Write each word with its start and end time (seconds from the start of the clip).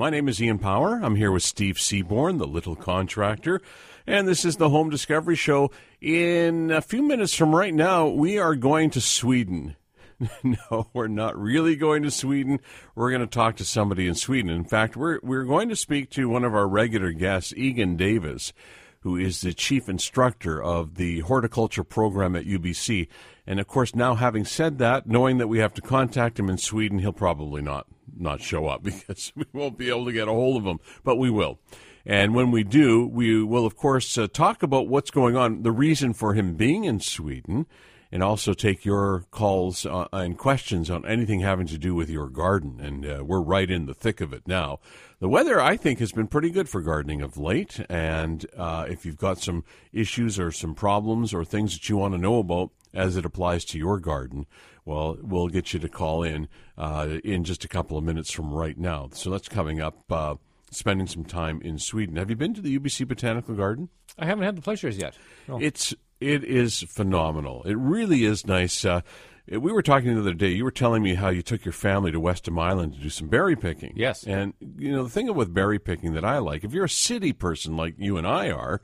My 0.00 0.08
name 0.08 0.30
is 0.30 0.40
Ian 0.40 0.58
Power. 0.58 0.98
I'm 1.02 1.16
here 1.16 1.30
with 1.30 1.42
Steve 1.42 1.78
Seaborn, 1.78 2.38
the 2.38 2.46
little 2.46 2.74
contractor, 2.74 3.60
and 4.06 4.26
this 4.26 4.46
is 4.46 4.56
the 4.56 4.70
Home 4.70 4.88
Discovery 4.88 5.36
Show. 5.36 5.70
In 6.00 6.70
a 6.70 6.80
few 6.80 7.02
minutes 7.02 7.34
from 7.34 7.54
right 7.54 7.74
now, 7.74 8.08
we 8.08 8.38
are 8.38 8.54
going 8.54 8.88
to 8.92 9.00
Sweden. 9.02 9.76
no, 10.42 10.88
we're 10.94 11.06
not 11.06 11.38
really 11.38 11.76
going 11.76 12.02
to 12.04 12.10
Sweden. 12.10 12.60
We're 12.94 13.10
going 13.10 13.20
to 13.20 13.26
talk 13.26 13.56
to 13.56 13.64
somebody 13.66 14.06
in 14.06 14.14
Sweden. 14.14 14.48
In 14.50 14.64
fact, 14.64 14.96
we're 14.96 15.20
we're 15.22 15.44
going 15.44 15.68
to 15.68 15.76
speak 15.76 16.08
to 16.12 16.30
one 16.30 16.44
of 16.44 16.54
our 16.54 16.66
regular 16.66 17.12
guests, 17.12 17.52
Egan 17.54 17.98
Davis, 17.98 18.54
who 19.00 19.18
is 19.18 19.42
the 19.42 19.52
chief 19.52 19.86
instructor 19.86 20.62
of 20.62 20.94
the 20.94 21.20
horticulture 21.20 21.84
program 21.84 22.34
at 22.34 22.46
UBC. 22.46 23.06
And 23.50 23.58
of 23.58 23.66
course, 23.66 23.96
now 23.96 24.14
having 24.14 24.44
said 24.44 24.78
that, 24.78 25.08
knowing 25.08 25.38
that 25.38 25.48
we 25.48 25.58
have 25.58 25.74
to 25.74 25.80
contact 25.80 26.38
him 26.38 26.48
in 26.48 26.56
Sweden, 26.56 27.00
he'll 27.00 27.12
probably 27.12 27.60
not 27.60 27.88
not 28.16 28.40
show 28.40 28.68
up 28.68 28.82
because 28.84 29.32
we 29.34 29.44
won't 29.52 29.76
be 29.76 29.88
able 29.88 30.04
to 30.04 30.12
get 30.12 30.28
a 30.28 30.32
hold 30.32 30.56
of 30.56 30.64
him, 30.64 30.78
but 31.02 31.16
we 31.16 31.30
will. 31.30 31.58
And 32.06 32.32
when 32.32 32.52
we 32.52 32.62
do, 32.62 33.08
we 33.08 33.42
will, 33.42 33.66
of 33.66 33.76
course, 33.76 34.16
uh, 34.16 34.28
talk 34.28 34.62
about 34.62 34.86
what's 34.86 35.10
going 35.10 35.36
on, 35.36 35.64
the 35.64 35.72
reason 35.72 36.12
for 36.12 36.34
him 36.34 36.54
being 36.54 36.84
in 36.84 37.00
Sweden, 37.00 37.66
and 38.12 38.22
also 38.22 38.54
take 38.54 38.84
your 38.84 39.24
calls 39.32 39.84
uh, 39.84 40.06
and 40.12 40.38
questions 40.38 40.88
on 40.88 41.04
anything 41.04 41.40
having 41.40 41.66
to 41.66 41.78
do 41.78 41.92
with 41.92 42.08
your 42.08 42.28
garden. 42.28 42.78
And 42.80 43.04
uh, 43.04 43.24
we're 43.24 43.40
right 43.40 43.68
in 43.68 43.86
the 43.86 43.94
thick 43.94 44.20
of 44.20 44.32
it 44.32 44.46
now. 44.46 44.78
The 45.18 45.28
weather, 45.28 45.60
I 45.60 45.76
think, 45.76 45.98
has 45.98 46.12
been 46.12 46.28
pretty 46.28 46.50
good 46.50 46.68
for 46.68 46.82
gardening 46.82 47.20
of 47.20 47.36
late. 47.36 47.80
And 47.90 48.46
uh, 48.56 48.86
if 48.88 49.04
you've 49.04 49.18
got 49.18 49.40
some 49.40 49.64
issues 49.92 50.38
or 50.38 50.52
some 50.52 50.76
problems 50.76 51.34
or 51.34 51.44
things 51.44 51.72
that 51.72 51.88
you 51.88 51.96
want 51.96 52.14
to 52.14 52.18
know 52.18 52.38
about 52.38 52.70
as 52.92 53.16
it 53.16 53.24
applies 53.24 53.64
to 53.66 53.78
your 53.78 53.98
garden, 53.98 54.46
well, 54.84 55.16
we'll 55.20 55.48
get 55.48 55.72
you 55.72 55.80
to 55.80 55.88
call 55.88 56.22
in 56.22 56.48
uh, 56.76 57.18
in 57.24 57.44
just 57.44 57.64
a 57.64 57.68
couple 57.68 57.96
of 57.96 58.04
minutes 58.04 58.30
from 58.30 58.52
right 58.52 58.78
now. 58.78 59.08
So 59.12 59.30
that's 59.30 59.48
coming 59.48 59.80
up. 59.80 60.10
Uh, 60.10 60.36
spending 60.70 61.06
some 61.06 61.24
time 61.24 61.60
in 61.62 61.78
Sweden. 61.78 62.16
Have 62.16 62.30
you 62.30 62.36
been 62.36 62.54
to 62.54 62.60
the 62.60 62.78
UBC 62.78 63.06
Botanical 63.08 63.54
Garden? 63.54 63.88
I 64.18 64.26
haven't 64.26 64.44
had 64.44 64.56
the 64.56 64.62
pleasures 64.62 64.96
yet. 64.96 65.16
No. 65.48 65.58
It's 65.60 65.94
it 66.20 66.44
is 66.44 66.80
phenomenal. 66.88 67.62
It 67.64 67.76
really 67.76 68.24
is 68.24 68.46
nice. 68.46 68.84
Uh, 68.84 69.00
we 69.48 69.72
were 69.72 69.82
talking 69.82 70.14
the 70.14 70.20
other 70.20 70.34
day. 70.34 70.50
You 70.50 70.64
were 70.64 70.70
telling 70.70 71.02
me 71.02 71.14
how 71.14 71.30
you 71.30 71.42
took 71.42 71.64
your 71.64 71.72
family 71.72 72.12
to 72.12 72.20
Westham 72.20 72.58
Island 72.58 72.94
to 72.94 73.00
do 73.00 73.10
some 73.10 73.28
berry 73.28 73.56
picking. 73.56 73.94
Yes. 73.96 74.22
And 74.24 74.54
you 74.78 74.92
know 74.92 75.02
the 75.02 75.10
thing 75.10 75.32
with 75.34 75.52
berry 75.52 75.78
picking 75.78 76.14
that 76.14 76.24
I 76.24 76.38
like, 76.38 76.62
if 76.62 76.72
you're 76.72 76.84
a 76.84 76.88
city 76.88 77.32
person 77.32 77.76
like 77.76 77.94
you 77.98 78.16
and 78.16 78.26
I 78.26 78.50
are, 78.50 78.80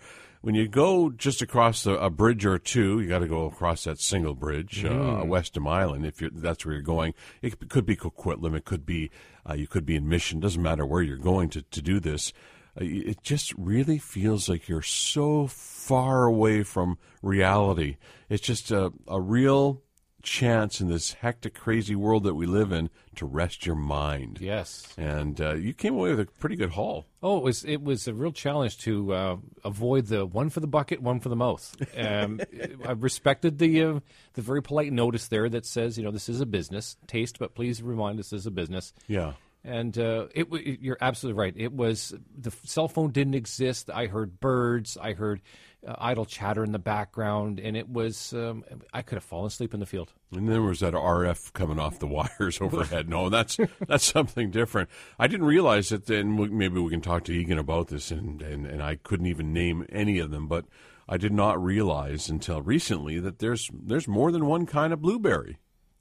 when 0.46 0.54
you 0.54 0.68
go 0.68 1.10
just 1.10 1.42
across 1.42 1.82
the, 1.82 2.00
a 2.00 2.08
bridge 2.08 2.46
or 2.46 2.56
two, 2.56 3.00
you 3.00 3.08
got 3.08 3.18
to 3.18 3.26
go 3.26 3.46
across 3.46 3.82
that 3.82 3.98
single 3.98 4.32
bridge, 4.32 4.84
mm. 4.84 4.86
uh, 4.86 4.92
mm-hmm. 4.92 5.28
Westham 5.28 5.66
Island. 5.66 6.06
If 6.06 6.18
that's 6.18 6.64
where 6.64 6.72
you're 6.72 6.82
going, 6.82 7.14
it 7.42 7.68
could 7.68 7.84
be 7.84 7.96
Coquitlam, 7.96 8.56
it 8.56 8.64
could 8.64 8.86
be 8.86 9.10
uh, 9.50 9.54
you 9.54 9.66
could 9.66 9.84
be 9.84 9.96
in 9.96 10.08
Mission. 10.08 10.38
Doesn't 10.38 10.62
matter 10.62 10.86
where 10.86 11.02
you're 11.02 11.16
going 11.16 11.48
to 11.48 11.62
to 11.62 11.82
do 11.82 11.98
this. 11.98 12.32
Uh, 12.80 12.84
it 12.84 13.24
just 13.24 13.54
really 13.58 13.98
feels 13.98 14.48
like 14.48 14.68
you're 14.68 14.82
so 14.82 15.48
far 15.48 16.26
away 16.26 16.62
from 16.62 16.98
reality. 17.22 17.96
It's 18.28 18.46
just 18.46 18.70
a, 18.70 18.92
a 19.08 19.20
real 19.20 19.82
chance 20.26 20.80
in 20.80 20.88
this 20.88 21.14
hectic, 21.14 21.54
crazy 21.54 21.94
world 21.94 22.24
that 22.24 22.34
we 22.34 22.46
live 22.46 22.72
in 22.72 22.90
to 23.14 23.24
rest 23.24 23.64
your 23.64 23.76
mind. 23.76 24.38
Yes, 24.40 24.92
and 24.98 25.40
uh, 25.40 25.54
you 25.54 25.72
came 25.72 25.94
away 25.94 26.10
with 26.10 26.20
a 26.20 26.26
pretty 26.26 26.56
good 26.56 26.70
haul. 26.70 27.06
Oh, 27.22 27.38
it 27.38 27.44
was 27.44 27.64
it 27.64 27.82
was 27.82 28.06
a 28.06 28.12
real 28.12 28.32
challenge 28.32 28.78
to 28.78 29.12
uh, 29.14 29.36
avoid 29.64 30.06
the 30.06 30.26
one 30.26 30.50
for 30.50 30.60
the 30.60 30.66
bucket, 30.66 31.00
one 31.00 31.20
for 31.20 31.28
the 31.28 31.36
mouth. 31.36 31.74
Um, 31.96 32.40
I 32.84 32.92
respected 32.92 33.58
the 33.58 33.82
uh, 33.82 34.00
the 34.34 34.42
very 34.42 34.62
polite 34.62 34.92
notice 34.92 35.28
there 35.28 35.48
that 35.48 35.64
says, 35.64 35.96
you 35.96 36.04
know, 36.04 36.10
this 36.10 36.28
is 36.28 36.40
a 36.40 36.46
business 36.46 36.96
taste, 37.06 37.38
but 37.38 37.54
please 37.54 37.82
remind 37.82 38.18
us 38.18 38.30
this 38.30 38.40
is 38.40 38.46
a 38.46 38.50
business. 38.50 38.92
Yeah. 39.06 39.32
And 39.64 39.98
uh, 39.98 40.28
it, 40.32 40.46
it, 40.52 40.80
you're 40.80 40.98
absolutely 41.00 41.40
right. 41.40 41.54
It 41.56 41.72
was 41.72 42.14
the 42.38 42.52
cell 42.64 42.86
phone 42.86 43.10
didn't 43.10 43.34
exist. 43.34 43.90
I 43.90 44.06
heard 44.06 44.38
birds. 44.38 44.96
I 44.96 45.14
heard 45.14 45.40
uh, 45.86 45.94
idle 45.98 46.24
chatter 46.24 46.64
in 46.64 46.72
the 46.72 46.78
background, 46.78 47.60
and 47.60 47.76
it 47.76 47.88
was 47.88 48.32
um, 48.32 48.64
I 48.92 49.02
could 49.02 49.16
have 49.16 49.24
fallen 49.24 49.46
asleep 49.46 49.74
in 49.74 49.80
the 49.80 49.86
field. 49.86 50.12
And 50.32 50.48
there 50.48 50.62
was 50.62 50.80
that 50.80 50.94
RF 50.94 51.52
coming 51.52 51.78
off 51.78 51.98
the 51.98 52.06
wires 52.38 52.60
overhead. 52.60 53.08
No, 53.08 53.28
that's 53.28 53.56
that's 53.86 54.04
something 54.04 54.50
different. 54.50 54.88
I 55.18 55.26
didn't 55.26 55.46
realize 55.46 55.92
it. 55.92 56.06
Then 56.06 56.56
maybe 56.56 56.80
we 56.80 56.90
can 56.90 57.00
talk 57.00 57.24
to 57.24 57.32
Egan 57.32 57.58
about 57.58 57.88
this, 57.88 58.10
and, 58.10 58.42
and 58.42 58.66
and 58.66 58.82
I 58.82 58.96
couldn't 58.96 59.26
even 59.26 59.52
name 59.52 59.86
any 59.90 60.18
of 60.18 60.30
them, 60.30 60.48
but 60.48 60.66
I 61.08 61.16
did 61.16 61.32
not 61.32 61.62
realize 61.62 62.28
until 62.28 62.62
recently 62.62 63.20
that 63.20 63.38
there's 63.38 63.70
there's 63.72 64.08
more 64.08 64.32
than 64.32 64.46
one 64.46 64.66
kind 64.66 64.92
of 64.92 65.00
blueberry. 65.00 65.58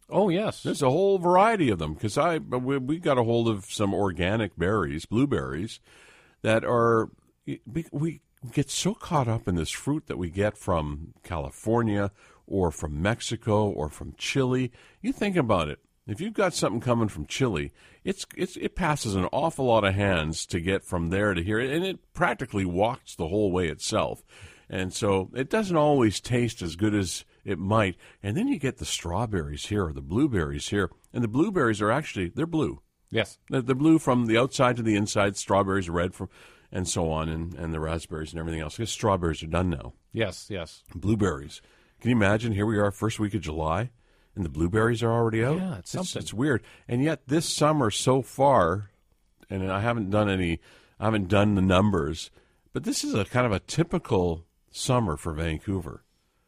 Oh 0.09 0.29
yes, 0.29 0.63
there's 0.63 0.81
a 0.81 0.89
whole 0.89 1.17
variety 1.17 1.69
of 1.69 1.79
them 1.79 1.93
because 1.93 2.17
I 2.17 2.37
we, 2.37 2.77
we 2.77 2.99
got 2.99 3.17
a 3.17 3.23
hold 3.23 3.47
of 3.47 3.65
some 3.65 3.93
organic 3.93 4.57
berries, 4.57 5.05
blueberries, 5.05 5.79
that 6.41 6.63
are 6.63 7.09
we 7.91 8.21
get 8.51 8.69
so 8.69 8.93
caught 8.93 9.27
up 9.27 9.47
in 9.47 9.55
this 9.55 9.71
fruit 9.71 10.07
that 10.07 10.17
we 10.17 10.29
get 10.29 10.57
from 10.57 11.13
California 11.23 12.11
or 12.47 12.71
from 12.71 13.01
Mexico 13.01 13.67
or 13.67 13.89
from 13.89 14.13
Chile. 14.17 14.71
You 15.01 15.11
think 15.11 15.35
about 15.35 15.69
it. 15.69 15.79
If 16.07 16.21
you've 16.21 16.33
got 16.33 16.53
something 16.53 16.81
coming 16.81 17.07
from 17.07 17.25
Chile, 17.25 17.71
it's, 18.03 18.27
it's 18.37 18.57
it 18.57 18.75
passes 18.75 19.15
an 19.15 19.25
awful 19.31 19.65
lot 19.65 19.83
of 19.83 19.95
hands 19.95 20.45
to 20.47 20.59
get 20.59 20.83
from 20.83 21.09
there 21.09 21.33
to 21.33 21.43
here, 21.43 21.59
and 21.59 21.83
it 21.83 22.13
practically 22.13 22.65
walks 22.65 23.15
the 23.15 23.27
whole 23.27 23.51
way 23.51 23.67
itself. 23.69 24.23
And 24.69 24.93
so 24.93 25.31
it 25.33 25.49
doesn't 25.49 25.77
always 25.77 26.19
taste 26.19 26.61
as 26.61 26.75
good 26.75 26.93
as 26.93 27.25
it 27.43 27.57
might. 27.57 27.95
And 28.21 28.37
then 28.37 28.47
you 28.47 28.59
get 28.59 28.77
the 28.77 28.85
strawberries 28.85 29.67
here 29.67 29.85
or 29.85 29.93
the 29.93 30.01
blueberries 30.01 30.69
here, 30.69 30.91
and 31.11 31.23
the 31.23 31.27
blueberries 31.27 31.81
are 31.81 31.91
actually 31.91 32.29
they're 32.29 32.45
blue. 32.45 32.81
Yes, 33.09 33.39
they're, 33.49 33.61
they're 33.61 33.75
blue 33.75 33.97
from 33.97 34.27
the 34.27 34.37
outside 34.37 34.75
to 34.77 34.83
the 34.83 34.95
inside. 34.95 35.37
Strawberries 35.37 35.87
are 35.87 35.93
red 35.93 36.13
from 36.13 36.29
and 36.75 36.87
so 36.89 37.09
on, 37.09 37.29
and, 37.29 37.53
and 37.53 37.73
the 37.73 37.79
raspberries 37.79 38.33
and 38.33 38.39
everything 38.39 38.59
else. 38.59 38.75
Because 38.75 38.91
strawberries 38.91 39.41
are 39.41 39.47
done 39.47 39.69
now. 39.69 39.93
Yes, 40.11 40.47
yes. 40.49 40.83
Blueberries. 40.93 41.61
Can 42.01 42.09
you 42.09 42.17
imagine? 42.17 42.51
Here 42.51 42.65
we 42.65 42.77
are, 42.77 42.91
first 42.91 43.17
week 43.17 43.33
of 43.33 43.39
July, 43.39 43.91
and 44.35 44.43
the 44.43 44.49
blueberries 44.49 45.01
are 45.01 45.11
already 45.11 45.41
out. 45.41 45.57
Yeah, 45.57 45.77
it's 45.77 45.91
something. 45.91 46.19
It's, 46.19 46.31
it's 46.31 46.33
weird, 46.33 46.61
and 46.87 47.01
yet 47.01 47.27
this 47.27 47.47
summer 47.47 47.89
so 47.89 48.21
far, 48.21 48.91
and 49.49 49.71
I 49.71 49.79
haven't 49.79 50.09
done 50.09 50.29
any, 50.29 50.59
I 50.99 51.05
haven't 51.05 51.29
done 51.29 51.55
the 51.55 51.61
numbers, 51.61 52.29
but 52.73 52.83
this 52.83 53.05
is 53.05 53.13
a 53.13 53.23
kind 53.23 53.45
of 53.45 53.53
a 53.53 53.59
typical 53.59 54.43
summer 54.69 55.15
for 55.15 55.31
Vancouver. 55.31 56.03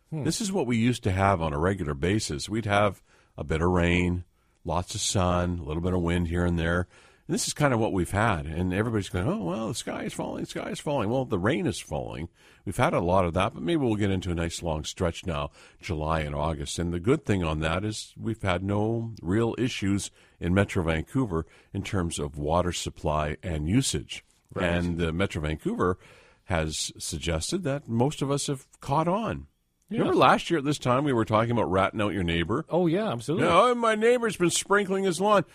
Hmm. 0.10 0.26
This 0.26 0.42
is 0.42 0.52
what 0.52 0.68
we 0.68 0.76
used 0.76 1.04
to 1.04 1.12
have 1.14 1.42
on 1.42 1.54
a 1.54 1.58
regular 1.58 1.94
basis. 1.94 2.50
We'd 2.50 2.66
have 2.66 3.02
a 3.38 3.46
bit 3.46 3.62
of 3.62 3.70
rain, 3.70 4.26
lots 4.66 4.94
of 4.94 5.00
sun, 5.00 5.60
a 5.60 5.64
little 5.64 5.82
bit 5.82 5.94
of 5.94 6.02
wind 6.02 6.28
here 6.28 6.44
and 6.44 6.60
there. 6.60 6.90
And 7.28 7.34
this 7.34 7.48
is 7.48 7.54
kind 7.54 7.74
of 7.74 7.80
what 7.80 7.92
we've 7.92 8.12
had. 8.12 8.46
And 8.46 8.74
everybody's 8.74 9.10
going, 9.10 9.28
oh, 9.28 9.44
well, 9.44 9.68
the 9.68 9.76
sky 9.76 10.04
is 10.04 10.14
falling, 10.14 10.44
the 10.44 10.50
sky 10.50 10.70
is 10.70 10.80
falling. 10.80 11.10
Well, 11.10 11.26
the 11.26 11.38
rain 11.38 11.68
is 11.68 11.80
falling. 11.80 12.30
We've 12.66 12.78
had 12.78 12.94
a 12.94 13.02
lot 13.02 13.26
of 13.26 13.34
that, 13.34 13.54
but 13.54 13.64
maybe 13.64 13.78
we'll 13.78 13.96
get 13.96 14.12
into 14.12 14.32
a 14.32 14.36
nice 14.36 14.64
long 14.64 14.86
stretch 14.86 15.26
now, 15.26 15.52
July 15.82 16.22
and 16.22 16.34
August. 16.34 16.80
And 16.80 16.94
the 16.94 17.00
good 17.00 17.26
thing 17.26 17.44
on 17.44 17.60
that 17.60 17.84
is 17.84 18.14
we've 18.18 18.42
had 18.42 18.64
no 18.64 19.14
real 19.22 19.56
issues 19.58 20.10
in 20.40 20.54
Metro 20.54 20.84
Vancouver 20.84 21.46
in 21.74 21.84
terms 21.84 22.18
of 22.18 22.38
water 22.38 22.72
supply 22.72 23.38
and 23.44 23.68
usage. 23.68 24.24
Right. 24.54 24.66
And 24.66 25.02
uh, 25.02 25.12
Metro 25.12 25.42
Vancouver 25.42 25.98
has 26.46 26.94
suggested 26.98 27.64
that 27.64 27.90
most 27.90 28.22
of 28.22 28.32
us 28.32 28.48
have 28.48 28.66
caught 28.80 29.10
on. 29.10 29.48
Yes. 29.90 30.00
Remember 30.00 30.18
last 30.18 30.50
year 30.50 30.60
at 30.60 30.66
this 30.66 30.80
time 30.80 31.04
we 31.04 31.14
were 31.14 31.26
talking 31.26 31.52
about 31.52 31.72
ratting 31.72 32.02
out 32.02 32.14
your 32.14 32.24
neighbor? 32.24 32.66
Oh 32.70 32.88
yeah, 32.88 33.12
absolutely. 33.12 33.48
You 33.48 33.54
know, 33.54 33.76
my 33.76 33.96
neighbor's 33.96 34.36
been 34.36 34.50
sprinkling 34.50 35.06
his 35.06 35.22
lawn. 35.22 35.46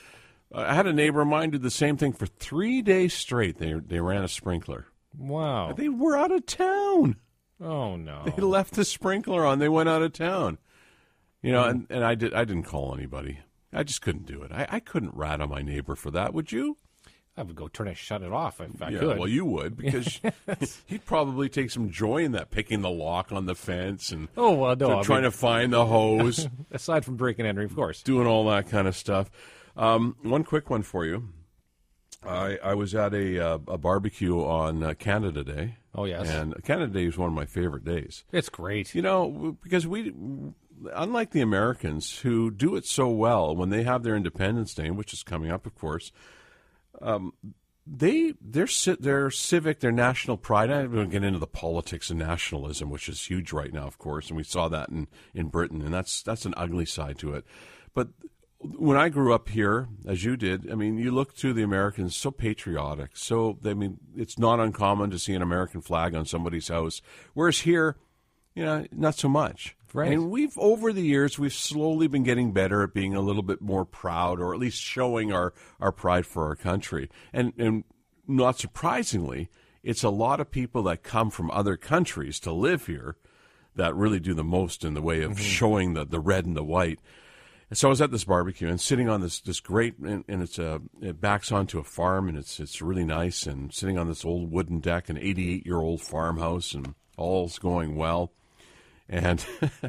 I 0.55 0.75
had 0.75 0.87
a 0.87 0.93
neighbor 0.93 1.23
of 1.23 1.29
mine 1.29 1.51
did 1.51 1.63
the 1.63 1.71
same 1.71 1.97
thing 1.97 2.13
for 2.13 2.27
three 2.27 2.83
days 2.83 3.15
straight. 3.15 3.59
They 3.59 3.73
they 3.73 4.01
ran 4.01 4.25
a 4.25 4.29
sprinkler. 4.29 4.87
Wow. 5.17 5.73
They 5.73 5.89
were 5.89 6.17
out 6.17 6.31
of 6.31 6.47
town. 6.47 7.17
Oh 7.61 7.97
no. 7.97 8.25
They 8.25 8.43
left 8.43 8.75
the 8.75 8.85
sprinkler 8.85 9.47
on. 9.47 9.59
They 9.59 9.69
went 9.69 9.89
out 9.89 10.03
of 10.03 10.12
town. 10.12 10.59
You 11.43 11.53
know, 11.53 11.65
mm. 11.65 11.71
and, 11.71 11.87
and 11.91 12.05
I 12.05 12.15
did 12.15 12.35
I 12.35 12.45
didn't 12.45 12.65
call 12.65 12.95
anybody. 12.95 13.41
I 13.73 13.83
just 13.83 14.03
couldn't 14.03 14.27
do 14.27 14.43
it. 14.43 14.53
I, 14.53 14.67
I 14.69 14.81
couldn't 14.81 15.15
rat 15.15 15.41
on 15.41 15.49
my 15.49 15.62
neighbor 15.62 15.97
for 15.97 16.11
that. 16.11 16.35
Would 16.35 16.53
you? 16.53 16.77
I 17.35 17.43
would 17.43 17.57
go 17.57 17.67
turn 17.67 17.89
it, 17.89 17.97
shut 17.97 18.23
it 18.23 18.31
off 18.31 18.61
if 18.61 18.83
I 18.83 18.91
yeah, 18.91 18.99
could. 18.99 19.19
Well, 19.19 19.29
you 19.29 19.47
would 19.47 19.76
because 19.76 20.21
he'd 20.87 21.05
probably 21.06 21.49
take 21.49 21.71
some 21.71 21.91
joy 21.91 22.19
in 22.19 22.32
that, 22.32 22.50
picking 22.50 22.82
the 22.82 22.91
lock 22.91 23.32
on 23.32 23.47
the 23.47 23.55
fence 23.55 24.11
and 24.11 24.29
oh 24.37 24.53
well, 24.53 24.76
no, 24.76 25.03
trying 25.03 25.23
mean, 25.23 25.31
to 25.31 25.37
find 25.37 25.73
the 25.73 25.87
hose. 25.87 26.47
aside 26.71 27.05
from 27.05 27.17
breaking 27.17 27.47
and 27.47 27.50
entering, 27.50 27.71
of 27.71 27.75
course, 27.76 28.03
doing 28.03 28.26
all 28.26 28.47
that 28.50 28.69
kind 28.69 28.87
of 28.87 28.94
stuff. 28.94 29.31
Um, 29.77 30.17
one 30.23 30.45
quick 30.45 30.71
one 30.71 30.83
for 30.83 31.05
you. 31.05 31.29
I, 32.25 32.59
I 32.63 32.75
was 32.75 32.95
at 32.95 33.15
a, 33.15 33.45
uh, 33.45 33.59
a 33.67 33.79
barbecue 33.79 34.41
on 34.41 34.83
uh, 34.83 34.95
Canada 34.95 35.43
Day. 35.43 35.77
Oh 35.95 36.05
yes, 36.05 36.29
and 36.29 36.63
Canada 36.63 36.93
Day 36.93 37.07
is 37.07 37.19
one 37.19 37.29
of 37.29 37.35
my 37.35 37.47
favorite 37.47 37.85
days. 37.85 38.25
It's 38.33 38.49
great, 38.49 38.95
you 38.95 39.03
know, 39.03 39.57
because 39.63 39.87
we, 39.87 40.15
unlike 40.95 41.33
the 41.33 41.41
Americans 41.41 42.19
who 42.21 42.51
do 42.51 42.77
it 42.77 42.87
so 42.87 43.09
well 43.09 43.55
when 43.57 43.71
they 43.71 43.83
have 43.83 44.03
their 44.03 44.17
Independence 44.17 44.73
Day, 44.73 44.91
which 44.91 45.13
is 45.13 45.23
coming 45.23 45.51
up, 45.51 45.67
of 45.67 45.75
course 45.75 46.13
um, 47.01 47.33
they 47.87 48.35
their 48.41 48.69
their 49.01 49.31
civic 49.31 49.81
their 49.81 49.93
national 49.93 50.37
pride. 50.37 50.71
I 50.71 50.83
don't 50.87 51.11
get 51.11 51.25
into 51.25 51.39
the 51.39 51.47
politics 51.47 52.11
and 52.11 52.19
nationalism, 52.19 52.91
which 52.91 53.09
is 53.09 53.27
huge 53.27 53.53
right 53.53 53.73
now, 53.73 53.87
of 53.87 53.99
course, 53.99 54.29
and 54.29 54.37
we 54.37 54.45
saw 54.45 54.69
that 54.69 54.89
in 54.89 55.09
in 55.35 55.49
Britain, 55.49 55.83
and 55.83 55.93
that's 55.93 56.23
that's 56.23 56.45
an 56.45 56.55
ugly 56.57 56.87
side 56.87 57.19
to 57.19 57.35
it. 57.35 57.45
But 57.95 58.09
when 58.62 58.97
I 58.97 59.09
grew 59.09 59.35
up 59.35 59.49
here, 59.49 59.88
as 60.06 60.25
you 60.25 60.37
did, 60.37 60.70
I 60.70 60.75
mean, 60.75 60.97
you 60.97 61.11
look 61.11 61.35
to 61.37 61.53
the 61.53 61.62
Americans 61.62 62.17
so 62.17 62.31
patriotic. 62.31 63.11
So 63.14 63.59
I 63.64 63.75
mean, 63.75 63.99
it's 64.17 64.38
not 64.38 64.61
uncommon 64.61 65.11
to 65.11 65.19
see 65.19 65.35
an 65.35 65.43
American 65.43 65.81
flag 65.81 66.14
on 66.14 66.26
somebody's 66.26 66.69
house. 66.69 67.03
Whereas 67.35 67.61
here, 67.61 67.97
you 68.55 68.64
know, 68.64 68.87
not 68.93 69.17
so 69.17 69.29
much. 69.29 69.76
Right. 69.94 70.12
And 70.12 70.31
we've 70.31 70.56
over 70.59 70.93
the 70.93 71.03
years 71.03 71.38
we've 71.38 71.53
slowly 71.53 72.06
been 72.06 72.23
getting 72.23 72.53
better 72.53 72.82
at 72.82 72.94
being 72.94 73.14
a 73.14 73.20
little 73.20 73.43
bit 73.43 73.61
more 73.61 73.85
proud, 73.85 74.41
or 74.41 74.55
at 74.55 74.61
least 74.61 74.81
showing 74.81 75.32
our 75.32 75.53
our 75.81 75.93
pride 75.93 76.25
for 76.25 76.47
our 76.47 76.56
country. 76.56 77.11
And 77.32 77.53
and 77.59 77.85
not 78.26 78.59
surprisingly, 78.59 79.50
it's 79.82 80.03
a 80.03 80.11
lot 80.11 80.41
of 80.41 80.50
people 80.50 80.82
that 80.85 81.03
come 81.03 81.31
from 81.31 81.50
other 81.50 81.76
countries 81.76 82.41
to 82.41 82.53
live 82.53 82.87
here 82.87 83.17
that 83.75 83.94
really 83.94 84.20
do 84.20 84.35
the 84.35 84.44
most 84.44 84.85
in 84.85 84.94
the 84.94 85.03
way 85.03 85.23
of 85.23 85.32
mm-hmm. 85.32 85.43
showing 85.43 85.94
the, 85.94 86.05
the 86.05 86.20
red 86.20 86.47
and 86.47 86.56
the 86.56 86.64
white. 86.64 87.00
And 87.73 87.79
so 87.79 87.89
I 87.89 87.93
was 87.93 88.03
at 88.03 88.11
this 88.11 88.25
barbecue 88.25 88.69
and 88.69 88.79
sitting 88.79 89.09
on 89.09 89.23
this 89.23 89.41
this 89.41 89.59
great 89.59 89.97
and, 89.97 90.27
and 90.29 90.43
it's 90.43 90.59
a 90.59 90.83
it 91.01 91.23
backs 91.23 91.51
onto 91.51 91.79
a 91.79 91.83
farm 91.83 92.29
and 92.29 92.37
it's 92.37 92.61
it's 92.61 92.83
really 92.83 93.07
nice 93.07 93.47
and 93.47 93.73
sitting 93.73 93.97
on 93.97 94.09
this 94.09 94.27
old 94.27 94.53
wooden 94.53 94.81
deck, 94.81 95.09
an 95.09 95.17
88 95.17 95.65
year 95.65 95.79
old 95.79 96.03
farmhouse, 96.03 96.75
and 96.75 96.95
all's 97.17 97.59
going 97.59 97.97
well. 97.97 98.31
And 99.09 99.43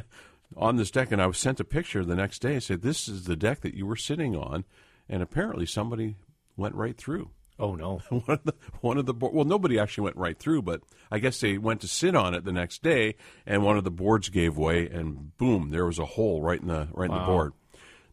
on 0.56 0.78
this 0.78 0.92
deck, 0.92 1.12
and 1.12 1.22
I 1.22 1.28
was 1.28 1.38
sent 1.38 1.60
a 1.60 1.66
picture 1.66 2.06
the 2.06 2.16
next 2.16 2.42
day. 2.42 2.56
I 2.56 2.60
said, 2.60 2.84
"This 2.84 3.10
is 3.10 3.26
the 3.26 3.36
deck 3.36 3.60
that 3.64 3.74
you 3.74 3.86
were 3.86 3.98
sitting 3.98 4.34
on," 4.34 4.64
and 5.10 5.22
apparently 5.22 5.66
somebody 5.66 6.16
went 6.56 6.76
right 6.76 6.96
through. 6.96 7.32
Oh 7.60 7.76
no. 7.76 7.98
one 8.10 8.24
of 8.30 8.44
the 8.46 8.54
one 8.80 8.98
of 8.98 9.06
the 9.06 9.14
bo- 9.14 9.32
well, 9.34 9.44
nobody 9.44 9.78
actually 9.78 10.06
went 10.06 10.16
right 10.16 10.40
through, 10.40 10.62
but 10.62 10.84
I 11.12 11.20
guess 11.20 11.42
they 11.42 11.58
went 11.58 11.82
to 11.82 11.90
sit 11.90 12.16
on 12.16 12.34
it 12.34 12.46
the 12.46 12.54
next 12.54 12.82
day, 12.82 13.16
and 13.46 13.62
one 13.62 13.78
of 13.78 13.84
the 13.84 13.92
boards 13.92 14.30
gave 14.30 14.56
way, 14.56 14.88
and 14.88 15.36
boom, 15.36 15.72
there 15.72 15.86
was 15.86 16.00
a 16.00 16.06
hole 16.06 16.42
right 16.42 16.62
in 16.62 16.70
the 16.70 16.88
right 16.94 17.10
in 17.10 17.18
the 17.18 17.26
board. 17.26 17.52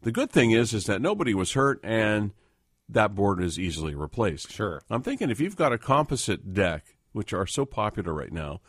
The 0.02 0.12
good 0.12 0.30
thing 0.30 0.50
is, 0.50 0.72
is 0.72 0.86
that 0.86 1.02
nobody 1.02 1.34
was 1.34 1.52
hurt, 1.52 1.80
and 1.82 2.32
that 2.88 3.14
board 3.14 3.42
is 3.42 3.58
easily 3.58 3.94
replaced. 3.94 4.50
Sure. 4.52 4.80
I'm 4.90 5.02
thinking 5.02 5.30
if 5.30 5.40
you've 5.40 5.56
got 5.56 5.72
a 5.72 5.78
composite 5.78 6.54
deck, 6.54 6.96
which 7.12 7.32
are 7.32 7.46
so 7.46 7.64
popular 7.64 8.12
right 8.12 8.32
now, 8.32 8.60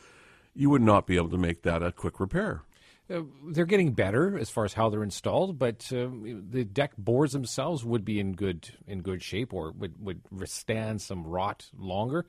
you 0.54 0.70
would 0.70 0.82
not 0.82 1.08
be 1.08 1.16
able 1.16 1.30
to 1.30 1.38
make 1.38 1.64
that 1.64 1.82
a 1.82 1.92
quick 1.92 2.20
repair. 2.20 2.64
Uh, 3.10 3.22
they're 3.50 3.66
getting 3.66 3.94
better 3.94 4.38
as 4.38 4.50
far 4.50 4.64
as 4.64 4.74
how 4.74 4.90
they're 4.90 5.04
installed, 5.04 5.58
but 5.58 5.92
uh, 5.94 6.08
the 6.50 6.64
deck 6.64 6.92
boards 6.98 7.34
themselves 7.34 7.84
would 7.84 8.06
be 8.06 8.20
in 8.20 8.34
good 8.34 8.70
in 8.88 9.02
good 9.02 9.22
shape 9.22 9.54
or 9.54 9.72
would, 9.72 10.04
would 10.04 10.22
withstand 10.32 11.02
some 11.02 11.26
rot 11.26 11.68
longer. 11.78 12.26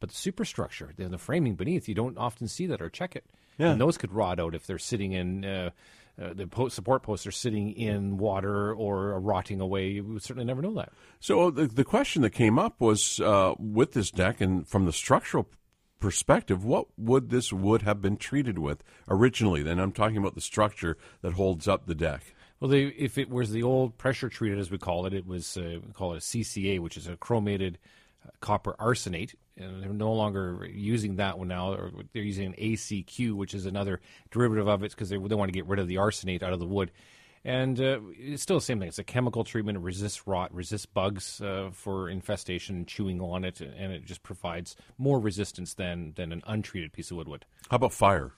But 0.00 0.10
the 0.10 0.16
superstructure, 0.16 0.92
the, 0.96 1.08
the 1.08 1.18
framing 1.18 1.56
beneath, 1.56 1.88
you 1.88 1.94
don't 1.94 2.18
often 2.18 2.48
see 2.48 2.66
that 2.66 2.80
or 2.80 2.90
check 2.90 3.16
it. 3.16 3.24
Yeah. 3.58 3.70
And 3.70 3.80
those 3.80 3.98
could 3.98 4.12
rot 4.12 4.40
out 4.40 4.54
if 4.54 4.66
they're 4.66 4.78
sitting 4.78 5.12
in 5.12 5.44
uh, 5.44 5.70
uh, 6.20 6.32
the 6.32 6.46
po- 6.46 6.68
support 6.68 7.02
posts 7.02 7.26
are 7.26 7.32
sitting 7.32 7.72
in 7.72 8.18
water 8.18 8.72
or 8.72 9.18
rotting 9.20 9.60
away. 9.60 9.88
You 9.88 10.04
would 10.04 10.22
certainly 10.22 10.46
never 10.46 10.62
know 10.62 10.74
that. 10.74 10.92
So 11.20 11.50
the 11.50 11.66
the 11.66 11.84
question 11.84 12.22
that 12.22 12.30
came 12.30 12.58
up 12.58 12.80
was 12.80 13.20
uh, 13.20 13.54
with 13.58 13.92
this 13.92 14.10
deck, 14.10 14.40
and 14.40 14.66
from 14.66 14.86
the 14.86 14.92
structural 14.92 15.48
perspective, 15.98 16.64
what 16.64 16.86
would 16.96 17.30
this 17.30 17.52
wood 17.52 17.82
have 17.82 18.00
been 18.00 18.16
treated 18.16 18.58
with 18.58 18.84
originally? 19.08 19.62
Then 19.62 19.78
I'm 19.78 19.92
talking 19.92 20.16
about 20.16 20.34
the 20.34 20.40
structure 20.40 20.96
that 21.22 21.32
holds 21.32 21.66
up 21.66 21.86
the 21.86 21.94
deck. 21.94 22.34
Well, 22.60 22.70
they, 22.70 22.84
if 22.84 23.18
it 23.18 23.28
was 23.28 23.50
the 23.50 23.62
old 23.62 23.98
pressure 23.98 24.28
treated, 24.28 24.58
as 24.58 24.70
we 24.70 24.78
call 24.78 25.06
it, 25.06 25.14
it 25.14 25.26
was 25.26 25.56
uh, 25.56 25.80
we 25.84 25.92
call 25.92 26.12
it 26.14 26.18
a 26.18 26.20
CCA, 26.20 26.78
which 26.78 26.96
is 26.96 27.08
a 27.08 27.16
chromated 27.16 27.78
uh, 28.24 28.30
copper 28.40 28.76
arsenate, 28.78 29.34
and 29.56 29.82
they're 29.82 29.92
no 29.92 30.12
longer 30.12 30.68
using 30.70 31.16
that 31.16 31.38
one 31.38 31.48
now. 31.48 31.72
Or 31.72 31.90
they're 32.12 32.22
using 32.22 32.46
an 32.46 32.54
ACQ, 32.54 33.32
which 33.34 33.54
is 33.54 33.66
another 33.66 34.00
derivative 34.30 34.68
of 34.68 34.82
it, 34.82 34.90
because 34.90 35.08
they, 35.08 35.16
they 35.16 35.34
want 35.34 35.48
to 35.48 35.52
get 35.52 35.66
rid 35.66 35.78
of 35.78 35.88
the 35.88 35.96
arsenate 35.96 36.42
out 36.42 36.52
of 36.52 36.60
the 36.60 36.66
wood. 36.66 36.90
And 37.46 37.78
uh, 37.78 38.00
it's 38.18 38.42
still 38.42 38.56
the 38.56 38.64
same 38.64 38.78
thing. 38.78 38.88
It's 38.88 38.98
a 38.98 39.04
chemical 39.04 39.44
treatment. 39.44 39.76
It 39.76 39.82
resists 39.82 40.26
rot, 40.26 40.54
resists 40.54 40.86
bugs 40.86 41.42
uh, 41.42 41.70
for 41.72 42.08
infestation 42.08 42.76
and 42.76 42.88
chewing 42.88 43.20
on 43.20 43.44
it, 43.44 43.60
and 43.60 43.92
it 43.92 44.06
just 44.06 44.22
provides 44.22 44.76
more 44.96 45.20
resistance 45.20 45.74
than, 45.74 46.14
than 46.16 46.32
an 46.32 46.42
untreated 46.46 46.94
piece 46.94 47.10
of 47.10 47.18
wood 47.18 47.28
would. 47.28 47.44
How 47.70 47.76
about 47.76 47.92
fire? 47.92 48.32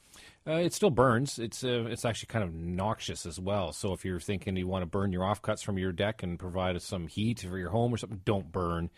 Uh, 0.44 0.54
it 0.54 0.72
still 0.72 0.90
burns. 0.90 1.38
It's 1.38 1.62
uh, 1.62 1.86
it's 1.88 2.04
actually 2.04 2.28
kind 2.28 2.44
of 2.44 2.52
noxious 2.54 3.26
as 3.26 3.38
well. 3.38 3.72
So 3.72 3.92
if 3.92 4.04
you're 4.04 4.20
thinking 4.20 4.56
you 4.56 4.66
want 4.66 4.82
to 4.82 4.86
burn 4.86 5.12
your 5.12 5.22
offcuts 5.22 5.62
from 5.62 5.78
your 5.78 5.92
deck 5.92 6.22
and 6.22 6.38
provide 6.38 6.80
some 6.82 7.06
heat 7.06 7.40
for 7.40 7.58
your 7.58 7.70
home 7.70 7.92
or 7.92 7.96
something, 7.96 8.22
don't 8.24 8.50
burn 8.50 8.90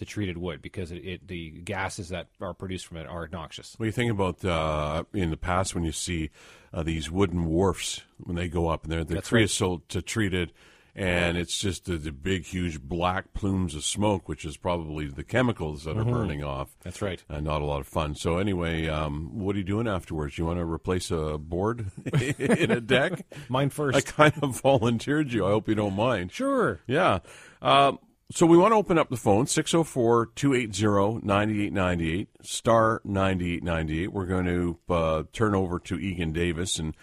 the 0.00 0.04
treated 0.06 0.36
wood 0.36 0.60
because 0.60 0.90
it, 0.90 1.04
it 1.04 1.28
the 1.28 1.50
gases 1.50 2.08
that 2.08 2.26
are 2.40 2.54
produced 2.54 2.86
from 2.86 2.96
it 2.96 3.06
are 3.06 3.28
noxious. 3.30 3.74
What 3.76 3.86
you 3.86 3.92
think 3.92 4.10
about 4.10 4.44
uh, 4.44 5.04
in 5.14 5.30
the 5.30 5.36
past 5.36 5.74
when 5.74 5.84
you 5.84 5.92
see 5.92 6.30
uh, 6.74 6.82
these 6.82 7.10
wooden 7.10 7.44
wharfs 7.46 8.00
when 8.18 8.34
they 8.34 8.48
go 8.48 8.68
up 8.68 8.82
and 8.82 8.92
they're, 8.92 9.04
they're 9.04 9.16
That's 9.16 9.30
right. 9.30 9.40
creosote 9.40 9.88
to 9.90 10.00
treated, 10.02 10.52
and 10.94 11.36
it's 11.36 11.58
just 11.58 11.84
the, 11.84 11.96
the 11.98 12.12
big, 12.12 12.46
huge 12.46 12.80
black 12.80 13.32
plumes 13.34 13.74
of 13.74 13.84
smoke, 13.84 14.26
which 14.26 14.44
is 14.46 14.56
probably 14.56 15.06
the 15.06 15.22
chemicals 15.22 15.84
that 15.84 15.96
are 15.98 16.04
burning 16.04 16.42
off. 16.42 16.74
That's 16.82 17.02
right. 17.02 17.22
Uh, 17.28 17.40
not 17.40 17.60
a 17.60 17.64
lot 17.66 17.80
of 17.80 17.86
fun. 17.86 18.14
So 18.14 18.38
anyway, 18.38 18.88
um, 18.88 19.38
what 19.38 19.54
are 19.54 19.58
you 19.58 19.64
doing 19.64 19.86
afterwards? 19.86 20.38
You 20.38 20.46
want 20.46 20.58
to 20.58 20.64
replace 20.64 21.10
a 21.10 21.36
board 21.38 21.90
in 22.38 22.70
a 22.70 22.80
deck? 22.80 23.24
Mine 23.50 23.68
first. 23.70 23.96
I 23.98 24.00
kind 24.00 24.34
of 24.42 24.60
volunteered 24.62 25.30
you. 25.32 25.46
I 25.46 25.50
hope 25.50 25.68
you 25.68 25.74
don't 25.74 25.94
mind. 25.94 26.32
sure. 26.32 26.80
Yeah. 26.86 27.18
Um, 27.62 27.98
so 28.32 28.46
we 28.46 28.56
want 28.56 28.70
to 28.70 28.76
open 28.76 28.96
up 28.96 29.10
the 29.10 29.16
phone 29.16 29.48
604 29.48 30.26
280 30.36 31.26
9898 31.26 32.28
star 32.42 33.00
9898. 33.04 34.12
We're 34.12 34.26
going 34.26 34.46
to 34.46 34.78
uh, 34.88 35.22
turn 35.32 35.56
over 35.56 35.80
to 35.80 35.98
Egan 35.98 36.32
Davis 36.32 36.78
and 36.78 36.96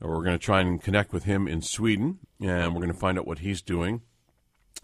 we're 0.00 0.24
going 0.24 0.38
to 0.38 0.44
try 0.44 0.60
and 0.60 0.82
connect 0.82 1.12
with 1.12 1.22
him 1.22 1.46
in 1.46 1.62
Sweden 1.62 2.18
and 2.40 2.74
we're 2.74 2.80
going 2.80 2.92
to 2.92 2.98
find 2.98 3.16
out 3.16 3.28
what 3.28 3.38
he's 3.38 3.62
doing. 3.62 4.02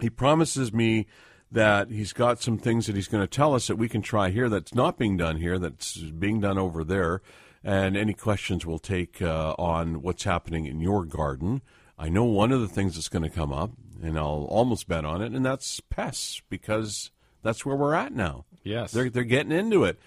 He 0.00 0.08
promises 0.08 0.72
me 0.72 1.06
that 1.50 1.90
he's 1.90 2.12
got 2.12 2.40
some 2.40 2.58
things 2.58 2.86
that 2.86 2.94
he's 2.94 3.08
going 3.08 3.24
to 3.24 3.26
tell 3.26 3.52
us 3.52 3.66
that 3.66 3.76
we 3.76 3.88
can 3.88 4.02
try 4.02 4.30
here 4.30 4.48
that's 4.48 4.74
not 4.74 4.98
being 4.98 5.16
done 5.16 5.38
here, 5.38 5.58
that's 5.58 5.96
being 5.96 6.40
done 6.40 6.58
over 6.58 6.84
there. 6.84 7.22
And 7.64 7.96
any 7.96 8.14
questions 8.14 8.64
we'll 8.64 8.78
take 8.78 9.20
uh, 9.20 9.54
on 9.58 10.00
what's 10.02 10.22
happening 10.22 10.66
in 10.66 10.80
your 10.80 11.04
garden. 11.04 11.60
I 11.98 12.08
know 12.08 12.24
one 12.24 12.52
of 12.52 12.60
the 12.60 12.68
things 12.68 12.94
that's 12.94 13.08
going 13.08 13.24
to 13.24 13.30
come 13.30 13.52
up, 13.52 13.72
and 14.02 14.18
I'll 14.18 14.46
almost 14.50 14.88
bet 14.88 15.04
on 15.04 15.22
it, 15.22 15.32
and 15.32 15.44
that's 15.44 15.80
pests 15.80 16.42
because 16.48 17.10
that's 17.42 17.64
where 17.64 17.76
we're 17.76 17.94
at 17.94 18.12
now. 18.12 18.44
Yes. 18.62 18.92
They're, 18.92 19.10
they're 19.10 19.24
getting 19.24 19.52
into 19.52 19.84
it. 19.84 19.98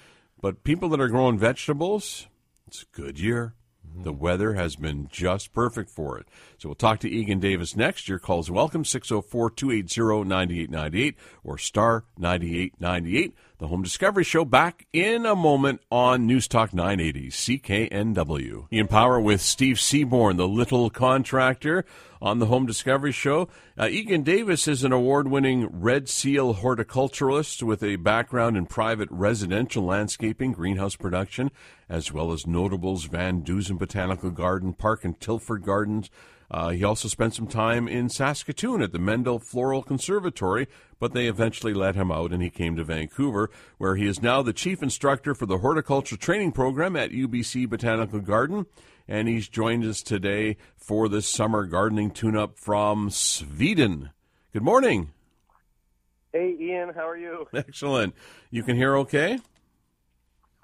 But 0.41 0.63
people 0.63 0.89
that 0.89 0.99
are 0.99 1.07
growing 1.07 1.37
vegetables, 1.37 2.27
it's 2.67 2.83
a 2.83 2.95
good 2.95 3.19
year. 3.19 3.53
The 3.95 4.13
weather 4.13 4.53
has 4.53 4.75
been 4.75 5.07
just 5.11 5.53
perfect 5.53 5.89
for 5.89 6.17
it. 6.17 6.27
So 6.57 6.69
we'll 6.69 6.75
talk 6.75 6.99
to 7.01 7.09
Egan 7.09 7.39
Davis 7.39 7.75
next. 7.75 8.07
Your 8.07 8.19
call 8.19 8.39
is 8.39 8.49
welcome 8.49 8.85
604 8.85 9.51
280 9.51 10.27
9898 10.27 11.15
or 11.43 11.57
star 11.57 12.05
9898. 12.17 13.35
The 13.61 13.67
Home 13.67 13.83
Discovery 13.83 14.23
Show 14.23 14.43
back 14.43 14.87
in 14.91 15.23
a 15.23 15.35
moment 15.35 15.81
on 15.91 16.25
News 16.25 16.47
Talk 16.47 16.73
980 16.73 17.29
CKNW. 17.29 18.67
Ian 18.73 18.87
Power 18.87 19.19
with 19.19 19.39
Steve 19.39 19.79
Seaborn, 19.79 20.37
the 20.37 20.47
little 20.47 20.89
contractor 20.89 21.85
on 22.19 22.39
the 22.39 22.47
Home 22.47 22.65
Discovery 22.65 23.11
Show. 23.11 23.49
Uh, 23.77 23.87
Egan 23.87 24.23
Davis 24.23 24.67
is 24.67 24.83
an 24.83 24.91
award 24.91 25.27
winning 25.27 25.67
Red 25.71 26.09
Seal 26.09 26.55
horticulturalist 26.55 27.61
with 27.61 27.83
a 27.83 27.97
background 27.97 28.57
in 28.57 28.65
private 28.65 29.09
residential 29.11 29.83
landscaping, 29.83 30.53
greenhouse 30.53 30.95
production, 30.95 31.51
as 31.91 32.11
well 32.11 32.31
as 32.31 32.47
notables 32.47 33.07
VanDusen 33.07 33.77
Botanical 33.77 34.31
Garden, 34.31 34.73
Park 34.73 35.03
and 35.03 35.19
Tilford 35.19 35.63
Gardens. 35.63 36.09
Uh, 36.49 36.69
he 36.69 36.83
also 36.83 37.07
spent 37.07 37.35
some 37.35 37.47
time 37.47 37.87
in 37.87 38.09
Saskatoon 38.09 38.81
at 38.81 38.93
the 38.93 38.99
Mendel 38.99 39.39
Floral 39.39 39.83
Conservatory, 39.83 40.67
but 40.99 41.13
they 41.13 41.27
eventually 41.27 41.73
let 41.73 41.95
him 41.95 42.11
out 42.11 42.31
and 42.31 42.41
he 42.41 42.49
came 42.49 42.75
to 42.77 42.83
Vancouver, 42.83 43.49
where 43.77 43.95
he 43.95 44.07
is 44.07 44.21
now 44.21 44.41
the 44.41 44.53
chief 44.53 44.81
instructor 44.81 45.35
for 45.35 45.45
the 45.45 45.59
horticulture 45.59 46.17
training 46.17 46.53
program 46.53 46.95
at 46.95 47.11
UBC 47.11 47.69
Botanical 47.69 48.21
Garden 48.21 48.65
and 49.07 49.27
he's 49.27 49.49
joined 49.49 49.83
us 49.83 50.01
today 50.01 50.55
for 50.77 51.09
this 51.09 51.27
summer 51.27 51.65
gardening 51.65 52.11
tune-up 52.11 52.57
from 52.57 53.09
Sweden. 53.09 54.11
Good 54.53 54.63
morning. 54.63 55.11
Hey, 56.31 56.55
Ian, 56.57 56.93
how 56.95 57.09
are 57.09 57.17
you? 57.17 57.45
Excellent. 57.53 58.15
You 58.51 58.63
can 58.63 58.77
hear 58.77 58.95
okay? 58.99 59.39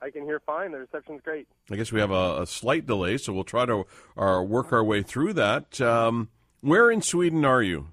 I 0.01 0.09
can 0.09 0.23
hear 0.23 0.39
fine. 0.39 0.71
The 0.71 0.79
reception's 0.79 1.21
great. 1.21 1.47
I 1.71 1.75
guess 1.75 1.91
we 1.91 1.99
have 1.99 2.11
a, 2.11 2.41
a 2.41 2.47
slight 2.47 2.85
delay, 2.85 3.17
so 3.17 3.33
we'll 3.33 3.43
try 3.43 3.65
to 3.65 3.85
uh, 4.17 4.41
work 4.41 4.71
our 4.71 4.83
way 4.83 5.01
through 5.01 5.33
that. 5.33 5.81
Um, 5.81 6.29
where 6.61 6.91
in 6.91 7.01
Sweden 7.01 7.45
are 7.45 7.61
you? 7.63 7.87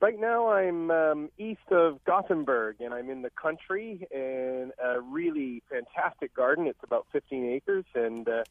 Right 0.00 0.20
now, 0.20 0.50
I'm 0.52 0.90
um, 0.90 1.30
east 1.38 1.70
of 1.70 2.04
Gothenburg, 2.04 2.80
and 2.80 2.92
I'm 2.92 3.08
in 3.08 3.22
the 3.22 3.30
country 3.30 4.06
in 4.10 4.70
a 4.82 5.00
really 5.00 5.62
fantastic 5.70 6.34
garden. 6.34 6.66
It's 6.66 6.82
about 6.84 7.06
15 7.12 7.46
acres, 7.46 7.86
and 7.94 8.28
uh, 8.28 8.44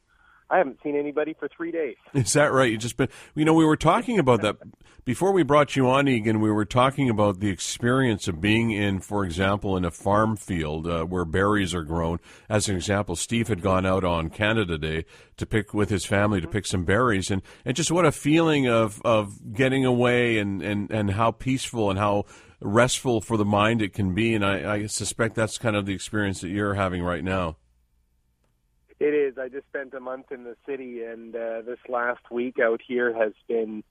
I 0.50 0.58
haven't 0.58 0.80
seen 0.84 0.96
anybody 0.96 1.36
for 1.38 1.48
three 1.48 1.72
days. 1.72 1.96
Is 2.14 2.34
that 2.34 2.52
right? 2.52 2.72
You 2.72 2.78
just 2.78 2.98
been, 2.98 3.10
you 3.34 3.46
know, 3.46 3.54
we 3.54 3.66
were 3.66 3.78
talking 3.78 4.20
about 4.20 4.42
that 4.42 4.58
before 5.04 5.32
we 5.32 5.44
brought 5.44 5.76
you 5.76 5.88
on, 5.90 6.08
Egan. 6.08 6.40
We 6.40 6.52
were 6.52 6.66
talking 6.66 7.10
about 7.10 7.40
the 7.40 7.50
experience 7.50 8.28
of 8.28 8.42
being 8.42 8.72
in, 8.72 9.00
for 9.00 9.24
example, 9.24 9.76
in 9.76 9.86
a 9.86 9.92
farm 9.92 10.36
field 10.36 10.88
uh, 10.88 11.04
where 11.04 11.26
berries 11.26 11.74
are 11.74 11.84
grown. 11.84 12.20
As 12.48 12.70
an 12.70 12.76
example, 12.76 13.16
Steve 13.16 13.48
had 13.48 13.62
gone 13.62 13.86
out 13.86 14.04
on 14.04 14.30
Canada 14.30 14.78
Day 14.78 15.06
to 15.38 15.46
pick 15.46 15.74
with 15.74 15.90
his 15.90 16.06
family 16.06 16.42
to 16.42 16.48
pick 16.48 16.66
some 16.66 16.86
berries, 16.86 17.32
and, 17.32 17.42
and 17.64 17.76
just 17.76 17.92
what 17.92 18.06
a 18.06 18.12
feeling 18.12 18.68
of 18.68 19.02
of 19.04 19.54
getting 19.54 19.86
away 19.86 20.38
and 20.38 20.62
and 20.62 20.92
and 20.92 21.12
how 21.12 21.32
peaceful 21.32 21.90
and 21.90 22.00
how 22.00 22.26
restful 22.62 23.22
for 23.22 23.38
the 23.38 23.46
mind 23.46 23.82
it 23.82 23.94
can 23.94 24.14
be. 24.14 24.34
And 24.34 24.46
I, 24.46 24.74
I 24.74 24.86
suspect 24.88 25.36
that's 25.36 25.58
kind 25.58 25.76
of 25.76 25.86
the 25.86 25.94
experience 25.94 26.42
that 26.42 26.50
you're 26.50 26.74
having 26.74 27.04
right 27.04 27.24
now. 27.24 27.58
It 29.06 29.14
is. 29.14 29.38
I 29.38 29.50
just 29.50 29.68
spent 29.68 29.94
a 29.94 30.00
month 30.00 30.32
in 30.32 30.46
the 30.46 30.56
city, 30.66 31.04
and 31.04 31.36
uh, 31.36 31.62
this 31.64 31.78
last 31.88 32.32
week 32.32 32.58
out 32.60 32.82
here 32.88 33.16
has 33.16 33.34
been 33.48 33.84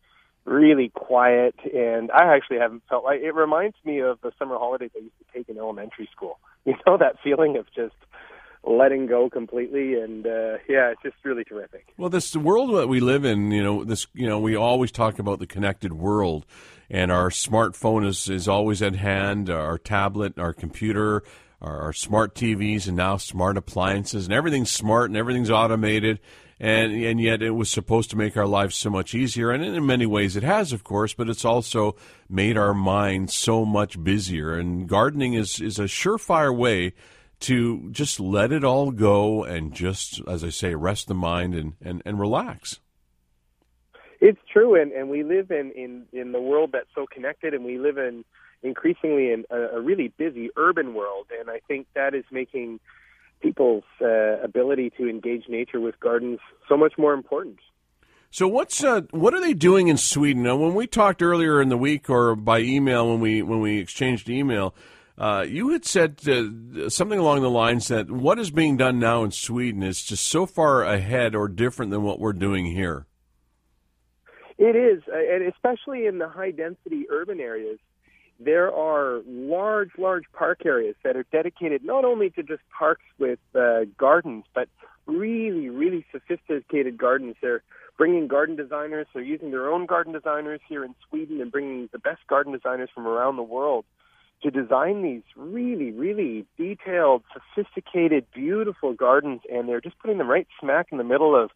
really 0.44 0.88
quiet. 0.88 1.54
And 1.72 2.10
I 2.10 2.34
actually 2.34 2.58
haven't 2.58 2.82
felt 2.88 3.04
like 3.04 3.20
it 3.20 3.32
reminds 3.32 3.76
me 3.84 4.00
of 4.00 4.20
the 4.22 4.32
summer 4.40 4.58
holidays 4.58 4.90
I 4.96 5.02
used 5.02 5.18
to 5.20 5.24
take 5.32 5.48
in 5.48 5.56
elementary 5.56 6.08
school. 6.12 6.38
You 6.66 6.74
know 6.86 6.96
that 6.96 7.16
feeling 7.22 7.58
of 7.58 7.66
just 7.76 7.94
letting 8.64 9.06
go 9.06 9.28
completely 9.28 10.00
and 10.00 10.26
uh 10.26 10.56
yeah 10.66 10.90
it's 10.90 11.02
just 11.02 11.16
really 11.22 11.44
terrific 11.44 11.92
well 11.98 12.08
this 12.08 12.34
world 12.34 12.74
that 12.74 12.88
we 12.88 13.00
live 13.00 13.26
in 13.26 13.50
you 13.50 13.62
know 13.62 13.84
this 13.84 14.06
you 14.14 14.26
know 14.26 14.38
we 14.38 14.56
always 14.56 14.90
talk 14.90 15.18
about 15.18 15.38
the 15.38 15.46
connected 15.46 15.92
world 15.92 16.46
and 16.88 17.12
our 17.12 17.28
smartphone 17.28 18.06
is 18.06 18.30
is 18.30 18.48
always 18.48 18.80
at 18.80 18.94
hand 18.94 19.50
our 19.50 19.76
tablet 19.76 20.38
our 20.38 20.54
computer 20.54 21.22
our, 21.64 21.80
our 21.80 21.92
smart 21.92 22.34
TVs 22.34 22.86
and 22.86 22.96
now 22.96 23.16
smart 23.16 23.56
appliances 23.56 24.26
and 24.26 24.34
everything's 24.34 24.70
smart 24.70 25.10
and 25.10 25.16
everything's 25.16 25.50
automated. 25.50 26.20
And 26.60 26.92
and 26.92 27.20
yet 27.20 27.42
it 27.42 27.50
was 27.50 27.68
supposed 27.68 28.10
to 28.10 28.16
make 28.16 28.36
our 28.36 28.46
lives 28.46 28.76
so 28.76 28.88
much 28.88 29.14
easier. 29.14 29.50
And 29.50 29.64
in 29.64 29.86
many 29.86 30.06
ways 30.06 30.36
it 30.36 30.42
has 30.42 30.72
of 30.72 30.84
course 30.84 31.14
but 31.14 31.28
it's 31.28 31.44
also 31.44 31.96
made 32.28 32.56
our 32.56 32.74
minds 32.74 33.34
so 33.34 33.64
much 33.64 34.02
busier. 34.02 34.54
And 34.54 34.88
gardening 34.88 35.34
is 35.34 35.60
is 35.60 35.78
a 35.78 35.84
surefire 35.84 36.56
way 36.56 36.92
to 37.40 37.90
just 37.90 38.20
let 38.20 38.52
it 38.52 38.62
all 38.62 38.90
go 38.92 39.42
and 39.44 39.74
just 39.74 40.20
as 40.28 40.44
i 40.44 40.48
say 40.48 40.74
rest 40.74 41.08
the 41.08 41.14
mind 41.14 41.54
and 41.54 41.74
and, 41.82 42.02
and 42.04 42.20
relax. 42.20 42.80
It's 44.20 44.40
true. 44.52 44.80
And 44.80 44.92
and 44.92 45.08
we 45.08 45.22
live 45.24 45.50
in 45.50 45.72
in 45.72 46.06
in 46.12 46.32
the 46.32 46.40
world 46.40 46.70
that's 46.72 46.94
so 46.94 47.06
connected 47.06 47.52
and 47.52 47.64
we 47.64 47.78
live 47.78 47.98
in 47.98 48.24
increasingly 48.64 49.30
in 49.30 49.44
a, 49.50 49.76
a 49.76 49.80
really 49.80 50.08
busy 50.08 50.50
urban 50.56 50.94
world, 50.94 51.26
and 51.38 51.50
I 51.50 51.60
think 51.68 51.86
that 51.94 52.14
is 52.14 52.24
making 52.32 52.80
people's 53.40 53.84
uh, 54.00 54.40
ability 54.42 54.90
to 54.96 55.08
engage 55.08 55.44
nature 55.48 55.80
with 55.80 56.00
gardens 56.00 56.40
so 56.68 56.76
much 56.76 56.94
more 56.96 57.12
important. 57.12 57.58
So 58.30 58.48
what's 58.48 58.82
uh, 58.82 59.02
what 59.12 59.32
are 59.34 59.40
they 59.40 59.54
doing 59.54 59.86
in 59.86 59.96
Sweden? 59.96 60.42
Now, 60.42 60.56
when 60.56 60.74
we 60.74 60.88
talked 60.88 61.22
earlier 61.22 61.62
in 61.62 61.68
the 61.68 61.76
week 61.76 62.10
or 62.10 62.34
by 62.34 62.60
email 62.60 63.08
when 63.08 63.20
we 63.20 63.42
when 63.42 63.60
we 63.60 63.78
exchanged 63.78 64.28
email, 64.28 64.74
uh, 65.16 65.44
you 65.46 65.68
had 65.68 65.84
said 65.84 66.18
uh, 66.26 66.88
something 66.88 67.18
along 67.18 67.42
the 67.42 67.50
lines 67.50 67.86
that 67.88 68.10
what 68.10 68.40
is 68.40 68.50
being 68.50 68.76
done 68.76 68.98
now 68.98 69.22
in 69.22 69.30
Sweden 69.30 69.84
is 69.84 70.02
just 70.02 70.26
so 70.26 70.46
far 70.46 70.82
ahead 70.82 71.36
or 71.36 71.46
different 71.46 71.92
than 71.92 72.02
what 72.02 72.18
we're 72.18 72.32
doing 72.32 72.66
here. 72.66 73.06
It 74.58 74.74
is, 74.74 75.02
uh, 75.06 75.16
and 75.16 75.46
especially 75.52 76.06
in 76.06 76.18
the 76.18 76.28
high 76.28 76.50
density 76.50 77.06
urban 77.10 77.38
areas 77.38 77.78
there 78.40 78.72
are 78.72 79.22
large, 79.26 79.90
large 79.98 80.24
park 80.32 80.62
areas 80.64 80.96
that 81.04 81.16
are 81.16 81.24
dedicated 81.30 81.84
not 81.84 82.04
only 82.04 82.30
to 82.30 82.42
just 82.42 82.62
parks 82.76 83.04
with 83.18 83.38
uh, 83.54 83.80
gardens, 83.98 84.44
but 84.54 84.68
really, 85.06 85.68
really 85.68 86.04
sophisticated 86.12 86.98
gardens. 86.98 87.36
They're 87.40 87.62
bringing 87.96 88.26
garden 88.26 88.56
designers. 88.56 89.06
They're 89.12 89.22
using 89.22 89.50
their 89.50 89.70
own 89.70 89.86
garden 89.86 90.12
designers 90.12 90.60
here 90.68 90.84
in 90.84 90.94
Sweden 91.08 91.40
and 91.40 91.52
bringing 91.52 91.88
the 91.92 91.98
best 91.98 92.26
garden 92.26 92.52
designers 92.52 92.90
from 92.94 93.06
around 93.06 93.36
the 93.36 93.42
world 93.42 93.84
to 94.42 94.50
design 94.50 95.02
these 95.02 95.22
really, 95.36 95.90
really 95.92 96.44
detailed, 96.58 97.22
sophisticated, 97.32 98.26
beautiful 98.34 98.92
gardens. 98.92 99.40
And 99.50 99.68
they're 99.68 99.80
just 99.80 99.98
putting 99.98 100.18
them 100.18 100.28
right 100.28 100.48
smack 100.60 100.88
in 100.90 100.98
the 100.98 101.04
middle 101.04 101.40
of 101.40 101.50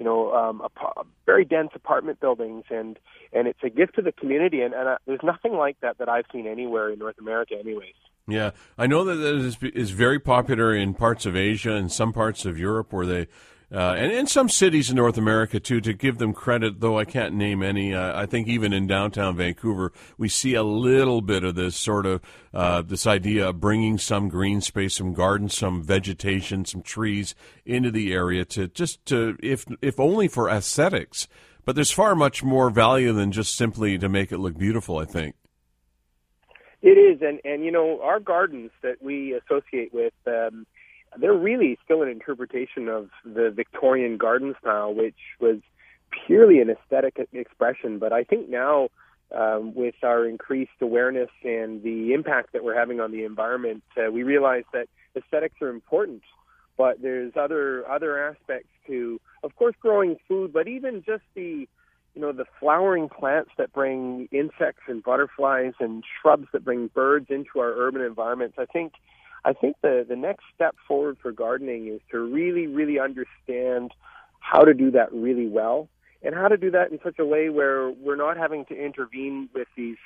you 0.00 0.06
know, 0.06 0.32
um, 0.32 0.62
a, 0.62 1.02
very 1.26 1.44
dense 1.44 1.70
apartment 1.74 2.20
buildings, 2.20 2.64
and 2.70 2.98
and 3.34 3.46
it's 3.46 3.62
a 3.62 3.68
gift 3.68 3.96
to 3.96 4.02
the 4.02 4.12
community. 4.12 4.62
And, 4.62 4.72
and 4.72 4.88
uh, 4.88 4.96
there's 5.06 5.20
nothing 5.22 5.52
like 5.52 5.78
that 5.82 5.98
that 5.98 6.08
I've 6.08 6.24
seen 6.32 6.46
anywhere 6.46 6.90
in 6.90 6.98
North 6.98 7.18
America, 7.18 7.54
anyways. 7.60 7.92
Yeah, 8.26 8.52
I 8.78 8.86
know 8.86 9.04
that 9.04 9.18
it 9.20 9.44
is, 9.44 9.58
is 9.62 9.90
very 9.90 10.18
popular 10.18 10.74
in 10.74 10.94
parts 10.94 11.26
of 11.26 11.36
Asia 11.36 11.72
and 11.72 11.92
some 11.92 12.14
parts 12.14 12.46
of 12.46 12.58
Europe 12.58 12.94
where 12.94 13.04
they 13.04 13.28
uh, 13.72 13.94
and 13.96 14.10
in 14.10 14.26
some 14.26 14.48
cities 14.48 14.90
in 14.90 14.96
North 14.96 15.16
America 15.16 15.60
too. 15.60 15.80
To 15.80 15.92
give 15.92 16.18
them 16.18 16.32
credit, 16.32 16.80
though 16.80 16.98
I 16.98 17.04
can't 17.04 17.34
name 17.34 17.62
any, 17.62 17.94
uh, 17.94 18.20
I 18.20 18.26
think 18.26 18.48
even 18.48 18.72
in 18.72 18.88
downtown 18.88 19.36
Vancouver, 19.36 19.92
we 20.18 20.28
see 20.28 20.54
a 20.54 20.64
little 20.64 21.20
bit 21.20 21.44
of 21.44 21.54
this 21.54 21.76
sort 21.76 22.04
of 22.04 22.20
uh, 22.52 22.82
this 22.82 23.06
idea 23.06 23.48
of 23.48 23.60
bringing 23.60 23.96
some 23.96 24.28
green 24.28 24.60
space, 24.60 24.96
some 24.96 25.12
gardens, 25.12 25.56
some 25.56 25.82
vegetation, 25.82 26.64
some 26.64 26.82
trees 26.82 27.36
into 27.64 27.92
the 27.92 28.12
area 28.12 28.44
to 28.46 28.66
just 28.66 29.04
to 29.06 29.36
if 29.40 29.64
if 29.80 30.00
only 30.00 30.26
for 30.26 30.48
aesthetics. 30.48 31.28
But 31.64 31.76
there's 31.76 31.92
far 31.92 32.16
much 32.16 32.42
more 32.42 32.70
value 32.70 33.12
than 33.12 33.30
just 33.30 33.54
simply 33.54 33.98
to 33.98 34.08
make 34.08 34.32
it 34.32 34.38
look 34.38 34.58
beautiful. 34.58 34.98
I 34.98 35.04
think. 35.04 35.36
It 36.82 36.98
is, 36.98 37.20
and 37.22 37.38
and 37.44 37.64
you 37.64 37.70
know 37.70 38.00
our 38.02 38.18
gardens 38.18 38.70
that 38.82 39.00
we 39.00 39.34
associate 39.34 39.94
with. 39.94 40.14
Um, 40.26 40.66
they're 41.18 41.34
really 41.34 41.78
still 41.84 42.02
an 42.02 42.08
interpretation 42.08 42.88
of 42.88 43.10
the 43.24 43.50
Victorian 43.50 44.16
garden 44.16 44.54
style, 44.60 44.94
which 44.94 45.16
was 45.40 45.58
purely 46.26 46.60
an 46.60 46.70
aesthetic 46.70 47.16
expression. 47.32 47.98
But 47.98 48.12
I 48.12 48.24
think 48.24 48.48
now, 48.48 48.88
um, 49.36 49.74
with 49.74 49.94
our 50.02 50.26
increased 50.26 50.70
awareness 50.80 51.30
and 51.44 51.82
the 51.82 52.12
impact 52.12 52.52
that 52.52 52.64
we're 52.64 52.78
having 52.78 53.00
on 53.00 53.12
the 53.12 53.24
environment, 53.24 53.82
uh, 53.96 54.10
we 54.10 54.22
realize 54.22 54.64
that 54.72 54.88
aesthetics 55.16 55.56
are 55.62 55.68
important. 55.68 56.22
But 56.76 57.02
there's 57.02 57.32
other 57.36 57.88
other 57.90 58.18
aspects 58.18 58.70
to, 58.86 59.20
of 59.42 59.54
course, 59.56 59.74
growing 59.80 60.16
food, 60.26 60.52
but 60.52 60.66
even 60.66 61.02
just 61.04 61.24
the 61.34 61.68
you 62.14 62.20
know 62.20 62.32
the 62.32 62.46
flowering 62.58 63.08
plants 63.08 63.50
that 63.58 63.72
bring 63.72 64.28
insects 64.32 64.82
and 64.88 65.02
butterflies 65.02 65.74
and 65.78 66.02
shrubs 66.20 66.46
that 66.52 66.64
bring 66.64 66.88
birds 66.88 67.26
into 67.28 67.58
our 67.58 67.72
urban 67.72 68.00
environments. 68.00 68.56
I 68.58 68.64
think 68.64 68.94
I 69.44 69.52
think 69.52 69.76
the, 69.82 70.04
the 70.08 70.16
next 70.16 70.44
step 70.54 70.76
forward 70.86 71.18
for 71.20 71.32
gardening 71.32 71.88
is 71.88 72.00
to 72.10 72.18
really, 72.18 72.66
really 72.66 72.98
understand 72.98 73.92
how 74.40 74.60
to 74.60 74.74
do 74.74 74.90
that 74.92 75.12
really 75.12 75.46
well 75.46 75.88
and 76.22 76.34
how 76.34 76.48
to 76.48 76.56
do 76.56 76.70
that 76.72 76.90
in 76.90 76.98
such 77.02 77.18
a 77.18 77.24
way 77.24 77.48
where 77.48 77.90
we're 77.90 78.16
not 78.16 78.36
having 78.36 78.64
to 78.66 78.74
intervene 78.74 79.48
with 79.54 79.68
these 79.76 79.96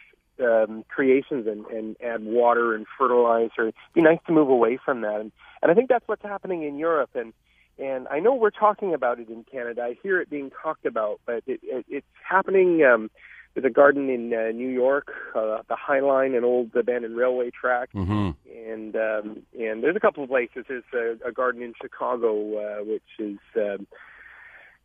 um, 0.40 0.84
creations 0.88 1.46
and, 1.46 1.66
and 1.66 1.96
add 2.02 2.24
water 2.24 2.74
and 2.74 2.86
fertilizer. 2.98 3.68
It'd 3.68 3.74
be 3.94 4.02
nice 4.02 4.18
to 4.26 4.32
move 4.32 4.48
away 4.48 4.78
from 4.84 5.00
that. 5.02 5.20
And, 5.20 5.32
and 5.62 5.70
I 5.70 5.74
think 5.74 5.88
that's 5.88 6.06
what's 6.06 6.22
happening 6.22 6.62
in 6.62 6.78
Europe. 6.78 7.10
And, 7.14 7.32
and 7.78 8.06
I 8.08 8.20
know 8.20 8.34
we're 8.34 8.50
talking 8.50 8.94
about 8.94 9.18
it 9.18 9.28
in 9.28 9.44
Canada. 9.50 9.82
I 9.82 9.96
hear 10.02 10.20
it 10.20 10.30
being 10.30 10.50
talked 10.62 10.86
about, 10.86 11.20
but 11.26 11.42
it, 11.46 11.60
it, 11.62 11.84
it's 11.88 12.06
happening 12.28 12.84
um, 12.84 13.10
there's 13.54 13.64
a 13.64 13.70
garden 13.70 14.10
in 14.10 14.32
uh, 14.34 14.50
New 14.50 14.68
York, 14.68 15.12
uh, 15.34 15.62
the 15.68 15.76
High 15.76 16.00
Line, 16.00 16.34
an 16.34 16.44
old 16.44 16.74
abandoned 16.74 17.16
railway 17.16 17.50
track, 17.50 17.90
mm-hmm. 17.94 18.30
and 18.52 18.96
um, 18.96 19.42
and 19.58 19.82
there's 19.82 19.96
a 19.96 20.00
couple 20.00 20.24
of 20.24 20.28
places. 20.28 20.64
There's 20.68 20.84
a, 20.92 21.28
a 21.28 21.32
garden 21.32 21.62
in 21.62 21.72
Chicago, 21.80 22.58
uh, 22.58 22.84
which 22.84 23.02
is, 23.18 23.38
um, 23.56 23.86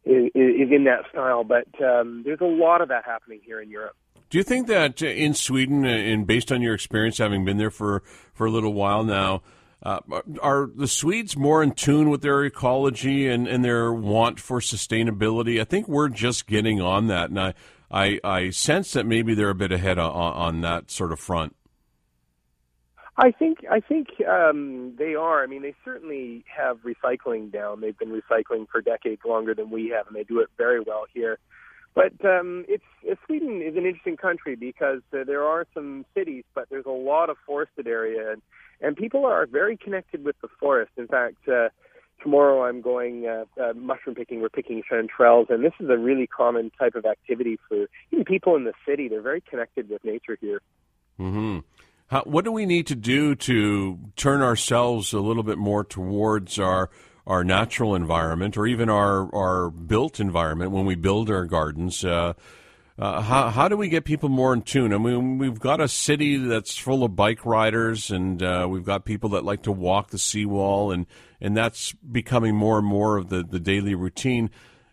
is 0.05 0.29
is 0.35 0.71
in 0.71 0.83
that 0.85 1.09
style. 1.11 1.43
But 1.43 1.67
um, 1.83 2.21
there's 2.23 2.41
a 2.41 2.45
lot 2.45 2.81
of 2.81 2.89
that 2.89 3.05
happening 3.05 3.41
here 3.43 3.59
in 3.59 3.71
Europe. 3.71 3.95
Do 4.29 4.37
you 4.37 4.43
think 4.43 4.67
that 4.67 5.01
in 5.01 5.33
Sweden, 5.33 5.85
and 5.85 6.27
based 6.27 6.51
on 6.51 6.61
your 6.61 6.75
experience 6.75 7.17
having 7.17 7.45
been 7.45 7.57
there 7.57 7.71
for 7.71 8.03
for 8.33 8.45
a 8.45 8.51
little 8.51 8.73
while 8.73 9.03
now? 9.03 9.41
Uh, 9.81 10.01
are 10.41 10.69
the 10.75 10.89
Swedes 10.89 11.37
more 11.37 11.63
in 11.63 11.71
tune 11.71 12.09
with 12.09 12.21
their 12.21 12.43
ecology 12.43 13.29
and, 13.29 13.47
and 13.47 13.63
their 13.63 13.93
want 13.93 14.37
for 14.37 14.59
sustainability? 14.59 15.61
I 15.61 15.63
think 15.63 15.87
we're 15.87 16.09
just 16.09 16.47
getting 16.47 16.81
on 16.81 17.07
that, 17.07 17.29
and 17.29 17.39
I, 17.39 17.53
I, 17.91 18.19
I 18.23 18.49
sense 18.51 18.93
that 18.93 19.05
maybe 19.05 19.33
they're 19.33 19.49
a 19.49 19.55
bit 19.55 19.71
ahead 19.71 19.97
on, 19.97 20.11
on 20.11 20.61
that 20.61 20.91
sort 20.91 21.11
of 21.11 21.19
front. 21.19 21.55
I 23.17 23.31
think 23.31 23.65
I 23.69 23.81
think 23.81 24.07
um, 24.25 24.93
they 24.97 25.13
are. 25.13 25.43
I 25.43 25.47
mean, 25.47 25.61
they 25.61 25.75
certainly 25.83 26.45
have 26.55 26.77
recycling 26.83 27.51
down. 27.51 27.81
They've 27.81 27.97
been 27.97 28.11
recycling 28.11 28.69
for 28.71 28.79
decades 28.81 29.21
longer 29.25 29.53
than 29.53 29.69
we 29.69 29.89
have, 29.89 30.07
and 30.07 30.15
they 30.15 30.23
do 30.23 30.39
it 30.39 30.47
very 30.57 30.79
well 30.79 31.05
here. 31.13 31.37
But 31.95 32.13
um, 32.23 32.63
it's 32.69 32.83
uh, 33.09 33.15
Sweden 33.25 33.61
is 33.61 33.75
an 33.75 33.85
interesting 33.85 34.15
country 34.15 34.55
because 34.55 35.01
uh, 35.11 35.25
there 35.25 35.43
are 35.43 35.67
some 35.73 36.05
cities, 36.15 36.45
but 36.55 36.69
there's 36.69 36.85
a 36.85 36.91
lot 36.91 37.29
of 37.29 37.35
forested 37.45 37.87
area, 37.87 38.31
and, 38.31 38.41
and 38.79 38.95
people 38.95 39.25
are 39.25 39.45
very 39.45 39.75
connected 39.75 40.23
with 40.23 40.39
the 40.41 40.47
forest. 40.59 40.91
In 40.95 41.07
fact, 41.07 41.49
uh, 41.49 41.67
tomorrow 42.21 42.63
I'm 42.63 42.81
going 42.81 43.27
uh, 43.27 43.45
uh, 43.61 43.73
mushroom 43.73 44.15
picking. 44.15 44.41
We're 44.41 44.49
picking 44.49 44.83
chanterelles, 44.89 45.49
and 45.49 45.63
this 45.63 45.73
is 45.79 45.89
a 45.89 45.97
really 45.97 46.27
common 46.27 46.71
type 46.77 46.95
of 46.95 47.05
activity 47.05 47.59
for 47.67 47.87
even 48.11 48.25
people 48.25 48.55
in 48.55 48.63
the 48.63 48.73
city. 48.87 49.07
They're 49.07 49.21
very 49.21 49.41
connected 49.41 49.89
with 49.89 50.03
nature 50.03 50.37
here. 50.39 50.61
Hmm. 51.17 51.59
what 52.23 52.45
do 52.45 52.51
we 52.53 52.65
need 52.65 52.87
to 52.87 52.95
do 52.95 53.35
to 53.35 53.99
turn 54.15 54.41
ourselves 54.41 55.11
a 55.11 55.19
little 55.19 55.43
bit 55.43 55.57
more 55.57 55.83
towards 55.83 56.57
our 56.57 56.89
our 57.29 57.43
natural 57.43 57.93
environment 57.93 58.57
or 58.57 58.65
even 58.65 58.89
our 58.89 59.33
our 59.33 59.69
built 59.69 60.19
environment 60.19 60.71
when 60.71 60.85
we 60.85 60.95
build 60.95 61.29
our 61.29 61.45
gardens. 61.45 62.03
Uh, 62.03 62.33
uh, 62.97 63.21
how 63.21 63.49
how 63.49 63.67
do 63.69 63.77
we 63.77 63.87
get 63.87 64.03
people 64.03 64.27
more 64.27 64.51
in 64.53 64.61
tune? 64.61 64.91
I 64.91 64.97
mean, 64.97 65.37
we've 65.37 65.59
got 65.59 65.79
a 65.79 65.87
city 65.87 66.37
that's 66.37 66.75
full 66.75 67.03
of 67.03 67.15
bike 67.15 67.45
riders, 67.45 68.11
and 68.11 68.41
uh, 68.43 68.67
we've 68.69 68.83
got 68.83 69.05
people 69.05 69.29
that 69.29 69.45
like 69.45 69.63
to 69.63 69.71
walk 69.71 70.09
the 70.09 70.17
seawall, 70.17 70.91
and 70.91 71.05
and 71.41 71.55
that's 71.55 71.93
becoming 71.93 72.55
more 72.55 72.77
and 72.77 72.87
more 72.87 73.17
of 73.17 73.29
the 73.29 73.43
the 73.43 73.59
daily 73.59 73.95
routine. 73.95 74.49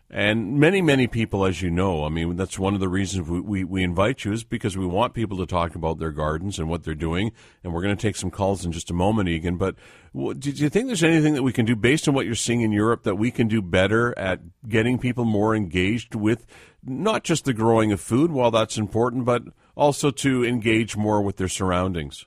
And 0.09 0.57
many, 0.57 0.81
many 0.81 1.05
people, 1.07 1.45
as 1.45 1.61
you 1.61 1.69
know, 1.69 2.05
I 2.05 2.09
mean, 2.09 2.37
that's 2.37 2.57
one 2.57 2.73
of 2.73 2.79
the 2.79 2.87
reasons 2.87 3.27
we, 3.27 3.41
we, 3.41 3.63
we, 3.65 3.83
invite 3.83 4.23
you 4.23 4.31
is 4.31 4.45
because 4.45 4.77
we 4.77 4.85
want 4.85 5.13
people 5.13 5.35
to 5.37 5.45
talk 5.45 5.75
about 5.75 5.99
their 5.99 6.11
gardens 6.11 6.57
and 6.59 6.69
what 6.69 6.83
they're 6.83 6.95
doing. 6.95 7.33
And 7.61 7.73
we're 7.73 7.81
going 7.81 7.95
to 7.95 8.01
take 8.01 8.15
some 8.15 8.31
calls 8.31 8.63
in 8.63 8.71
just 8.71 8.89
a 8.89 8.93
moment, 8.93 9.27
Egan. 9.27 9.57
But 9.57 9.75
do 10.15 10.49
you 10.49 10.69
think 10.69 10.87
there's 10.87 11.03
anything 11.03 11.33
that 11.33 11.43
we 11.43 11.51
can 11.51 11.65
do 11.65 11.75
based 11.75 12.07
on 12.07 12.13
what 12.13 12.25
you're 12.25 12.35
seeing 12.35 12.61
in 12.61 12.71
Europe 12.71 13.03
that 13.03 13.15
we 13.15 13.31
can 13.31 13.49
do 13.49 13.61
better 13.61 14.17
at 14.17 14.39
getting 14.69 14.97
people 14.97 15.25
more 15.25 15.53
engaged 15.53 16.15
with 16.15 16.45
not 16.85 17.25
just 17.25 17.43
the 17.43 17.53
growing 17.53 17.91
of 17.91 17.99
food, 17.99 18.31
while 18.31 18.49
that's 18.49 18.77
important, 18.77 19.25
but 19.25 19.43
also 19.75 20.09
to 20.09 20.45
engage 20.45 20.95
more 20.95 21.21
with 21.21 21.35
their 21.35 21.49
surroundings? 21.49 22.25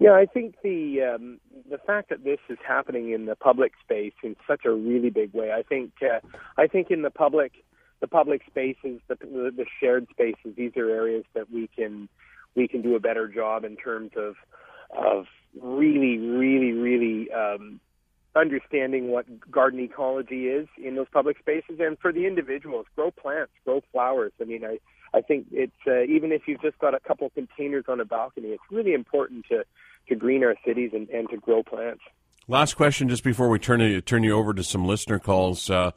Yeah, 0.00 0.12
I 0.12 0.26
think 0.26 0.54
the 0.62 1.14
um, 1.14 1.40
the 1.68 1.78
fact 1.78 2.10
that 2.10 2.22
this 2.22 2.38
is 2.48 2.58
happening 2.66 3.10
in 3.12 3.26
the 3.26 3.34
public 3.34 3.72
space 3.82 4.12
in 4.22 4.36
such 4.46 4.64
a 4.64 4.70
really 4.70 5.10
big 5.10 5.32
way. 5.34 5.50
I 5.52 5.62
think 5.62 5.92
uh, 6.02 6.20
I 6.56 6.68
think 6.68 6.90
in 6.90 7.02
the 7.02 7.10
public 7.10 7.52
the 8.00 8.06
public 8.06 8.42
spaces, 8.46 9.00
the, 9.08 9.16
the 9.20 9.66
shared 9.80 10.06
spaces, 10.10 10.54
these 10.56 10.76
are 10.76 10.88
areas 10.88 11.24
that 11.34 11.50
we 11.50 11.68
can 11.74 12.08
we 12.54 12.68
can 12.68 12.80
do 12.80 12.94
a 12.94 13.00
better 13.00 13.26
job 13.26 13.64
in 13.64 13.76
terms 13.76 14.12
of 14.16 14.36
of 14.96 15.26
really, 15.60 16.18
really, 16.18 16.72
really 16.72 17.30
um, 17.32 17.80
understanding 18.36 19.08
what 19.08 19.26
garden 19.50 19.80
ecology 19.80 20.46
is 20.46 20.68
in 20.82 20.94
those 20.94 21.08
public 21.12 21.38
spaces, 21.38 21.80
and 21.80 21.98
for 21.98 22.12
the 22.12 22.26
individuals, 22.26 22.86
grow 22.94 23.10
plants, 23.10 23.52
grow 23.64 23.82
flowers. 23.92 24.32
I 24.40 24.44
mean, 24.44 24.64
I 24.64 24.78
I 25.14 25.20
think 25.20 25.46
it's 25.50 25.72
uh, 25.86 26.02
even 26.02 26.32
if 26.32 26.42
you've 26.46 26.60
just 26.60 26.78
got 26.78 26.94
a 26.94 27.00
couple 27.00 27.30
containers 27.30 27.84
on 27.88 28.00
a 28.00 28.04
balcony, 28.04 28.48
it's 28.48 28.62
really 28.70 28.94
important 28.94 29.46
to 29.50 29.64
to 30.08 30.14
green 30.14 30.42
our 30.44 30.54
cities 30.66 30.90
and, 30.94 31.08
and 31.10 31.28
to 31.30 31.36
grow 31.36 31.62
plants. 31.62 32.02
Last 32.46 32.74
question, 32.74 33.08
just 33.08 33.24
before 33.24 33.48
we 33.48 33.58
turn 33.58 33.80
you, 33.80 34.00
turn 34.00 34.22
you 34.22 34.32
over 34.32 34.54
to 34.54 34.64
some 34.64 34.86
listener 34.86 35.18
calls. 35.18 35.68
Uh, 35.68 35.90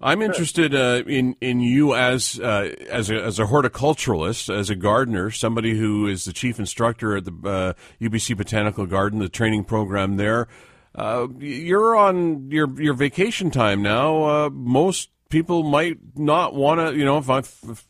I'm 0.00 0.22
interested 0.22 0.74
uh, 0.74 1.02
in 1.06 1.36
in 1.40 1.60
you 1.60 1.94
as 1.94 2.40
uh, 2.40 2.74
as 2.88 3.10
a 3.10 3.22
as 3.22 3.38
a 3.38 3.44
horticulturalist, 3.44 4.54
as 4.54 4.70
a 4.70 4.74
gardener, 4.74 5.30
somebody 5.30 5.76
who 5.76 6.06
is 6.06 6.24
the 6.24 6.32
chief 6.32 6.58
instructor 6.58 7.16
at 7.16 7.26
the 7.26 7.32
uh, 7.44 7.72
UBC 8.00 8.36
Botanical 8.36 8.86
Garden, 8.86 9.18
the 9.18 9.28
training 9.28 9.64
program 9.64 10.16
there. 10.16 10.48
Uh, 10.94 11.26
you're 11.38 11.96
on 11.96 12.50
your 12.50 12.80
your 12.80 12.94
vacation 12.94 13.50
time 13.50 13.82
now. 13.82 14.24
Uh, 14.24 14.50
most 14.50 15.10
people 15.30 15.62
might 15.62 15.98
not 16.16 16.54
want 16.54 16.80
to, 16.80 16.98
you 16.98 17.04
know, 17.04 17.16
if 17.18 17.30
I, 17.30 17.38
if, 17.38 17.86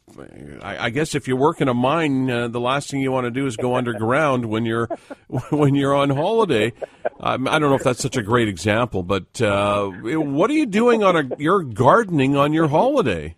I, 0.63 0.91
guess 0.91 1.15
if 1.15 1.27
you 1.27 1.37
work 1.37 1.61
in 1.61 1.69
a 1.69 1.75
mine, 1.75 2.31
uh, 2.31 2.49
the 2.49 2.61
last 2.61 2.91
thing 2.91 3.01
you 3.01 3.11
want 3.11 3.25
to 3.25 3.31
do 3.31 3.47
is 3.47 3.57
go 3.57 3.75
underground 3.75 4.45
when 4.45 4.65
you're 4.65 4.87
when 5.51 5.75
you're 5.75 5.95
on 5.95 6.11
holiday. 6.11 6.73
Um, 7.19 7.49
I 7.49 7.59
don't 7.59 7.71
know 7.71 7.77
if 7.77 7.83
that's 7.83 8.01
such 8.01 8.17
a 8.17 8.23
great 8.23 8.49
example, 8.49 9.03
but 9.03 9.41
uh, 9.41 9.89
what 9.89 10.51
are 10.51 10.55
you 10.55 10.67
doing 10.67 11.03
on 11.03 11.17
a 11.17 11.37
you're 11.39 11.65
gardening 11.65 12.37
on 12.37 12.53
your 12.53 12.69
holiday? 12.69 13.35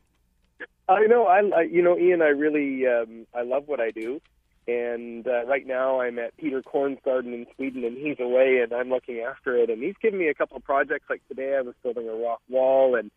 I 0.89 1.07
know, 1.07 1.25
I, 1.27 1.63
you 1.63 1.81
know, 1.81 1.97
Ian, 1.97 2.21
I 2.21 2.29
really 2.29 2.87
um, 2.87 3.27
I 3.35 3.43
love 3.43 3.67
what 3.67 3.81
I 3.81 3.91
do. 3.91 4.21
And 4.69 5.27
uh, 5.27 5.45
right 5.47 5.67
now, 5.67 6.01
I'm 6.01 6.21
at 6.21 6.37
Peter 6.37 6.63
Korn's 6.63 6.99
garden 7.05 7.33
in 7.33 7.47
Sweden, 7.57 7.85
and 7.85 7.97
he's 7.97 8.21
away, 8.21 8.61
and 8.63 8.73
I'm 8.73 8.91
looking 8.91 9.19
after 9.19 9.57
it. 9.57 9.71
And 9.71 9.83
he's 9.83 9.97
given 10.01 10.21
me 10.21 10.29
a 10.29 10.35
couple 10.35 10.57
of 10.57 10.63
projects. 10.63 11.07
Like 11.11 11.27
today, 11.27 11.57
I 11.59 11.63
was 11.63 11.75
building 11.83 12.09
a 12.09 12.15
rock 12.15 12.41
wall, 12.49 12.95
and 12.95 13.11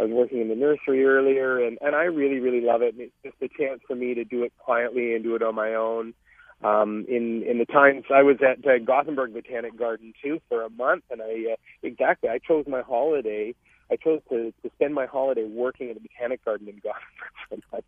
I 0.00 0.04
was 0.04 0.12
working 0.12 0.40
in 0.40 0.48
the 0.48 0.54
nursery 0.54 1.04
earlier, 1.04 1.62
and 1.64 1.78
and 1.82 1.94
I 1.94 2.04
really 2.04 2.40
really 2.40 2.62
love 2.62 2.82
it. 2.82 2.94
And 2.94 3.02
it's 3.02 3.14
just 3.22 3.36
a 3.42 3.48
chance 3.48 3.80
for 3.86 3.94
me 3.94 4.14
to 4.14 4.24
do 4.24 4.42
it 4.44 4.52
quietly 4.58 5.14
and 5.14 5.22
do 5.22 5.34
it 5.34 5.42
on 5.42 5.54
my 5.54 5.74
own. 5.74 6.14
Um, 6.62 7.06
in 7.08 7.42
in 7.42 7.58
the 7.58 7.66
times 7.66 8.04
I 8.14 8.22
was 8.22 8.36
at 8.40 8.66
uh, 8.66 8.78
Gothenburg 8.84 9.34
Botanic 9.34 9.76
Garden 9.78 10.12
too 10.22 10.40
for 10.48 10.62
a 10.62 10.70
month, 10.70 11.04
and 11.10 11.20
I 11.20 11.52
uh, 11.52 11.56
exactly 11.82 12.30
I 12.30 12.38
chose 12.38 12.64
my 12.66 12.80
holiday. 12.80 13.54
I 13.92 13.96
chose 13.96 14.20
to, 14.28 14.52
to 14.62 14.70
spend 14.76 14.94
my 14.94 15.06
holiday 15.06 15.44
working 15.44 15.90
at 15.90 15.96
the 15.96 16.00
Botanic 16.00 16.44
Garden 16.44 16.68
in 16.68 16.76
Gothenburg 16.76 17.32
for 17.48 17.54
a 17.54 17.74
month. 17.74 17.84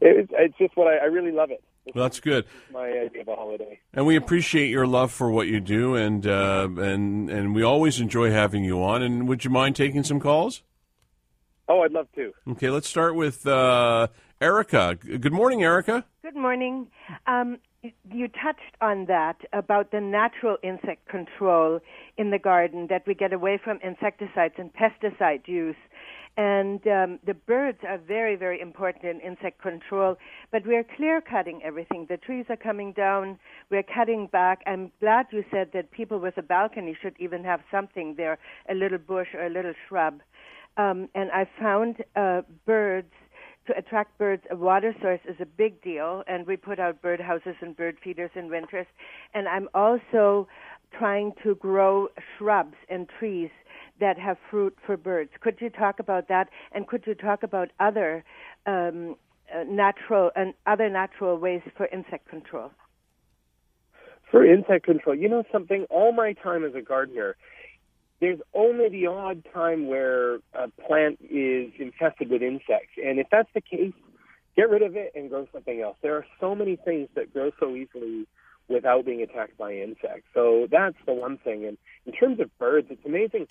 It, 0.00 0.30
it's 0.32 0.58
just 0.58 0.76
what 0.76 0.88
I, 0.88 0.96
I 0.96 1.04
really 1.04 1.32
love 1.32 1.50
it. 1.50 1.62
Well, 1.94 2.04
that's 2.04 2.18
good. 2.18 2.46
my 2.72 2.88
idea 2.88 3.20
of 3.20 3.28
a 3.28 3.34
holiday. 3.34 3.78
And 3.92 4.06
we 4.06 4.16
appreciate 4.16 4.70
your 4.70 4.86
love 4.86 5.12
for 5.12 5.30
what 5.30 5.48
you 5.48 5.60
do, 5.60 5.94
and 5.94 6.26
uh, 6.26 6.68
and 6.78 7.28
and 7.28 7.54
we 7.54 7.62
always 7.62 8.00
enjoy 8.00 8.30
having 8.30 8.64
you 8.64 8.82
on. 8.82 9.02
And 9.02 9.28
would 9.28 9.44
you 9.44 9.50
mind 9.50 9.76
taking 9.76 10.02
some 10.02 10.18
calls? 10.18 10.62
Oh, 11.68 11.82
I'd 11.82 11.92
love 11.92 12.08
to. 12.14 12.32
Okay, 12.52 12.70
let's 12.70 12.88
start 12.88 13.14
with 13.14 13.46
uh, 13.46 14.08
Erica. 14.40 14.96
Good 14.96 15.32
morning, 15.32 15.62
Erica. 15.62 16.04
Good 16.22 16.36
morning. 16.36 16.88
Um, 17.26 17.58
you 18.10 18.28
touched 18.28 18.76
on 18.80 19.06
that 19.06 19.36
about 19.52 19.90
the 19.90 20.00
natural 20.00 20.56
insect 20.62 21.08
control 21.08 21.80
in 22.16 22.30
the 22.30 22.38
garden, 22.38 22.86
that 22.90 23.06
we 23.06 23.14
get 23.14 23.32
away 23.32 23.58
from 23.62 23.78
insecticides 23.82 24.54
and 24.58 24.70
pesticide 24.72 25.46
use. 25.46 25.76
And 26.36 26.84
um, 26.88 27.20
the 27.24 27.34
birds 27.34 27.78
are 27.86 27.98
very, 27.98 28.34
very 28.34 28.60
important 28.60 29.04
in 29.04 29.20
insect 29.20 29.62
control, 29.62 30.16
but 30.50 30.66
we're 30.66 30.84
clear 30.96 31.20
cutting 31.20 31.60
everything. 31.62 32.06
The 32.08 32.16
trees 32.16 32.46
are 32.48 32.56
coming 32.56 32.92
down, 32.92 33.38
we're 33.70 33.84
cutting 33.84 34.26
back. 34.26 34.62
I'm 34.66 34.90
glad 34.98 35.26
you 35.30 35.44
said 35.50 35.70
that 35.74 35.92
people 35.92 36.18
with 36.18 36.36
a 36.36 36.42
balcony 36.42 36.96
should 37.00 37.14
even 37.20 37.44
have 37.44 37.60
something 37.70 38.16
there, 38.16 38.38
a 38.68 38.74
little 38.74 38.98
bush 38.98 39.28
or 39.32 39.46
a 39.46 39.50
little 39.50 39.74
shrub. 39.88 40.22
Um, 40.76 41.08
and 41.14 41.30
I 41.30 41.48
found 41.58 41.96
uh, 42.16 42.42
birds 42.66 43.12
to 43.66 43.76
attract 43.76 44.18
birds, 44.18 44.42
a 44.50 44.56
water 44.56 44.94
source 45.00 45.20
is 45.28 45.36
a 45.40 45.46
big 45.46 45.80
deal, 45.82 46.22
and 46.26 46.46
we 46.46 46.56
put 46.56 46.78
out 46.78 47.00
bird 47.00 47.20
houses 47.20 47.54
and 47.60 47.76
bird 47.76 47.96
feeders 48.02 48.30
in 48.34 48.50
winters. 48.50 48.86
And 49.32 49.48
I'm 49.48 49.68
also 49.74 50.48
trying 50.98 51.32
to 51.42 51.54
grow 51.54 52.08
shrubs 52.36 52.74
and 52.88 53.08
trees 53.18 53.50
that 54.00 54.18
have 54.18 54.36
fruit 54.50 54.76
for 54.84 54.96
birds. 54.96 55.30
Could 55.40 55.58
you 55.60 55.70
talk 55.70 55.98
about 55.98 56.28
that? 56.28 56.48
And 56.72 56.86
could 56.86 57.04
you 57.06 57.14
talk 57.14 57.42
about 57.42 57.70
other 57.80 58.24
um, 58.66 59.16
uh, 59.54 59.64
natural 59.64 60.30
and 60.36 60.52
other 60.66 60.90
natural 60.90 61.38
ways 61.38 61.62
for 61.76 61.86
insect 61.86 62.28
control? 62.28 62.70
For 64.30 64.44
insect 64.44 64.84
control, 64.84 65.14
you 65.14 65.28
know 65.28 65.44
something. 65.52 65.86
All 65.90 66.12
my 66.12 66.32
time 66.32 66.64
as 66.64 66.74
a 66.74 66.82
gardener 66.82 67.36
there's 68.24 68.40
only 68.54 68.88
the 68.88 69.06
odd 69.06 69.44
time 69.52 69.86
where 69.86 70.36
a 70.54 70.70
plant 70.86 71.18
is 71.20 71.70
infested 71.78 72.30
with 72.30 72.40
insects. 72.40 72.96
And 72.96 73.18
if 73.18 73.26
that's 73.30 73.50
the 73.54 73.60
case, 73.60 73.92
get 74.56 74.70
rid 74.70 74.80
of 74.80 74.96
it 74.96 75.12
and 75.14 75.28
grow 75.28 75.46
something 75.52 75.78
else. 75.82 75.98
There 76.00 76.16
are 76.16 76.24
so 76.40 76.54
many 76.54 76.76
things 76.76 77.10
that 77.16 77.34
grow 77.34 77.50
so 77.60 77.76
easily 77.76 78.26
without 78.66 79.04
being 79.04 79.20
attacked 79.20 79.58
by 79.58 79.74
insects. 79.74 80.26
So 80.32 80.66
that's 80.70 80.96
the 81.04 81.12
one 81.12 81.36
thing. 81.36 81.66
And 81.66 81.76
in 82.06 82.14
terms 82.14 82.40
of 82.40 82.48
birds, 82.58 82.86
it's 82.88 83.04
amazing. 83.04 83.46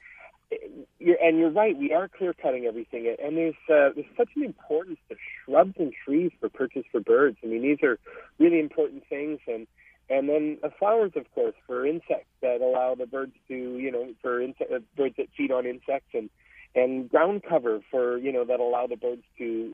You're, 0.98 1.18
and 1.22 1.38
you're 1.38 1.52
right, 1.52 1.78
we 1.78 1.94
are 1.94 2.08
clear 2.08 2.34
cutting 2.34 2.66
everything. 2.66 3.16
And 3.24 3.38
there's, 3.38 3.54
uh, 3.70 3.94
there's 3.94 4.08
such 4.18 4.30
an 4.36 4.44
importance 4.44 4.98
to 5.10 5.16
shrubs 5.46 5.76
and 5.78 5.94
trees 6.04 6.32
for 6.40 6.50
purchase 6.50 6.86
for 6.92 7.00
birds. 7.00 7.38
I 7.44 7.46
mean, 7.46 7.62
these 7.62 7.84
are 7.84 8.00
really 8.40 8.60
important 8.60 9.04
things. 9.08 9.40
And 9.48 9.68
and 10.10 10.30
then 10.30 10.58
uh, 10.64 10.70
flowers, 10.78 11.12
of 11.16 11.32
course, 11.34 11.56
for 11.66 11.86
insects 11.86 12.32
that 12.42 12.62
allow 12.62 12.96
the 12.96 13.06
birds 13.06 13.34
to, 13.48 13.54
you 13.54 13.92
know, 13.92 14.10
for 14.22 14.42
insect, 14.42 14.72
uh, 14.72 14.80
birds 14.96 15.16
that 15.18 15.28
feed 15.38 15.52
on 15.52 15.66
insects, 15.66 16.10
and 16.14 16.30
and 16.76 17.10
ground 17.10 17.44
cover 17.48 17.82
for, 17.92 18.18
you 18.18 18.32
know, 18.32 18.44
that 18.46 18.60
allow 18.60 18.88
the 18.88 18.96
birds 18.96 19.24
to 19.38 19.74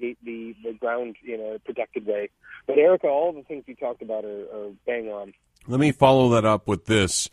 gate 0.00 0.18
the 0.24 0.54
the 0.64 0.72
ground 0.72 1.16
in 1.26 1.40
a 1.40 1.58
protected 1.58 2.06
way. 2.06 2.30
But 2.66 2.78
Erica, 2.78 3.06
all 3.06 3.32
the 3.32 3.42
things 3.42 3.64
you 3.66 3.74
talked 3.74 4.02
about 4.02 4.24
are, 4.24 4.44
are 4.54 4.70
bang 4.86 5.08
on. 5.08 5.32
Let 5.66 5.80
me 5.80 5.92
follow 5.92 6.28
that 6.30 6.44
up 6.44 6.68
with 6.68 6.86
this. 6.86 7.30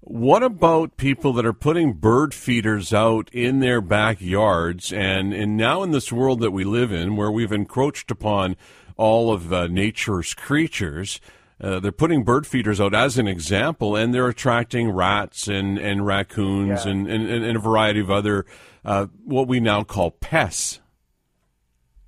What 0.00 0.44
about 0.44 0.96
people 0.96 1.32
that 1.34 1.44
are 1.44 1.52
putting 1.52 1.94
bird 1.94 2.32
feeders 2.32 2.94
out 2.94 3.28
in 3.32 3.58
their 3.58 3.80
backyards? 3.80 4.92
And, 4.92 5.34
and 5.34 5.56
now 5.56 5.82
in 5.82 5.90
this 5.90 6.12
world 6.12 6.38
that 6.40 6.52
we 6.52 6.62
live 6.62 6.92
in, 6.92 7.16
where 7.16 7.32
we've 7.32 7.50
encroached 7.50 8.10
upon 8.12 8.56
all 8.96 9.32
of 9.32 9.52
uh, 9.52 9.66
nature's 9.66 10.34
creatures, 10.34 11.20
uh, 11.60 11.80
they're 11.80 11.90
putting 11.92 12.22
bird 12.22 12.46
feeders 12.46 12.80
out 12.80 12.94
as 12.94 13.18
an 13.18 13.26
example, 13.26 13.96
and 13.96 14.14
they're 14.14 14.28
attracting 14.28 14.90
rats 14.90 15.48
and, 15.48 15.78
and 15.78 16.06
raccoons 16.06 16.84
yeah. 16.84 16.92
and, 16.92 17.08
and, 17.08 17.28
and, 17.28 17.56
a 17.56 17.60
variety 17.60 18.00
of 18.00 18.10
other 18.10 18.46
uh, 18.84 19.06
what 19.24 19.48
we 19.48 19.58
now 19.58 19.82
call 19.82 20.12
pests. 20.12 20.80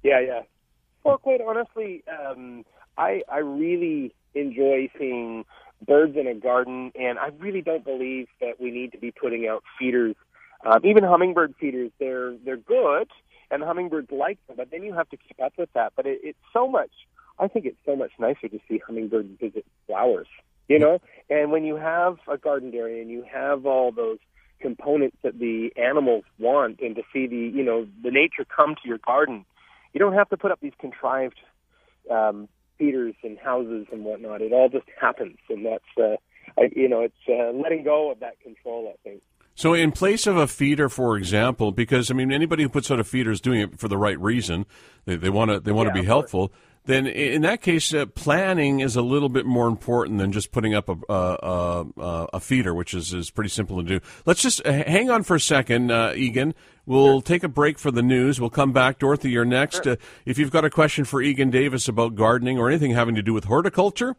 Yeah, 0.03 0.21
yeah. 0.21 0.43
Well, 1.05 1.19
quite 1.19 1.41
honestly, 1.41 2.05
um, 2.09 2.65
I 2.97 3.23
I 3.31 3.39
really 3.39 4.15
enjoy 4.35 4.89
seeing 4.99 5.45
birds 5.87 6.17
in 6.17 6.27
a 6.27 6.35
garden, 6.35 6.93
and 6.95 7.19
I 7.19 7.31
really 7.39 7.63
don't 7.63 7.85
believe 7.85 8.29
that 8.41 8.61
we 8.61 8.71
need 8.71 8.93
to 8.93 8.99
be 8.99 9.11
putting 9.11 9.49
out 9.49 9.65
feeders. 9.79 10.15
Um, 10.65 10.81
even 10.85 11.03
hummingbird 11.03 11.55
feeders, 11.59 11.91
they're 11.99 12.37
they're 12.45 12.57
good, 12.57 13.09
and 13.51 13.63
hummingbirds 13.63 14.13
like 14.13 14.39
them, 14.47 14.57
but 14.57 14.71
then 14.71 14.83
you 14.83 14.95
have 14.95 15.09
to 15.09 15.17
keep 15.17 15.41
up 15.43 15.55
with 15.59 15.73
that. 15.73 15.95
But 15.97 16.07
it, 16.07 16.21
it's 16.23 16.39
so 16.53 16.69
much 16.69 16.91
I 17.41 17.49
think 17.49 17.65
it's 17.67 17.79
so 17.87 17.97
much 17.97 18.13
nicer 18.19 18.49
to 18.49 18.59
see 18.69 18.79
hummingbirds 18.87 19.41
visit 19.41 19.65
flowers, 19.87 20.29
you 20.69 20.79
know, 20.79 21.01
And 21.29 21.51
when 21.51 21.65
you 21.65 21.77
have 21.77 22.19
a 22.29 22.37
garden 22.37 22.73
area 22.75 23.01
and 23.01 23.11
you 23.11 23.25
have 23.33 23.67
all 23.67 23.93
those 23.93 24.19
components 24.61 25.17
that 25.23 25.39
the 25.39 25.71
animals 25.77 26.25
want 26.39 26.81
and 26.81 26.95
to 26.97 27.03
see 27.13 27.27
the, 27.27 27.37
you 27.37 27.65
know, 27.65 27.87
the 28.03 28.11
nature 28.11 28.45
come 28.45 28.75
to 28.83 28.89
your 28.89 28.99
garden, 28.99 29.45
you 29.93 29.99
don't 30.01 30.15
have 30.15 30.29
to 30.29 30.37
put 30.37 30.51
up 30.53 30.61
these 30.61 30.73
contrived 30.79 31.39
um, 32.11 32.49
feeders 32.79 33.15
and 33.23 33.39
houses 33.39 33.87
and 33.93 34.05
whatnot. 34.05 34.43
It 34.43 34.53
all 34.53 34.69
just 34.69 34.87
happens. 35.01 35.39
And 35.49 35.65
that's, 35.65 35.85
uh, 35.99 36.17
I, 36.59 36.69
you 36.75 36.89
know, 36.89 37.01
it's 37.03 37.15
uh, 37.29 37.53
letting 37.57 37.85
go 37.85 38.11
of 38.11 38.21
that 38.21 38.41
control, 38.41 38.93
I 38.93 38.97
think. 39.09 39.23
So, 39.55 39.75
in 39.75 39.93
place 39.93 40.27
of 40.27 40.37
a 40.37 40.47
feeder, 40.47 40.89
for 40.89 41.17
example, 41.19 41.73
because 41.73 42.11
I 42.11 42.15
mean, 42.15 42.33
anybody 42.33 42.63
who 42.63 42.69
puts 42.69 42.91
out 42.91 42.99
a 43.01 43.05
feeder 43.05 43.31
is 43.31 43.41
doing 43.41 43.61
it 43.61 43.79
for 43.79 43.89
the 43.89 43.99
right 43.99 44.19
reason. 44.19 44.65
They, 45.05 45.17
they 45.17 45.29
want 45.29 45.51
to 45.51 45.61
they 45.61 45.73
want 45.73 45.87
to 45.93 45.95
Yeah, 45.95 46.03
be 46.03 46.07
helpful. 46.07 46.53
Then, 46.87 47.07
in 47.07 47.43
that 47.43 47.61
case, 47.61 47.93
uh, 47.93 48.07
planning 48.07 48.81
is 48.81 48.97
a 48.97 49.03
little 49.03 49.29
bit 49.29 49.45
more 49.45 49.69
important 49.69 50.19
than 50.19 50.33
just 50.33 50.51
putting 50.51 50.75
up 50.75 50.89
a 50.89 50.97
a, 51.09 51.87
a, 51.97 52.29
a 52.35 52.41
feeder, 52.41 52.75
which 52.75 52.95
is, 52.95 53.13
is 53.13 53.31
pretty 53.31 53.51
simple 53.51 53.77
to 53.83 53.83
do. 53.83 54.01
Let's 54.25 54.43
just 54.43 54.65
hang 54.67 55.11
on 55.11 55.23
for 55.23 55.37
a 55.37 55.41
second, 55.41 55.91
uh, 55.91 56.15
Egan. 56.17 56.55
We'll 56.87 57.21
take 57.21 57.45
a 57.45 57.49
break 57.49 57.79
for 57.79 57.91
the 57.91 58.03
news. 58.03 58.41
We'll 58.41 58.51
come 58.51 58.73
back. 58.73 58.99
Dorothy, 58.99 59.31
you're 59.31 59.45
next. 59.45 59.87
Uh, 59.87 59.97
if 60.25 60.39
you've 60.39 60.51
got 60.51 60.65
a 60.65 60.71
question 60.71 61.05
for 61.05 61.21
Egan 61.23 61.51
Davis 61.51 61.87
about 61.87 62.15
gardening 62.15 62.59
or 62.59 62.69
anything 62.69 62.93
having 62.93 63.15
to 63.15 63.23
do 63.23 63.35
with 63.35 63.45
horticulture, 63.45 64.17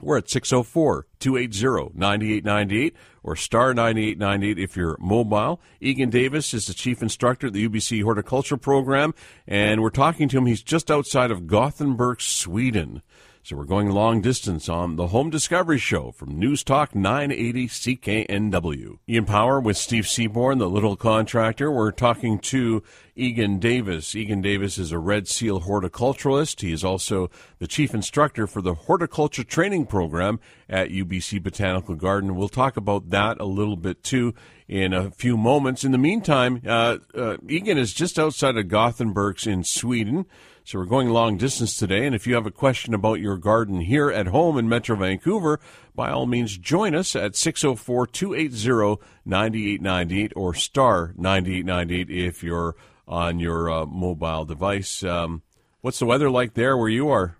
we're 0.00 0.18
at 0.18 0.28
604 0.28 1.06
280 1.18 1.98
9898 1.98 2.96
or 3.22 3.36
star 3.36 3.72
9898 3.74 4.62
if 4.62 4.76
you're 4.76 4.96
mobile. 5.00 5.60
Egan 5.80 6.10
Davis 6.10 6.52
is 6.54 6.66
the 6.66 6.74
chief 6.74 7.02
instructor 7.02 7.46
at 7.48 7.52
the 7.52 7.68
UBC 7.68 8.02
Horticulture 8.02 8.56
Program, 8.56 9.14
and 9.46 9.80
we're 9.82 9.90
talking 9.90 10.28
to 10.28 10.38
him. 10.38 10.46
He's 10.46 10.62
just 10.62 10.90
outside 10.90 11.30
of 11.30 11.46
Gothenburg, 11.46 12.20
Sweden. 12.20 13.02
So 13.44 13.56
we're 13.56 13.64
going 13.64 13.90
long 13.90 14.22
distance 14.22 14.70
on 14.70 14.96
the 14.96 15.08
Home 15.08 15.28
Discovery 15.28 15.76
Show 15.76 16.12
from 16.12 16.38
News 16.38 16.64
Talk 16.64 16.94
980 16.94 17.68
CKNW. 17.68 19.00
Ian 19.06 19.26
Power 19.26 19.60
with 19.60 19.76
Steve 19.76 20.08
Seaborn, 20.08 20.56
the 20.56 20.66
little 20.66 20.96
contractor. 20.96 21.70
We're 21.70 21.90
talking 21.90 22.38
to 22.38 22.82
Egan 23.14 23.58
Davis. 23.58 24.14
Egan 24.14 24.40
Davis 24.40 24.78
is 24.78 24.92
a 24.92 24.98
Red 24.98 25.28
Seal 25.28 25.60
horticulturalist. 25.60 26.62
He 26.62 26.72
is 26.72 26.82
also 26.82 27.30
the 27.58 27.66
chief 27.66 27.92
instructor 27.92 28.46
for 28.46 28.62
the 28.62 28.72
horticulture 28.72 29.44
training 29.44 29.84
program 29.88 30.40
at 30.66 30.88
UBC 30.88 31.42
Botanical 31.42 31.96
Garden. 31.96 32.36
We'll 32.36 32.48
talk 32.48 32.78
about 32.78 33.10
that 33.10 33.38
a 33.40 33.44
little 33.44 33.76
bit 33.76 34.02
too 34.02 34.32
in 34.68 34.94
a 34.94 35.10
few 35.10 35.36
moments. 35.36 35.84
In 35.84 35.92
the 35.92 35.98
meantime, 35.98 36.62
uh, 36.66 36.96
uh, 37.14 37.36
Egan 37.46 37.76
is 37.76 37.92
just 37.92 38.18
outside 38.18 38.56
of 38.56 38.68
Gothenburg 38.68 39.46
in 39.46 39.64
Sweden. 39.64 40.24
So 40.66 40.78
we're 40.78 40.86
going 40.86 41.10
long 41.10 41.36
distance 41.36 41.76
today. 41.76 42.06
And 42.06 42.14
if 42.14 42.26
you 42.26 42.34
have 42.36 42.46
a 42.46 42.50
question 42.50 42.94
about 42.94 43.20
your 43.20 43.36
garden 43.36 43.80
here 43.80 44.10
at 44.10 44.28
home 44.28 44.56
in 44.56 44.66
Metro 44.66 44.96
Vancouver, 44.96 45.60
by 45.94 46.10
all 46.10 46.24
means 46.24 46.56
join 46.56 46.94
us 46.94 47.14
at 47.14 47.36
604 47.36 48.06
280 48.06 49.02
9898 49.26 50.32
or 50.34 50.54
star 50.54 51.12
9898 51.18 52.10
if 52.10 52.42
you're 52.42 52.76
on 53.06 53.40
your 53.40 53.70
uh, 53.70 53.84
mobile 53.84 54.46
device. 54.46 55.04
Um, 55.04 55.42
what's 55.82 55.98
the 55.98 56.06
weather 56.06 56.30
like 56.30 56.54
there 56.54 56.78
where 56.78 56.88
you 56.88 57.10
are? 57.10 57.36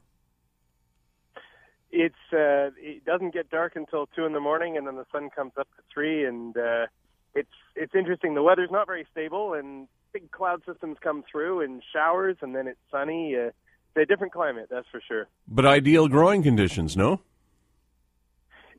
It's 1.90 2.14
uh, 2.30 2.76
it 2.76 3.06
doesn't 3.06 3.32
get 3.32 3.48
dark 3.48 3.74
until 3.74 4.06
two 4.14 4.26
in 4.26 4.34
the 4.34 4.40
morning, 4.40 4.76
and 4.76 4.86
then 4.86 4.96
the 4.96 5.06
sun 5.10 5.30
comes 5.30 5.52
up 5.58 5.68
to 5.76 5.82
three, 5.92 6.26
and 6.26 6.54
uh, 6.58 6.86
it's 7.34 7.48
it's 7.74 7.94
interesting. 7.94 8.34
The 8.34 8.42
weather's 8.42 8.70
not 8.70 8.86
very 8.86 9.06
stable, 9.12 9.54
and 9.54 9.88
big 10.14 10.30
cloud 10.30 10.62
systems 10.64 10.96
come 11.02 11.24
through 11.30 11.60
and 11.60 11.82
showers, 11.92 12.36
and 12.40 12.54
then 12.54 12.66
it's 12.68 12.78
sunny. 12.90 13.36
Uh, 13.36 13.48
it's 13.48 13.56
a 13.96 14.06
different 14.06 14.32
climate, 14.32 14.68
that's 14.70 14.86
for 14.90 15.02
sure. 15.06 15.26
But 15.46 15.66
ideal 15.66 16.08
growing 16.08 16.42
conditions, 16.42 16.96
no? 16.96 17.20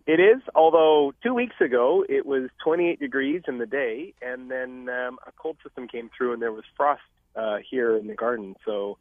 It 0.07 0.19
is, 0.19 0.41
although 0.55 1.13
two 1.21 1.33
weeks 1.33 1.55
ago 1.59 2.05
it 2.07 2.25
was 2.25 2.49
28 2.63 2.99
degrees 2.99 3.41
in 3.47 3.57
the 3.57 3.65
day, 3.65 4.13
and 4.21 4.49
then 4.49 4.87
um, 4.89 5.17
a 5.27 5.31
cold 5.37 5.57
system 5.63 5.87
came 5.87 6.09
through, 6.15 6.33
and 6.33 6.41
there 6.41 6.51
was 6.51 6.63
frost 6.77 7.01
uh, 7.35 7.57
here 7.69 7.97
in 7.97 8.07
the 8.07 8.13
garden. 8.13 8.55
So, 8.65 8.97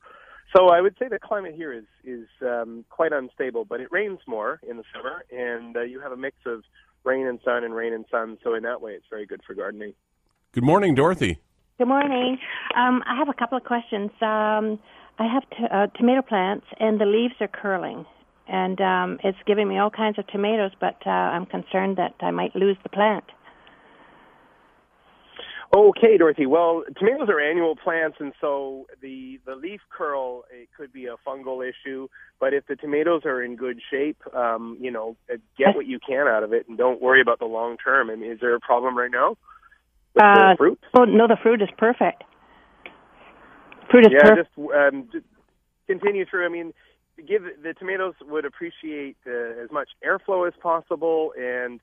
so 0.54 0.68
I 0.68 0.80
would 0.80 0.96
say 0.98 1.08
the 1.08 1.18
climate 1.18 1.54
here 1.54 1.72
is 1.72 1.84
is 2.04 2.26
um, 2.42 2.84
quite 2.88 3.12
unstable, 3.12 3.64
but 3.64 3.80
it 3.80 3.92
rains 3.92 4.20
more 4.26 4.60
in 4.68 4.78
the 4.78 4.84
summer, 4.94 5.24
and 5.30 5.76
uh, 5.76 5.82
you 5.82 6.00
have 6.00 6.12
a 6.12 6.16
mix 6.16 6.36
of 6.46 6.64
rain 7.04 7.26
and 7.26 7.38
sun 7.44 7.64
and 7.64 7.74
rain 7.74 7.92
and 7.92 8.06
sun. 8.10 8.38
So 8.42 8.54
in 8.54 8.62
that 8.62 8.80
way, 8.80 8.92
it's 8.92 9.06
very 9.10 9.26
good 9.26 9.42
for 9.46 9.52
gardening. 9.52 9.92
Good 10.52 10.64
morning, 10.64 10.94
Dorothy. 10.94 11.38
Good 11.76 11.88
morning. 11.88 12.38
Um, 12.76 13.02
I 13.04 13.18
have 13.18 13.28
a 13.28 13.32
couple 13.32 13.58
of 13.58 13.64
questions. 13.64 14.10
Um, 14.22 14.78
I 15.18 15.26
have 15.26 15.42
t- 15.50 15.66
uh, 15.68 15.88
tomato 15.98 16.22
plants, 16.22 16.66
and 16.78 17.00
the 17.00 17.04
leaves 17.04 17.34
are 17.40 17.48
curling, 17.48 18.06
and 18.46 18.80
um, 18.80 19.18
it's 19.24 19.38
giving 19.44 19.66
me 19.66 19.78
all 19.78 19.90
kinds 19.90 20.16
of 20.20 20.26
tomatoes. 20.28 20.70
But 20.78 20.98
uh, 21.04 21.10
I'm 21.10 21.46
concerned 21.46 21.96
that 21.96 22.14
I 22.20 22.30
might 22.30 22.54
lose 22.54 22.76
the 22.84 22.90
plant. 22.90 23.24
Okay, 25.74 26.16
Dorothy. 26.16 26.46
Well, 26.46 26.84
tomatoes 26.96 27.28
are 27.28 27.40
annual 27.40 27.74
plants, 27.74 28.18
and 28.20 28.32
so 28.40 28.86
the 29.02 29.40
the 29.44 29.56
leaf 29.56 29.80
curl 29.90 30.44
it 30.52 30.68
could 30.76 30.92
be 30.92 31.06
a 31.06 31.16
fungal 31.26 31.68
issue. 31.68 32.06
But 32.38 32.54
if 32.54 32.68
the 32.68 32.76
tomatoes 32.76 33.22
are 33.24 33.42
in 33.42 33.56
good 33.56 33.80
shape, 33.90 34.18
um, 34.32 34.78
you 34.80 34.92
know, 34.92 35.16
get 35.58 35.74
what 35.74 35.86
you 35.86 35.98
can 35.98 36.28
out 36.28 36.44
of 36.44 36.52
it, 36.52 36.68
and 36.68 36.78
don't 36.78 37.02
worry 37.02 37.20
about 37.20 37.40
the 37.40 37.46
long 37.46 37.78
term. 37.78 38.10
I 38.10 38.14
mean, 38.14 38.30
is 38.30 38.38
there 38.40 38.54
a 38.54 38.60
problem 38.60 38.96
right 38.96 39.10
now 39.10 39.36
with 40.14 40.24
Uh, 40.24 40.50
the 40.52 40.56
fruit? 40.56 40.80
Oh 40.96 41.04
no, 41.04 41.26
the 41.26 41.36
fruit 41.42 41.62
is 41.62 41.68
perfect. 41.78 42.24
Fruit 43.90 44.06
is 44.06 44.12
yeah, 44.12 44.20
perfect. 44.30 44.54
just 44.56 44.70
um, 44.74 45.08
just 45.12 45.26
continue 45.86 46.24
through. 46.26 46.46
I 46.46 46.48
mean, 46.48 46.72
give 47.26 47.42
the 47.62 47.74
tomatoes 47.74 48.14
would 48.22 48.44
appreciate 48.44 49.16
uh, 49.26 49.62
as 49.62 49.70
much 49.70 49.88
airflow 50.04 50.46
as 50.48 50.54
possible 50.60 51.32
and 51.38 51.80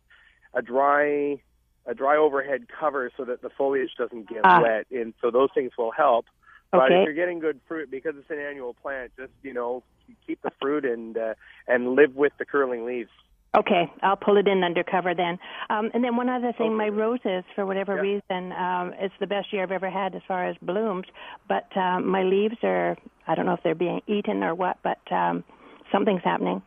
a 0.54 0.62
dry 0.62 1.40
a 1.86 1.94
dry 1.96 2.16
overhead 2.18 2.68
cover 2.80 3.12
so 3.18 3.26
that 3.26 3.42
the 3.42 3.50
foliage 3.50 3.92
doesn't 3.98 4.30
get 4.30 4.42
Ah. 4.44 4.62
wet, 4.62 4.86
and 4.92 5.14
so 5.22 5.32
those 5.32 5.50
things 5.54 5.72
will 5.78 5.92
help. 5.92 6.26
Okay. 6.74 6.86
But 6.88 6.92
if 6.92 7.06
you're 7.06 7.14
getting 7.14 7.40
good 7.40 7.60
fruit 7.68 7.90
because 7.92 8.14
it's 8.18 8.30
an 8.30 8.40
annual 8.40 8.74
plant, 8.74 9.12
just 9.18 9.32
you 9.44 9.54
know 9.54 9.84
keep 10.28 10.42
the 10.42 10.52
fruit 10.62 10.86
and 10.86 11.18
uh, 11.18 11.34
and 11.68 11.96
live 11.96 12.16
with 12.16 12.34
the 12.38 12.46
curling 12.46 12.86
leaves. 12.86 13.10
Okay, 13.54 13.92
I'll 14.02 14.16
pull 14.16 14.38
it 14.38 14.48
in 14.48 14.64
undercover 14.64 15.14
then. 15.14 15.38
Um, 15.70 15.92
and 15.94 16.02
then 16.02 16.16
one 16.16 16.30
other 16.30 16.54
thing, 16.58 16.76
my 16.78 16.88
roses, 16.88 17.44
for 17.54 17.66
whatever 17.66 17.96
Yeah. 17.96 18.02
reason, 18.02 18.54
um, 18.54 18.94
it's 18.98 19.14
the 19.20 19.28
best 19.28 19.52
year 19.52 19.64
I've 19.64 19.74
ever 19.74 19.90
had 19.90 20.16
as 20.16 20.22
far 20.24 20.46
as 20.46 20.56
blooms. 20.62 21.06
But 21.50 21.76
um, 21.76 22.08
my 22.08 22.24
leaves 22.24 22.56
are, 22.64 22.96
I 23.28 23.36
don't 23.36 23.46
know 23.46 23.54
if 23.54 23.62
they're 23.62 23.76
being 23.76 24.02
eaten 24.08 24.42
or 24.42 24.56
what, 24.56 24.78
but 24.84 25.00
um, 25.12 25.44
something's 25.92 26.24
happening. 26.24 26.62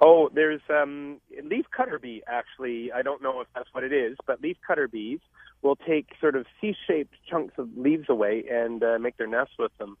Oh, 0.00 0.28
there's 0.34 0.60
um, 0.68 1.18
leaf 1.42 1.64
cutter 1.74 1.98
bee. 1.98 2.22
Actually, 2.26 2.92
I 2.92 3.00
don't 3.00 3.22
know 3.22 3.40
if 3.40 3.46
that's 3.54 3.68
what 3.72 3.84
it 3.84 3.92
is, 3.92 4.18
but 4.26 4.42
leaf 4.42 4.58
cutter 4.66 4.86
bees 4.86 5.20
will 5.62 5.76
take 5.76 6.08
sort 6.20 6.36
of 6.36 6.44
C-shaped 6.60 7.14
chunks 7.30 7.54
of 7.56 7.70
leaves 7.74 8.10
away 8.10 8.44
and 8.50 8.82
uh, 8.84 8.98
make 8.98 9.16
their 9.16 9.26
nests 9.26 9.54
with 9.58 9.72
them. 9.78 9.96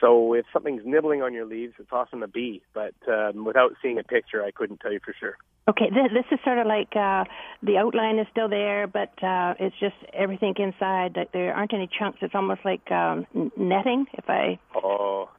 So 0.00 0.34
if 0.34 0.44
something's 0.52 0.82
nibbling 0.84 1.22
on 1.22 1.32
your 1.32 1.46
leaves, 1.46 1.74
it's 1.78 1.92
often 1.92 2.22
a 2.22 2.28
bee. 2.28 2.62
But 2.74 2.94
um, 3.08 3.44
without 3.44 3.72
seeing 3.82 3.98
a 3.98 4.02
picture, 4.02 4.42
I 4.42 4.50
couldn't 4.50 4.80
tell 4.80 4.92
you 4.92 5.00
for 5.04 5.14
sure. 5.18 5.36
Okay, 5.66 5.86
this, 5.88 6.12
this 6.12 6.24
is 6.30 6.38
sort 6.44 6.58
of 6.58 6.66
like 6.66 6.94
uh, 6.94 7.24
the 7.62 7.78
outline 7.78 8.18
is 8.18 8.26
still 8.30 8.48
there, 8.50 8.86
but 8.86 9.12
uh, 9.22 9.54
it's 9.58 9.74
just 9.80 9.94
everything 10.12 10.54
inside. 10.58 11.14
That 11.14 11.28
there 11.32 11.54
aren't 11.54 11.72
any 11.72 11.88
chunks. 11.98 12.18
It's 12.20 12.34
almost 12.34 12.60
like 12.64 12.90
um, 12.90 13.26
netting. 13.56 14.06
If 14.12 14.28
I 14.28 14.58
Oh, 14.74 15.30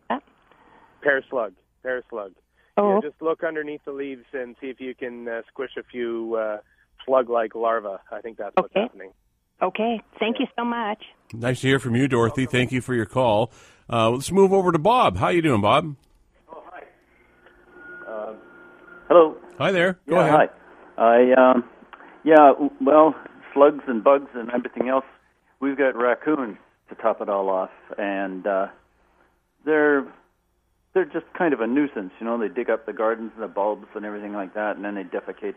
pear 1.04 1.24
slug, 1.30 1.54
pear 1.84 2.02
slug. 2.10 2.32
oh 2.78 2.96
Yeah, 2.96 3.10
just 3.10 3.22
look 3.22 3.44
underneath 3.44 3.82
the 3.86 3.92
leaves 3.92 4.26
and 4.34 4.56
see 4.60 4.68
if 4.68 4.80
you 4.80 4.96
can 4.96 5.28
uh, 5.28 5.42
squish 5.48 5.72
a 5.78 5.84
few 5.84 6.36
uh, 6.36 6.58
slug-like 7.06 7.54
larvae. 7.54 7.98
I 8.12 8.22
think 8.22 8.38
that's 8.38 8.56
what's 8.56 8.76
Okay. 8.76 8.82
happening. 8.82 9.12
okay, 9.62 10.02
thank 10.20 10.40
you 10.40 10.48
so 10.58 10.66
much. 10.66 11.04
Nice 11.34 11.62
to 11.62 11.68
hear 11.68 11.80
from 11.80 11.96
you, 11.96 12.08
Dorothy. 12.08 12.48
Thank 12.48 12.72
you 12.72 12.82
for 12.82 12.96
your 12.96 13.06
call. 13.06 13.52
Uh, 13.90 14.10
let's 14.10 14.32
move 14.32 14.52
over 14.52 14.72
to 14.72 14.80
Bob. 14.80 15.18
How 15.18 15.30
you 15.30 15.42
doing, 15.42 15.62
Bob? 15.62 15.96
Oh, 16.52 16.64
hi. 16.72 16.84
Uh, 18.08 18.34
hello. 19.08 19.38
Hi 19.58 19.72
there. 19.72 20.00
Go 20.10 20.16
yeah, 20.16 20.28
ahead. 20.28 20.50
Hi. 20.98 21.32
I 21.32 21.52
um, 21.52 21.64
yeah. 22.24 22.54
Well, 22.82 23.16
slugs 23.54 23.84
and 23.88 24.04
bugs 24.04 24.30
and 24.34 24.50
everything 24.52 24.90
else. 24.90 25.06
We've 25.60 25.78
got 25.78 25.96
raccoons 25.96 26.58
to 26.90 26.96
top 26.96 27.22
it 27.22 27.30
all 27.30 27.50
off, 27.50 27.70
and 27.98 28.46
uh, 28.48 28.68
they're 29.66 30.08
they're 30.94 31.06
just 31.06 31.26
kind 31.38 31.54
of 31.54 31.62
a 31.62 31.68
nuisance. 31.68 32.12
You 32.20 32.26
know, 32.26 32.40
they 32.40 32.48
dig 32.48 32.70
up 32.70 32.86
the 32.88 32.94
gardens 32.94 33.32
and 33.36 33.44
the 33.44 33.48
bulbs 33.48 33.88
and 33.96 34.04
everything 34.04 34.34
like 34.34 34.56
that, 34.56 34.78
and 34.78 34.86
then 34.86 34.96
they 34.96 35.04
defecate. 35.04 35.56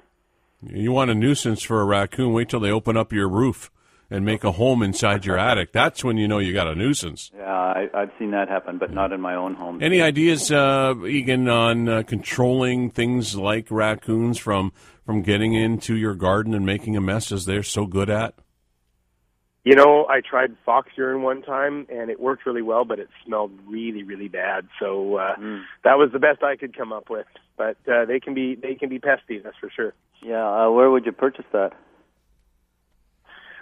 You 0.62 0.92
want 0.92 1.10
a 1.10 1.14
nuisance 1.14 1.62
for 1.62 1.80
a 1.80 1.84
raccoon? 1.84 2.32
Wait 2.32 2.48
till 2.48 2.60
they 2.60 2.70
open 2.70 2.96
up 2.96 3.12
your 3.12 3.28
roof 3.28 3.70
and 4.10 4.24
make 4.24 4.42
a 4.44 4.52
home 4.52 4.82
inside 4.82 5.24
your 5.26 5.38
attic. 5.38 5.72
That's 5.72 6.02
when 6.02 6.16
you 6.16 6.26
know 6.28 6.38
you 6.38 6.52
got 6.52 6.66
a 6.66 6.74
nuisance. 6.74 7.30
Yeah, 7.36 7.44
I, 7.52 7.88
I've 7.94 8.10
seen 8.18 8.30
that 8.30 8.48
happen, 8.48 8.78
but 8.78 8.92
not 8.92 9.12
in 9.12 9.20
my 9.20 9.34
own 9.34 9.54
home. 9.54 9.82
Any 9.82 10.00
ideas, 10.00 10.50
uh, 10.50 10.94
Egan, 11.06 11.48
on 11.48 11.88
uh, 11.88 12.02
controlling 12.04 12.90
things 12.90 13.36
like 13.36 13.70
raccoons 13.70 14.38
from 14.38 14.72
from 15.04 15.22
getting 15.22 15.54
into 15.54 15.94
your 15.96 16.14
garden 16.14 16.52
and 16.54 16.66
making 16.66 16.96
a 16.96 17.00
mess 17.00 17.32
as 17.32 17.44
they're 17.46 17.62
so 17.62 17.86
good 17.86 18.10
at? 18.10 18.34
You 19.64 19.74
know, 19.74 20.06
I 20.08 20.20
tried 20.22 20.56
fox 20.64 20.90
urine 20.96 21.22
one 21.22 21.42
time 21.42 21.86
and 21.90 22.10
it 22.10 22.20
worked 22.20 22.46
really 22.46 22.62
well, 22.62 22.84
but 22.86 22.98
it 22.98 23.08
smelled 23.26 23.50
really, 23.66 24.02
really 24.02 24.28
bad. 24.28 24.66
So 24.80 25.16
uh, 25.16 25.34
Mm. 25.36 25.62
that 25.84 25.98
was 25.98 26.10
the 26.12 26.18
best 26.18 26.42
I 26.42 26.56
could 26.56 26.76
come 26.76 26.92
up 26.92 27.10
with. 27.10 27.26
But 27.56 27.76
uh, 27.90 28.04
they 28.06 28.20
can 28.20 28.34
be 28.34 28.54
they 28.54 28.74
can 28.76 28.88
be 28.88 28.98
pesty, 28.98 29.42
that's 29.42 29.56
for 29.58 29.68
sure. 29.74 29.92
Yeah, 30.22 30.66
uh, 30.66 30.70
where 30.70 30.90
would 30.90 31.04
you 31.04 31.12
purchase 31.12 31.44
that? 31.52 31.72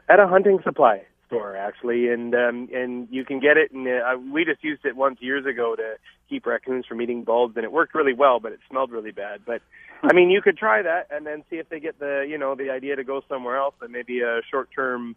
At 0.09 0.21
a 0.21 0.27
hunting 0.27 0.61
supply 0.63 1.03
store, 1.27 1.57
actually, 1.57 2.09
and 2.09 2.35
um, 2.35 2.69
and 2.73 3.09
you 3.11 3.25
can 3.25 3.41
get 3.41 3.57
it. 3.57 3.73
And 3.73 3.89
uh, 3.89 4.17
we 4.33 4.45
just 4.45 4.63
used 4.63 4.85
it 4.85 4.97
once 4.97 5.19
years 5.21 5.45
ago 5.45 5.75
to 5.75 5.97
keep 6.29 6.47
raccoons 6.47 6.87
from 6.87 7.03
eating 7.03 7.25
bulbs, 7.25 7.57
and 7.57 7.65
it 7.65 7.73
worked 7.73 7.95
really 7.95 8.13
well, 8.13 8.39
but 8.39 8.53
it 8.53 8.61
smelled 8.71 8.93
really 8.93 9.11
bad. 9.11 9.41
But 9.45 9.63
I 10.03 10.13
mean, 10.15 10.31
you 10.31 10.41
could 10.43 10.57
try 10.57 10.83
that 10.83 11.09
and 11.11 11.27
then 11.27 11.43
see 11.51 11.57
if 11.57 11.69
they 11.69 11.81
get 11.81 11.99
the 11.99 12.25
you 12.29 12.39
know 12.39 12.55
the 12.55 12.71
idea 12.71 12.95
to 12.97 13.05
go 13.05 13.21
somewhere 13.29 13.57
else, 13.57 13.75
and 13.81 13.91
maybe 13.91 14.21
a 14.21 14.41
short 14.49 14.69
term 14.75 15.17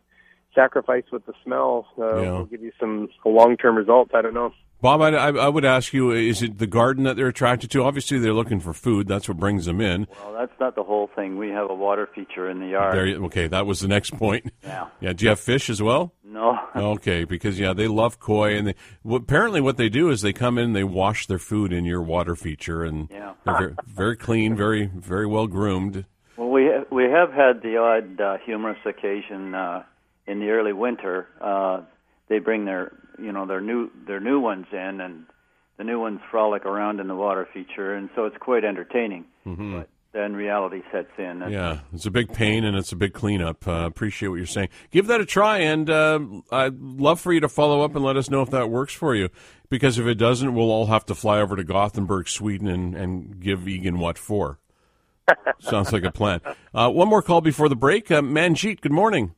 sacrifice 0.55 1.03
with 1.11 1.25
the 1.27 1.33
smell 1.43 1.85
uh, 1.99 2.21
Yeah. 2.21 2.31
will 2.31 2.45
give 2.45 2.63
you 2.63 2.71
some 2.79 3.09
long 3.23 3.55
term 3.57 3.75
results. 3.75 4.11
I 4.15 4.21
don't 4.23 4.33
know. 4.33 4.53
Bob, 4.81 5.01
I, 5.01 5.09
I, 5.09 5.49
would 5.49 5.65
ask 5.65 5.91
you: 5.93 6.11
Is 6.11 6.41
it 6.41 6.57
the 6.57 6.67
garden 6.67 7.03
that 7.03 7.17
they're 7.17 7.27
attracted 7.27 7.69
to? 7.71 7.83
Obviously, 7.83 8.17
they're 8.17 8.31
looking 8.33 8.61
for 8.61 8.73
food. 8.73 9.07
That's 9.09 9.27
what 9.27 9.37
brings 9.37 9.65
them 9.65 9.81
in. 9.81 10.07
Well, 10.23 10.33
that's 10.33 10.57
not 10.59 10.75
the 10.75 10.83
whole 10.83 11.09
thing. 11.15 11.37
We 11.37 11.49
have 11.49 11.69
a 11.69 11.73
water 11.73 12.07
feature 12.15 12.49
in 12.49 12.59
the 12.61 12.67
yard. 12.67 12.95
There, 12.95 13.05
you- 13.05 13.25
okay, 13.25 13.47
that 13.47 13.65
was 13.65 13.81
the 13.81 13.87
next 13.89 14.11
point. 14.11 14.53
Yeah. 14.63 14.87
Yeah, 15.01 15.13
do 15.13 15.25
you 15.25 15.29
have 15.29 15.39
fish 15.39 15.69
as 15.69 15.81
well? 15.81 16.13
No. 16.23 16.57
Okay, 16.75 17.23
because 17.23 17.59
yeah, 17.59 17.73
they 17.73 17.87
love 17.87 18.19
koi, 18.19 18.55
and 18.55 18.67
they, 18.67 18.75
well, 19.03 19.17
apparently 19.17 19.59
what 19.61 19.77
they 19.77 19.89
do 19.89 20.09
is 20.09 20.21
they 20.21 20.31
come 20.33 20.57
in, 20.57 20.65
and 20.65 20.75
they 20.75 20.83
wash 20.83 21.25
their 21.27 21.39
food 21.39 21.73
in 21.73 21.85
your 21.85 22.01
water 22.01 22.35
feature, 22.35 22.83
and 22.83 23.09
Yeah. 23.11 23.33
they're 23.45 23.57
very, 23.57 23.75
very 23.87 24.15
clean, 24.17 24.55
very 24.55 24.85
very 24.85 25.25
well 25.25 25.47
groomed. 25.47 26.05
Well, 26.37 26.49
we 26.49 26.65
ha- 26.67 26.85
we 26.91 27.03
have 27.05 27.33
had 27.33 27.61
the 27.63 27.77
odd 27.77 28.21
uh, 28.21 28.37
humorous 28.45 28.79
occasion 28.85 29.53
uh, 29.55 29.83
in 30.27 30.39
the 30.39 30.49
early 30.51 30.73
winter. 30.73 31.27
Uh, 31.41 31.81
they 32.29 32.39
bring 32.39 32.65
their 32.65 32.91
you 33.19 33.31
know 33.31 33.45
their 33.45 33.61
new 33.61 33.89
their 34.07 34.19
new 34.19 34.39
ones 34.39 34.67
in, 34.71 35.01
and 35.01 35.25
the 35.77 35.83
new 35.83 35.99
ones 35.99 36.19
frolic 36.31 36.65
around 36.65 36.99
in 36.99 37.07
the 37.07 37.15
water 37.15 37.47
feature, 37.53 37.93
and 37.93 38.09
so 38.15 38.25
it's 38.25 38.37
quite 38.37 38.63
entertaining. 38.63 39.25
Mm-hmm. 39.45 39.77
But 39.77 39.89
then 40.11 40.33
reality 40.33 40.81
sets 40.91 41.11
in. 41.17 41.41
And 41.43 41.51
Yeah, 41.51 41.79
it's 41.93 42.05
a 42.05 42.11
big 42.11 42.33
pain 42.33 42.63
and 42.63 42.75
it's 42.75 42.91
a 42.91 42.95
big 42.95 43.13
cleanup. 43.13 43.67
Uh, 43.67 43.85
appreciate 43.85 44.29
what 44.29 44.37
you're 44.37 44.45
saying. 44.45 44.69
Give 44.91 45.07
that 45.07 45.21
a 45.21 45.25
try, 45.25 45.59
and 45.59 45.89
uh, 45.89 46.19
I'd 46.51 46.79
love 46.79 47.19
for 47.21 47.31
you 47.31 47.39
to 47.41 47.49
follow 47.49 47.81
up 47.81 47.95
and 47.95 48.03
let 48.03 48.17
us 48.17 48.29
know 48.29 48.41
if 48.41 48.49
that 48.51 48.69
works 48.69 48.93
for 48.93 49.15
you. 49.15 49.29
Because 49.69 49.99
if 49.99 50.07
it 50.07 50.15
doesn't, 50.15 50.55
we'll 50.55 50.71
all 50.71 50.87
have 50.87 51.05
to 51.07 51.15
fly 51.15 51.39
over 51.39 51.55
to 51.55 51.63
Gothenburg, 51.63 52.27
Sweden, 52.27 52.67
and, 52.67 52.95
and 52.95 53.39
give 53.39 53.67
Egan 53.67 53.99
what 53.99 54.17
for. 54.17 54.59
Sounds 55.59 55.93
like 55.93 56.03
a 56.03 56.11
plan. 56.11 56.41
Uh, 56.73 56.89
one 56.89 57.07
more 57.07 57.21
call 57.21 57.41
before 57.41 57.69
the 57.69 57.75
break. 57.75 58.09
Uh, 58.09 58.21
Manjeet, 58.21 58.81
good 58.81 58.91
morning. 58.91 59.35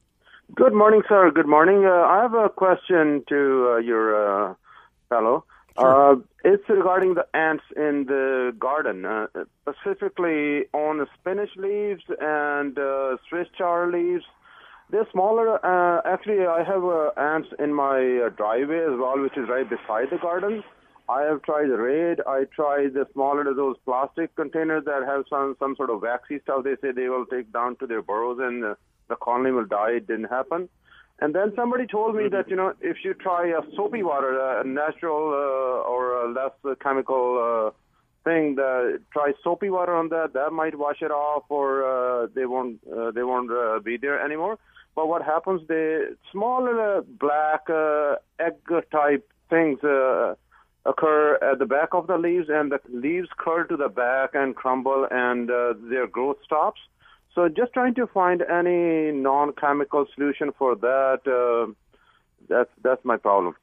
Good 0.53 0.73
morning, 0.73 1.01
sir. 1.07 1.31
Good 1.31 1.47
morning. 1.47 1.85
Uh, 1.85 1.89
I 1.91 2.23
have 2.23 2.33
a 2.33 2.49
question 2.49 3.23
to 3.29 3.73
uh, 3.73 3.77
your 3.77 4.49
uh, 4.49 4.53
fellow. 5.07 5.45
Uh, 5.77 6.15
it's 6.43 6.67
regarding 6.67 7.13
the 7.13 7.25
ants 7.33 7.63
in 7.77 8.05
the 8.05 8.53
garden, 8.59 9.05
uh, 9.05 9.27
specifically 9.61 10.65
on 10.73 10.97
the 10.97 11.07
spinach 11.17 11.51
leaves 11.55 12.03
and 12.19 12.77
uh, 12.77 13.15
Swiss 13.29 13.47
chard 13.57 13.93
leaves. 13.93 14.25
They're 14.89 15.07
smaller. 15.13 15.63
Uh, 15.65 16.01
actually, 16.05 16.45
I 16.45 16.63
have 16.63 16.83
uh, 16.83 17.11
ants 17.15 17.47
in 17.57 17.73
my 17.73 18.25
uh, 18.25 18.29
driveway 18.29 18.79
as 18.79 18.99
well, 18.99 19.21
which 19.21 19.37
is 19.37 19.47
right 19.47 19.69
beside 19.69 20.09
the 20.11 20.17
garden. 20.21 20.63
I 21.07 21.21
have 21.21 21.43
tried 21.43 21.69
the 21.69 21.77
red. 21.77 22.19
I 22.27 22.43
tried 22.53 22.93
the 22.93 23.07
smaller 23.13 23.47
of 23.49 23.55
those 23.55 23.77
plastic 23.85 24.35
containers 24.35 24.83
that 24.83 25.03
have 25.07 25.23
some 25.29 25.55
some 25.59 25.77
sort 25.77 25.89
of 25.89 26.01
waxy 26.01 26.39
stuff. 26.39 26.65
They 26.65 26.75
say 26.81 26.91
they 26.91 27.07
will 27.07 27.25
take 27.25 27.53
down 27.53 27.77
to 27.77 27.87
their 27.87 28.01
burrows 28.01 28.39
and 28.41 28.65
uh, 28.65 28.75
the 29.11 29.19
colony 29.27 29.51
will 29.51 29.69
die. 29.79 29.91
It 29.99 30.07
didn't 30.07 30.31
happen. 30.39 30.69
And 31.23 31.35
then 31.35 31.53
somebody 31.55 31.85
told 31.85 32.15
me 32.15 32.29
that 32.29 32.49
you 32.49 32.55
know 32.55 32.73
if 32.81 32.97
you 33.03 33.13
try 33.13 33.43
a 33.59 33.61
soapy 33.75 34.03
water, 34.11 34.31
a 34.61 34.63
natural 34.65 35.23
uh, 35.43 35.91
or 35.93 36.01
a 36.23 36.31
less 36.37 36.55
chemical 36.85 37.25
uh, 37.37 37.69
thing, 38.23 38.55
the, 38.55 38.99
try 39.13 39.33
soapy 39.43 39.69
water 39.69 39.95
on 39.95 40.09
that. 40.09 40.33
That 40.33 40.51
might 40.51 40.75
wash 40.77 41.01
it 41.01 41.11
off, 41.11 41.43
or 41.49 41.67
uh, 41.85 42.27
they 42.33 42.45
won't 42.45 42.79
uh, 42.91 43.11
they 43.11 43.23
won't 43.23 43.51
uh, 43.51 43.79
be 43.79 43.97
there 43.97 44.19
anymore. 44.19 44.57
But 44.95 45.07
what 45.07 45.21
happens? 45.23 45.61
The 45.67 46.15
smaller 46.31 46.97
uh, 46.97 47.01
black 47.01 47.69
uh, 47.69 48.15
egg 48.39 48.55
type 48.91 49.23
things 49.49 49.79
uh, 49.83 50.35
occur 50.85 51.37
at 51.41 51.59
the 51.59 51.65
back 51.65 51.89
of 51.93 52.07
the 52.07 52.17
leaves, 52.17 52.47
and 52.49 52.71
the 52.71 52.79
leaves 52.89 53.29
curl 53.37 53.67
to 53.67 53.77
the 53.77 53.89
back 53.89 54.31
and 54.33 54.55
crumble, 54.55 55.07
and 55.09 55.49
uh, 55.49 55.73
their 55.89 56.07
growth 56.07 56.37
stops. 56.43 56.81
So 57.33 57.47
just 57.47 57.73
trying 57.73 57.95
to 57.95 58.07
find 58.07 58.41
any 58.41 59.11
non-chemical 59.11 60.07
solution 60.15 60.51
for 60.57 60.75
that. 60.75 61.21
Uh, 61.25 61.73
that's 62.49 62.69
that's 62.83 63.03
my 63.05 63.17
problem. 63.17 63.55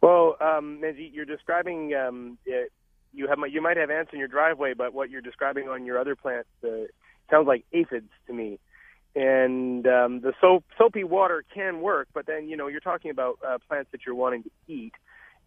Well, 0.00 0.36
um, 0.40 0.80
you're 0.96 1.24
describing 1.24 1.94
um, 1.94 2.38
it, 2.46 2.72
you 3.12 3.26
have 3.26 3.38
you 3.50 3.60
might 3.60 3.76
have 3.76 3.90
ants 3.90 4.12
in 4.12 4.18
your 4.18 4.28
driveway, 4.28 4.74
but 4.74 4.94
what 4.94 5.10
you're 5.10 5.20
describing 5.20 5.68
on 5.68 5.84
your 5.84 5.98
other 5.98 6.14
plants 6.14 6.48
uh, 6.64 6.86
sounds 7.30 7.46
like 7.46 7.64
aphids 7.72 8.10
to 8.26 8.32
me. 8.32 8.58
And 9.16 9.86
um, 9.88 10.20
the 10.20 10.32
soap 10.40 10.64
soapy 10.78 11.02
water 11.02 11.44
can 11.52 11.80
work, 11.80 12.08
but 12.14 12.26
then 12.26 12.48
you 12.48 12.56
know 12.56 12.68
you're 12.68 12.80
talking 12.80 13.10
about 13.10 13.38
uh, 13.46 13.58
plants 13.68 13.90
that 13.90 14.06
you're 14.06 14.14
wanting 14.14 14.44
to 14.44 14.50
eat, 14.68 14.92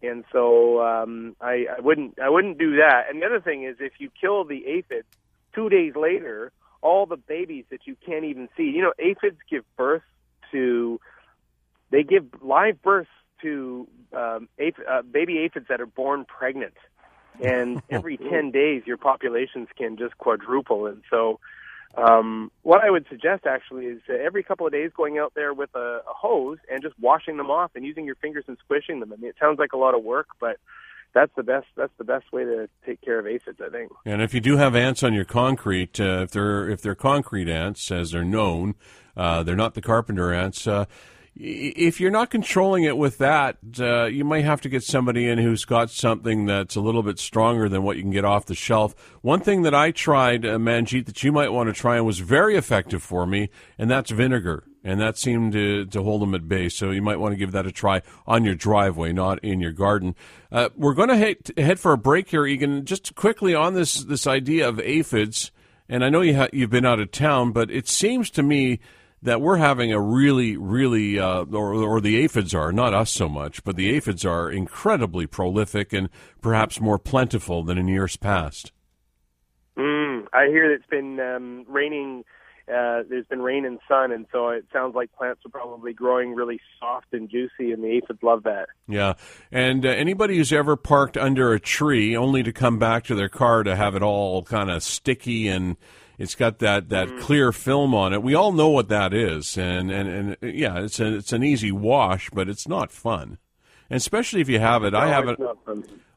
and 0.02 0.24
so 0.32 0.82
um, 0.82 1.34
I, 1.40 1.66
I 1.78 1.80
wouldn't 1.80 2.18
I 2.20 2.28
wouldn't 2.28 2.58
do 2.58 2.76
that. 2.76 3.06
And 3.08 3.22
the 3.22 3.26
other 3.26 3.40
thing 3.40 3.64
is, 3.64 3.76
if 3.80 3.94
you 3.98 4.10
kill 4.20 4.44
the 4.44 4.66
aphids, 4.66 5.08
two 5.54 5.70
days 5.70 5.96
later, 5.96 6.52
all 6.84 7.06
the 7.06 7.16
babies 7.16 7.64
that 7.70 7.80
you 7.86 7.96
can't 8.06 8.24
even 8.24 8.48
see. 8.56 8.64
You 8.64 8.82
know, 8.82 8.92
aphids 9.00 9.38
give 9.50 9.64
birth 9.76 10.02
to 10.52 11.00
they 11.90 12.04
give 12.04 12.26
live 12.42 12.80
birth 12.82 13.08
to 13.42 13.88
um, 14.12 14.48
aph- 14.58 14.86
uh, 14.88 15.02
baby 15.02 15.38
aphids 15.38 15.66
that 15.68 15.80
are 15.80 15.86
born 15.86 16.24
pregnant, 16.26 16.74
and 17.42 17.82
every 17.90 18.18
ten 18.18 18.52
days 18.52 18.82
your 18.86 18.98
populations 18.98 19.68
can 19.76 19.96
just 19.96 20.16
quadruple. 20.18 20.86
And 20.86 21.02
so, 21.10 21.40
um, 21.96 22.52
what 22.62 22.84
I 22.84 22.90
would 22.90 23.06
suggest 23.08 23.46
actually 23.46 23.86
is 23.86 24.02
uh, 24.08 24.14
every 24.14 24.42
couple 24.42 24.66
of 24.66 24.72
days 24.72 24.90
going 24.94 25.18
out 25.18 25.32
there 25.34 25.54
with 25.54 25.70
a, 25.74 26.02
a 26.08 26.14
hose 26.14 26.58
and 26.70 26.82
just 26.82 26.98
washing 27.00 27.38
them 27.38 27.50
off 27.50 27.72
and 27.74 27.84
using 27.84 28.04
your 28.04 28.16
fingers 28.16 28.44
and 28.46 28.58
squishing 28.62 29.00
them. 29.00 29.12
I 29.12 29.16
mean, 29.16 29.30
it 29.30 29.36
sounds 29.40 29.58
like 29.58 29.72
a 29.72 29.78
lot 29.78 29.94
of 29.94 30.04
work, 30.04 30.28
but 30.38 30.58
that's 31.14 31.32
the 31.36 31.42
best. 31.42 31.66
That's 31.76 31.92
the 31.96 32.04
best 32.04 32.32
way 32.32 32.44
to 32.44 32.68
take 32.84 33.00
care 33.00 33.18
of 33.18 33.26
aphids, 33.26 33.60
I 33.64 33.70
think. 33.70 33.92
And 34.04 34.20
if 34.20 34.34
you 34.34 34.40
do 34.40 34.56
have 34.56 34.74
ants 34.74 35.02
on 35.02 35.14
your 35.14 35.24
concrete, 35.24 35.98
uh, 36.00 36.22
if 36.22 36.32
they're 36.32 36.68
if 36.68 36.82
they're 36.82 36.94
concrete 36.94 37.48
ants, 37.48 37.90
as 37.90 38.10
they're 38.10 38.24
known, 38.24 38.74
uh, 39.16 39.42
they're 39.42 39.56
not 39.56 39.74
the 39.74 39.82
carpenter 39.82 40.32
ants. 40.32 40.66
Uh, 40.66 40.84
if 41.36 42.00
you're 42.00 42.12
not 42.12 42.30
controlling 42.30 42.84
it 42.84 42.96
with 42.96 43.18
that, 43.18 43.56
uh, 43.80 44.04
you 44.04 44.24
might 44.24 44.44
have 44.44 44.60
to 44.60 44.68
get 44.68 44.84
somebody 44.84 45.28
in 45.28 45.38
who's 45.38 45.64
got 45.64 45.90
something 45.90 46.46
that's 46.46 46.76
a 46.76 46.80
little 46.80 47.02
bit 47.02 47.18
stronger 47.18 47.68
than 47.68 47.82
what 47.82 47.96
you 47.96 48.02
can 48.02 48.12
get 48.12 48.24
off 48.24 48.46
the 48.46 48.54
shelf. 48.54 48.94
One 49.20 49.40
thing 49.40 49.62
that 49.62 49.74
I 49.74 49.90
tried, 49.90 50.46
uh, 50.46 50.58
Manjeet, 50.58 51.06
that 51.06 51.24
you 51.24 51.32
might 51.32 51.52
want 51.52 51.68
to 51.68 51.72
try 51.72 51.96
and 51.96 52.06
was 52.06 52.20
very 52.20 52.54
effective 52.54 53.02
for 53.02 53.26
me, 53.26 53.50
and 53.78 53.90
that's 53.90 54.12
vinegar. 54.12 54.64
And 54.86 55.00
that 55.00 55.16
seemed 55.16 55.54
to, 55.54 55.86
to 55.86 56.02
hold 56.02 56.20
them 56.20 56.34
at 56.34 56.46
bay. 56.46 56.68
So 56.68 56.90
you 56.90 57.00
might 57.00 57.18
want 57.18 57.32
to 57.32 57.38
give 57.38 57.52
that 57.52 57.66
a 57.66 57.72
try 57.72 58.02
on 58.26 58.44
your 58.44 58.54
driveway, 58.54 59.12
not 59.12 59.42
in 59.42 59.58
your 59.58 59.72
garden. 59.72 60.14
Uh, 60.52 60.68
we're 60.76 60.92
going 60.92 61.08
to 61.08 61.16
head, 61.16 61.36
head 61.56 61.80
for 61.80 61.92
a 61.92 61.98
break 61.98 62.28
here, 62.28 62.44
Egan. 62.44 62.84
Just 62.84 63.14
quickly 63.14 63.54
on 63.54 63.72
this 63.72 64.04
this 64.04 64.26
idea 64.26 64.68
of 64.68 64.78
aphids, 64.80 65.50
and 65.88 66.04
I 66.04 66.10
know 66.10 66.20
you 66.20 66.36
ha- 66.36 66.48
you've 66.52 66.68
been 66.68 66.84
out 66.84 67.00
of 67.00 67.10
town, 67.10 67.52
but 67.52 67.70
it 67.70 67.88
seems 67.88 68.28
to 68.32 68.42
me 68.42 68.78
that 69.22 69.40
we're 69.40 69.56
having 69.56 69.90
a 69.90 70.00
really, 70.00 70.54
really, 70.54 71.18
uh, 71.18 71.44
or, 71.44 71.72
or 71.72 72.00
the 72.00 72.22
aphids 72.22 72.54
are, 72.54 72.70
not 72.70 72.92
us 72.92 73.10
so 73.10 73.26
much, 73.26 73.64
but 73.64 73.74
the 73.74 73.88
aphids 73.90 74.22
are 74.26 74.50
incredibly 74.50 75.26
prolific 75.26 75.94
and 75.94 76.10
perhaps 76.42 76.78
more 76.78 76.98
plentiful 76.98 77.64
than 77.64 77.78
in 77.78 77.88
years 77.88 78.16
past. 78.16 78.70
Mm, 79.78 80.26
I 80.34 80.46
hear 80.48 80.68
that 80.68 80.74
it's 80.74 80.90
been 80.90 81.18
um, 81.20 81.64
raining. 81.68 82.24
Uh, 82.66 83.02
there's 83.08 83.26
been 83.26 83.42
rain 83.42 83.66
and 83.66 83.78
sun, 83.86 84.10
and 84.10 84.26
so 84.32 84.48
it 84.48 84.64
sounds 84.72 84.94
like 84.94 85.12
plants 85.12 85.42
are 85.44 85.50
probably 85.50 85.92
growing 85.92 86.34
really 86.34 86.60
soft 86.80 87.12
and 87.12 87.28
juicy, 87.28 87.72
and 87.72 87.84
the 87.84 87.88
aphids 87.88 88.22
love 88.22 88.44
that. 88.44 88.68
Yeah, 88.88 89.14
and 89.52 89.84
uh, 89.84 89.90
anybody 89.90 90.36
who's 90.36 90.52
ever 90.52 90.74
parked 90.76 91.16
under 91.18 91.52
a 91.52 91.60
tree 91.60 92.16
only 92.16 92.42
to 92.42 92.52
come 92.52 92.78
back 92.78 93.04
to 93.04 93.14
their 93.14 93.28
car 93.28 93.62
to 93.64 93.76
have 93.76 93.94
it 93.94 94.02
all 94.02 94.42
kind 94.42 94.70
of 94.70 94.82
sticky 94.82 95.48
and 95.48 95.76
it's 96.18 96.34
got 96.34 96.60
that, 96.60 96.90
that 96.90 97.18
clear 97.18 97.52
film 97.52 97.94
on 97.94 98.12
it. 98.12 98.22
We 98.22 98.34
all 98.34 98.52
know 98.52 98.68
what 98.68 98.88
that 98.88 99.12
is, 99.12 99.58
and, 99.58 99.90
and, 99.90 100.08
and 100.08 100.32
uh, 100.42 100.46
yeah, 100.46 100.78
it's 100.80 101.00
a, 101.00 101.16
it's 101.16 101.32
an 101.32 101.42
easy 101.42 101.72
wash, 101.72 102.30
but 102.30 102.48
it's 102.48 102.68
not 102.68 102.92
fun, 102.92 103.38
and 103.90 103.96
especially 103.96 104.40
if 104.40 104.48
you 104.48 104.60
have 104.60 104.84
it. 104.84 104.94
I 104.94 105.08
have 105.08 105.28
it. 105.28 105.40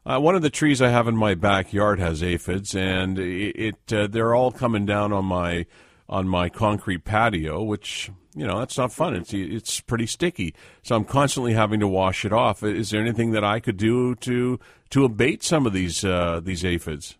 Uh, 0.06 0.18
one 0.18 0.34
of 0.34 0.42
the 0.42 0.50
trees 0.50 0.80
I 0.80 0.88
have 0.88 1.08
in 1.08 1.16
my 1.16 1.34
backyard 1.34 1.98
has 1.98 2.22
aphids, 2.22 2.74
and 2.74 3.18
it, 3.18 3.56
it 3.56 3.92
uh, 3.92 4.06
they're 4.06 4.34
all 4.34 4.52
coming 4.52 4.86
down 4.86 5.12
on 5.12 5.24
my 5.24 5.66
on 6.08 6.28
my 6.28 6.48
concrete 6.48 7.04
patio, 7.04 7.62
which 7.62 8.10
you 8.34 8.46
know 8.46 8.58
that's 8.58 8.78
not 8.78 8.92
fun. 8.92 9.14
It's 9.14 9.32
it's 9.32 9.80
pretty 9.80 10.06
sticky, 10.06 10.54
so 10.82 10.96
I'm 10.96 11.04
constantly 11.04 11.54
having 11.54 11.80
to 11.80 11.88
wash 11.88 12.24
it 12.24 12.32
off. 12.32 12.62
Is 12.62 12.90
there 12.90 13.00
anything 13.00 13.32
that 13.32 13.44
I 13.44 13.60
could 13.60 13.76
do 13.76 14.14
to 14.16 14.58
to 14.90 15.04
abate 15.04 15.42
some 15.42 15.66
of 15.66 15.72
these 15.72 16.04
uh, 16.04 16.40
these 16.42 16.64
aphids? 16.64 17.16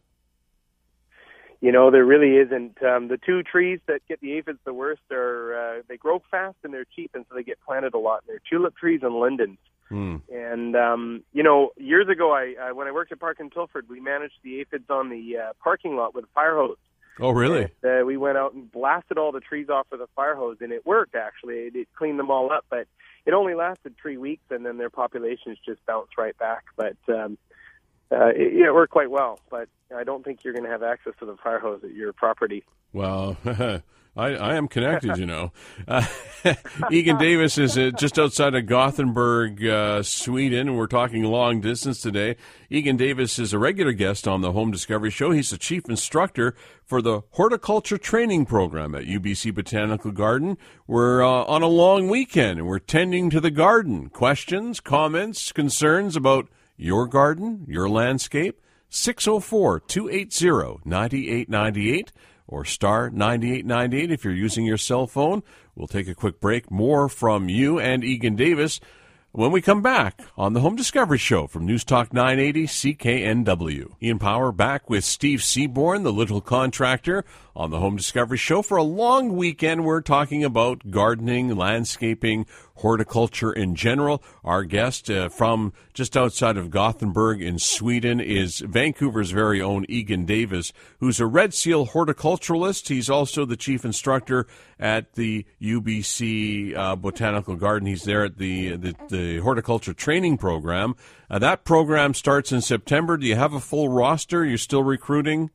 you 1.61 1.73
know, 1.73 1.91
there 1.91 2.05
really 2.05 2.37
isn't. 2.37 2.83
Um, 2.83 3.09
the 3.09 3.19
two 3.19 3.43
trees 3.43 3.81
that 3.87 4.01
get 4.09 4.21
the 4.21 4.39
aphids 4.39 4.61
the 4.65 4.73
worst 4.73 5.03
are 5.11 5.79
uh, 5.79 5.83
they 5.89 5.97
grow 5.97 6.23
fast 6.31 6.57
and 6.63 6.73
they're 6.73 6.87
cheap, 6.97 7.11
and 7.15 7.25
so 7.29 7.35
they 7.35 7.43
get 7.43 7.59
planted 7.67 7.95
a 7.95 7.99
lot. 7.99 8.23
And 8.23 8.29
they're 8.29 8.43
tulip 8.49 8.77
trees 8.77 9.01
and 9.03 9.19
lindens. 9.19 9.59
Hmm. 9.89 10.17
And 10.33 10.77
um, 10.77 11.25
you 11.33 11.43
know, 11.43 11.71
years 11.77 12.09
ago, 12.09 12.33
I, 12.33 12.55
I 12.61 12.73
when 12.73 12.87
I 12.87 12.93
worked 12.93 13.11
at 13.11 13.19
Park 13.19 13.41
and 13.41 13.51
Tilford, 13.51 13.89
we 13.89 14.01
managed 14.01 14.35
the 14.45 14.61
aphids 14.61 14.89
on 14.89 15.09
the 15.09 15.37
uh, 15.37 15.53
parking 15.63 15.97
lot 15.97 16.15
with 16.15 16.25
a 16.25 16.29
fire 16.35 16.57
hose. 16.57 16.77
Oh, 17.21 17.31
really? 17.31 17.69
And, 17.83 18.03
uh, 18.03 18.05
we 18.05 18.17
went 18.17 18.39
out 18.39 18.55
and 18.55 18.71
blasted 18.71 19.19
all 19.19 19.33
the 19.33 19.41
trees 19.41 19.69
off 19.69 19.87
with 19.91 20.01
a 20.01 20.09
fire 20.15 20.35
hose, 20.35 20.59
and 20.61 20.73
it 20.73 20.87
worked. 20.87 21.15
Actually, 21.15 21.67
it, 21.67 21.77
it 21.77 21.89
cleaned 21.97 22.19
them 22.19 22.31
all 22.31 22.53
up, 22.53 22.65
but 22.71 22.87
it 23.27 23.35
only 23.35 23.55
lasted 23.55 23.95
three 24.01 24.17
weeks, 24.17 24.45
and 24.51 24.65
then 24.65 24.79
their 24.79 24.91
populations 24.91 25.59
just 25.65 25.85
bounced 25.87 26.17
right 26.17 26.37
back. 26.39 26.65
But 26.77 26.97
um, 27.09 27.39
uh, 28.11 28.29
it, 28.29 28.57
it 28.57 28.73
worked 28.73 28.93
quite 28.93 29.11
well. 29.11 29.41
But 29.51 29.69
I 29.95 30.05
don't 30.05 30.25
think 30.25 30.45
you're 30.45 30.55
going 30.55 30.65
to 30.65 30.71
have 30.71 30.83
access 30.83 31.15
to 31.21 31.27
the 31.27 31.37
fire 31.37 31.59
hose 31.59 31.81
at 31.85 31.93
your 31.93 32.13
property. 32.13 32.65
Well, 32.93 33.37
I, 34.19 34.35
I 34.35 34.55
am 34.57 34.67
connected, 34.67 35.17
you 35.17 35.27
know. 35.27 35.53
Uh, 35.87 36.05
Egan 36.91 37.19
Davis 37.19 37.57
is 37.57 37.79
uh, 37.79 37.93
just 37.97 38.19
outside 38.19 38.57
of 38.57 38.67
Gothenburg, 38.67 39.65
uh, 39.65 40.03
Sweden. 40.03 40.69
And 40.69 40.77
we're 40.77 40.89
talking 40.89 41.23
long 41.23 41.61
distance 41.61 42.01
today. 42.01 42.35
Egan 42.69 42.97
Davis 42.97 43.39
is 43.39 43.53
a 43.53 43.61
regular 43.61 43.93
guest 43.93 44.27
on 44.27 44.41
the 44.41 44.51
Home 44.51 44.73
Discovery 44.73 45.11
Show. 45.11 45.31
He's 45.31 45.51
the 45.51 45.57
chief 45.57 45.89
instructor 45.89 46.57
for 46.85 47.01
the 47.01 47.23
horticulture 47.31 47.97
training 47.97 48.47
program 48.47 48.97
at 48.97 49.05
UBC 49.05 49.55
Botanical 49.55 50.11
Garden. 50.11 50.59
We're 50.89 51.23
uh, 51.23 51.45
on 51.45 51.63
a 51.63 51.69
long 51.69 52.09
weekend 52.09 52.59
and 52.59 52.67
we're 52.67 52.81
tending 52.81 53.31
to 53.31 53.41
the 53.41 53.53
garden. 53.53 54.09
Questions, 54.09 54.81
comments, 54.81 55.53
concerns 55.53 56.17
about 56.17 56.49
your 56.77 57.07
garden, 57.07 57.67
your 57.69 57.89
landscape? 57.89 58.61
604 58.91 59.81
280 59.81 60.81
9898 60.85 62.13
or 62.49 62.65
star 62.65 63.11
9898 63.11 64.11
if 64.11 64.25
you're 64.25 64.35
using 64.35 64.65
your 64.65 64.79
cell 64.79 65.07
phone. 65.07 65.43
We'll 65.77 65.87
take 65.87 66.09
a 66.09 66.15
quick 66.15 66.41
break. 66.41 66.71
More 66.71 67.09
from 67.09 67.49
you 67.49 67.79
and 67.79 68.03
Egan 68.03 68.35
Davis 68.35 68.81
when 69.33 69.53
we 69.53 69.61
come 69.61 69.83
back 69.83 70.21
on 70.37 70.55
the 70.55 70.61
Home 70.61 70.75
Discovery 70.75 71.19
Show 71.19 71.47
from 71.47 71.67
News 71.67 71.85
Talk 71.85 72.13
980 72.13 72.67
CKNW. 72.67 73.93
Ian 74.03 74.19
Power 74.19 74.51
back 74.51 74.89
with 74.89 75.05
Steve 75.05 75.45
Seaborn, 75.45 76.03
the 76.03 76.13
little 76.13 76.41
contractor, 76.41 77.25
on 77.55 77.71
the 77.71 77.79
Home 77.79 77.97
Discovery 77.97 78.39
Show 78.39 78.63
for 78.63 78.79
a 78.79 78.83
long 78.83 79.37
weekend. 79.37 79.85
We're 79.85 80.01
talking 80.01 80.43
about 80.43 80.91
gardening, 80.91 81.55
landscaping, 81.55 82.47
horticulture 82.79 83.53
in 83.53 83.75
general. 83.75 84.23
Our 84.45 84.65
guest 84.65 85.11
uh, 85.11 85.29
from 85.29 85.73
just 85.95 86.17
outside 86.17 86.57
of 86.57 86.71
Gothenburg 86.71 87.43
in 87.43 87.59
Sweden 87.59 88.21
is 88.21 88.61
Vancouver's 88.61 89.31
very 89.31 89.61
own 89.61 89.85
Egan 89.89 90.25
Davis, 90.25 90.73
who's 91.01 91.21
a 91.21 91.27
Red 91.27 91.55
Seal 91.55 91.89
horticulturalist. 91.89 92.89
He's 92.89 93.11
also 93.11 93.45
the 93.45 93.57
chief 93.57 93.85
instructor 93.85 94.47
at 94.79 95.15
the 95.15 95.45
UBC 95.61 96.77
uh, 96.77 96.97
Botanical 96.97 97.57
Garden. 97.57 97.87
He's 97.89 98.05
there 98.05 98.25
at 98.25 98.39
the, 98.39 98.77
the, 98.77 98.95
the 99.09 99.39
horticulture 99.39 99.93
training 99.95 100.39
program. 100.39 100.95
Uh, 101.31 101.39
that 101.39 101.65
program 101.65 102.15
starts 102.15 102.53
in 102.53 102.61
September. 102.61 103.17
Do 103.17 103.27
you 103.27 103.37
have 103.37 103.53
a 103.53 103.61
full 103.61 103.89
roster? 103.89 104.45
You're 104.45 104.59
still 104.59 104.83
recruiting? 104.83 105.51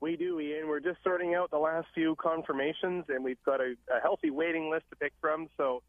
We 0.00 0.16
do, 0.16 0.40
Ian. 0.40 0.68
We're 0.68 0.80
just 0.80 0.98
sorting 1.04 1.34
out 1.34 1.50
the 1.50 1.58
last 1.58 1.88
few 1.94 2.16
confirmations, 2.16 3.04
and 3.08 3.22
we've 3.22 3.42
got 3.44 3.60
a, 3.60 3.74
a 3.94 4.00
healthy 4.00 4.30
waiting 4.30 4.70
list 4.70 4.84
to 4.90 4.96
pick 4.96 5.12
from. 5.20 5.48
So, 5.58 5.82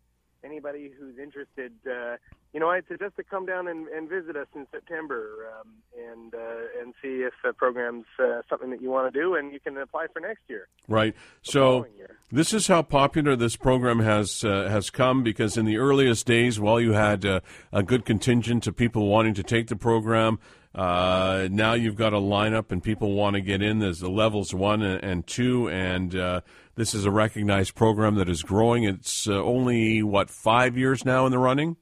anybody 0.44 0.92
who's 1.00 1.18
interested, 1.18 1.72
uh, 1.90 2.18
you 2.54 2.60
know, 2.60 2.70
I'd 2.70 2.86
suggest 2.88 3.16
to 3.16 3.24
come 3.24 3.46
down 3.46 3.68
and, 3.70 3.88
and 3.88 4.10
visit 4.10 4.36
us 4.36 4.48
in 4.54 4.68
September 4.70 5.48
um, 5.54 5.76
and 5.98 6.36
uh, 6.36 6.82
and 6.82 6.94
see 7.02 7.22
if 7.22 7.34
the 7.42 7.54
program's 7.54 8.06
uh, 8.20 8.42
something 8.50 8.70
that 8.72 8.82
you 8.82 8.90
want 8.90 9.14
to 9.14 9.18
do, 9.18 9.36
and 9.36 9.54
you 9.54 9.60
can 9.62 9.78
apply 9.78 10.08
for 10.12 10.20
next 10.20 10.42
year. 10.50 10.68
Right. 10.90 11.16
So 11.42 11.86
this 12.32 12.54
is 12.54 12.68
how 12.68 12.82
popular 12.82 13.38
this 13.38 13.56
program 13.56 14.00
has 14.00 14.44
uh, 14.44 14.68
has 14.70 14.90
come 14.90 15.24
because 15.24 15.56
in 15.56 15.66
the 15.66 15.78
earliest 15.78 16.26
days, 16.26 16.60
while 16.60 16.82
you 16.82 16.92
had 16.92 17.26
uh, 17.26 17.40
a 17.72 17.82
good 17.82 18.04
contingent 18.04 18.68
of 18.68 18.76
people 18.76 19.08
wanting 19.08 19.34
to 19.36 19.44
take 19.44 19.68
the 19.68 19.78
program, 19.78 20.38
uh, 20.74 21.50
now 21.52 21.74
you've 21.74 21.96
got 21.96 22.14
a 22.14 22.18
lineup 22.18 22.72
and 22.72 22.82
people 22.82 23.14
want 23.14 23.36
to 23.36 23.42
get 23.42 23.62
in. 23.62 23.80
There's 23.80 24.00
the 24.00 24.10
levels 24.10 24.54
one 24.54 24.82
and, 24.82 25.28
two, 25.28 25.70
and 25.70 26.16
uh, 26.16 26.42
this 26.76 26.94
is 26.94 27.06
a 27.06 27.12
recognized 27.12 27.76
program 27.76 28.16
that 28.16 28.30
is 28.30 28.42
growing. 28.42 28.86
It's 28.86 29.28
uh, 29.28 29.34
only 29.34 30.02
what 30.02 30.30
five 30.30 30.78
years 30.78 31.04
now 31.04 31.26
in 31.26 31.32
the 31.32 31.40
running. 31.40 31.76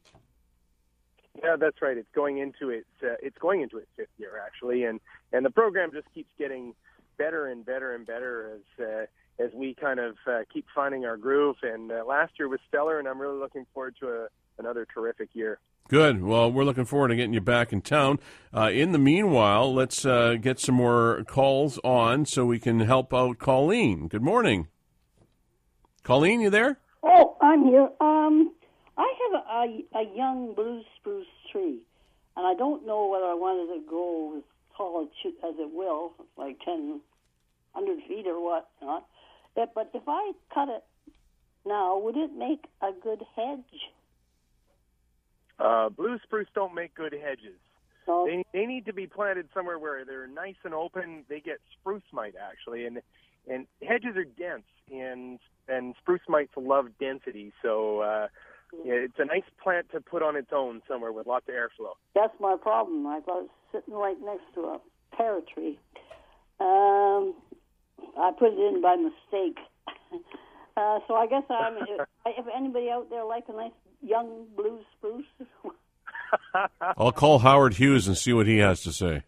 Yeah, 1.43 1.56
that's 1.58 1.82
right. 1.82 1.97
It's 1.97 2.10
going 2.13 2.39
into 2.39 2.69
its 2.69 2.89
uh, 3.02 3.15
it's 3.21 3.38
going 3.38 3.62
into 3.62 3.78
its 3.78 3.88
fifth 3.95 4.10
year 4.17 4.41
actually, 4.45 4.84
and 4.84 4.99
and 5.32 5.45
the 5.45 5.49
program 5.49 5.91
just 5.93 6.08
keeps 6.13 6.32
getting 6.38 6.73
better 7.17 7.47
and 7.47 7.65
better 7.65 7.95
and 7.95 8.06
better 8.06 8.56
as 8.56 8.86
uh, 8.86 9.06
as 9.39 9.52
we 9.54 9.73
kind 9.73 9.99
of 9.99 10.15
uh, 10.28 10.39
keep 10.54 10.65
finding 10.73 11.06
our 11.06 11.17
groove. 11.17 11.58
And 11.63 11.91
uh, 11.91 12.04
last 12.06 12.34
year 12.38 12.47
was 12.47 12.60
stellar, 12.67 12.99
and 12.99 13.08
I'm 13.08 13.19
really 13.19 13.39
looking 13.39 13.65
forward 13.73 13.95
to 14.02 14.08
a, 14.08 14.28
another 14.58 14.86
terrific 14.93 15.30
year. 15.34 15.60
Good. 15.88 16.21
Well, 16.21 16.52
we're 16.52 16.65
looking 16.65 16.86
forward 16.86 17.08
to 17.08 17.15
getting 17.15 17.34
you 17.34 17.41
back 17.41 17.73
in 17.73 17.82
town. 17.82 18.19
Uh, 18.56 18.69
in 18.71 18.91
the 18.91 18.99
meanwhile, 18.99 19.73
let's 19.73 20.06
uh, 20.06 20.36
get 20.39 20.60
some 20.60 20.75
more 20.75 21.23
calls 21.28 21.80
on 21.84 22.25
so 22.25 22.45
we 22.45 22.60
can 22.60 22.82
help 22.82 23.12
out 23.13 23.39
Colleen. 23.39 24.08
Good 24.08 24.21
morning. 24.21 24.67
Colleen, 26.04 26.41
you 26.41 26.52
there? 26.52 26.78
Oh, 27.02 27.38
I'm 27.41 27.63
here. 27.63 27.89
Um, 27.99 28.54
I 28.97 29.13
have 29.23 29.41
a, 29.41 29.99
a, 29.99 30.02
a 30.02 30.15
young 30.15 30.54
blue 30.54 30.82
spruce 30.97 31.25
tree, 31.52 31.80
and 32.38 32.45
I 32.45 32.54
don't 32.54 32.86
know 32.86 33.08
whether 33.08 33.25
I 33.25 33.34
wanted 33.34 33.73
to 33.73 33.89
go 33.89 34.38
as 34.38 34.43
tall 34.78 35.02
as, 35.02 35.32
as 35.43 35.56
it 35.58 35.73
will, 35.73 36.13
like 36.38 36.60
10, 36.63 37.02
100 37.73 38.08
feet 38.08 38.28
or 38.28 38.43
what 38.43 38.69
not. 38.82 39.08
It, 39.55 39.69
but 39.75 39.91
if 39.93 40.03
I 40.07 40.31
cut 40.53 40.69
it 40.69 40.83
now, 41.65 41.99
would 41.99 42.17
it 42.17 42.31
make 42.33 42.65
a 42.81 42.91
good 43.01 43.21
hedge? 43.35 43.59
Uh, 45.59 45.89
blue 45.89 46.17
spruce 46.23 46.47
don't 46.55 46.73
make 46.73 46.95
good 46.95 47.13
hedges. 47.13 47.59
No. 48.07 48.25
They 48.25 48.43
they 48.53 48.65
need 48.65 48.85
to 48.85 48.93
be 48.93 49.07
planted 49.07 49.49
somewhere 49.53 49.77
where 49.77 50.05
they're 50.05 50.27
nice 50.27 50.55
and 50.63 50.73
open. 50.73 51.25
They 51.29 51.41
get 51.41 51.57
spruce 51.79 52.03
mite 52.12 52.35
actually, 52.41 52.85
and 52.85 53.01
and 53.47 53.67
hedges 53.81 54.15
are 54.15 54.23
dense, 54.23 54.65
and 54.91 55.39
and 55.67 55.95
spruce 55.99 56.21
mites 56.27 56.53
love 56.55 56.88
density. 56.99 57.51
So 57.62 57.99
uh, 57.99 58.27
yeah, 58.85 58.93
it's 58.93 59.19
a 59.19 59.25
nice 59.25 59.43
plant 59.62 59.91
to 59.91 60.01
put 60.01 60.23
on 60.23 60.35
its 60.35 60.49
own 60.53 60.81
somewhere 60.88 61.12
with 61.12 61.27
lots 61.27 61.47
of 61.49 61.55
airflow. 61.55 61.93
That's 62.15 62.33
my 62.39 62.55
problem. 62.59 63.05
I 63.05 63.19
was 63.27 63.47
sitting 63.71 63.93
right 63.93 64.17
next 64.23 64.53
to 64.55 64.62
a 64.62 64.79
pear 65.15 65.39
tree. 65.53 65.79
Um, 66.59 67.35
I 68.17 68.32
put 68.38 68.54
it 68.54 68.60
in 68.60 68.82
by 68.82 68.95
mistake. 68.95 69.58
uh, 70.78 71.00
so 71.08 71.15
I 71.15 71.28
guess 71.28 71.43
I'm. 71.50 71.78
if 72.26 72.45
anybody 72.56 72.89
out 72.89 73.10
there 73.10 73.26
like 73.26 73.45
a 73.50 73.54
nice 73.54 73.72
young 74.02 74.45
blue 74.56 74.80
spruce, 74.98 75.26
I'll 76.98 77.12
call 77.12 77.39
Howard 77.39 77.76
Hughes 77.76 78.08
and 78.08 78.17
see 78.17 78.34
what 78.34 78.48
he 78.48 78.58
has 78.58 78.82
to 78.84 78.91
say. 78.91 79.24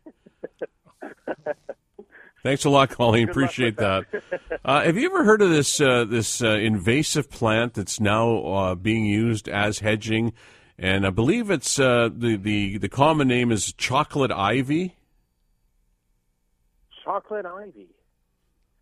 Thanks 2.43 2.65
a 2.65 2.71
lot, 2.71 2.89
Colleen. 2.89 3.27
Good 3.27 3.31
Appreciate 3.31 3.77
with 3.77 4.03
that. 4.11 4.41
Uh, 4.65 4.81
have 4.83 4.97
you 4.97 5.05
ever 5.05 5.23
heard 5.23 5.43
of 5.43 5.51
this 5.51 5.79
uh, 5.79 6.05
this 6.05 6.41
uh, 6.41 6.49
invasive 6.49 7.29
plant 7.29 7.75
that's 7.75 7.99
now 7.99 8.37
uh, 8.37 8.75
being 8.75 9.05
used 9.05 9.47
as 9.47 9.79
hedging? 9.79 10.33
And 10.77 11.05
I 11.05 11.11
believe 11.11 11.51
it's 11.51 11.79
uh, 11.79 12.09
the, 12.11 12.37
the 12.37 12.79
the 12.79 12.89
common 12.89 13.27
name 13.27 13.51
is 13.51 13.73
chocolate 13.73 14.31
ivy. 14.31 14.95
Chocolate 17.03 17.45
ivy. 17.45 17.89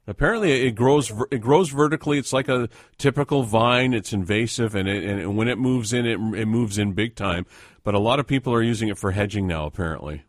Apparently, 0.10 0.67
it 0.67 0.72
grows 0.72 1.08
ver- 1.10 1.28
it 1.32 1.39
grows 1.39 1.69
vertically. 1.69 2.17
It's 2.17 2.34
like 2.34 2.50
a 2.50 2.67
typical 2.98 3.43
vine. 3.43 3.93
It's 3.93 4.12
invasive, 4.12 4.74
and 4.76 4.88
it, 4.89 5.04
and 5.04 5.38
when 5.38 5.48
it 5.48 5.58
moves 5.58 5.93
in, 5.93 6.06
it 6.06 6.19
it 6.39 6.48
moves 6.48 6.78
in 6.78 6.93
big 6.93 7.15
time. 7.15 7.45
But 7.84 7.93
a 7.93 8.00
lot 8.00 8.19
of 8.19 8.28
people 8.28 8.54
are 8.54 8.62
using 8.63 8.89
it 8.89 8.98
for 8.98 9.12
hedging 9.12 9.45
now. 9.48 9.65
Apparently. 9.65 10.24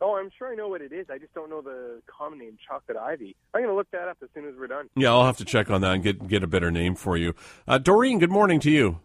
Oh, 0.00 0.16
I'm 0.16 0.30
sure 0.36 0.52
I 0.52 0.54
know 0.54 0.68
what 0.68 0.82
it 0.82 0.92
is. 0.92 1.06
I 1.10 1.16
just 1.18 1.32
don't 1.34 1.48
know 1.48 1.62
the 1.62 2.02
common 2.06 2.38
name, 2.38 2.58
chocolate 2.68 2.98
ivy. 2.98 3.34
I'm 3.54 3.62
going 3.62 3.70
to 3.72 3.76
look 3.76 3.90
that 3.92 4.06
up 4.08 4.18
as 4.22 4.28
soon 4.34 4.44
as 4.46 4.54
we're 4.58 4.66
done. 4.66 4.90
Yeah, 4.96 5.10
I'll 5.10 5.24
have 5.24 5.38
to 5.38 5.46
check 5.46 5.70
on 5.70 5.80
that 5.82 5.92
and 5.94 6.02
get 6.02 6.26
get 6.28 6.42
a 6.42 6.46
better 6.46 6.70
name 6.70 6.94
for 6.94 7.16
you. 7.16 7.34
Uh, 7.68 7.78
Doreen, 7.78 8.18
good 8.18 8.30
morning 8.30 8.60
to 8.60 8.70
you. 8.70 8.98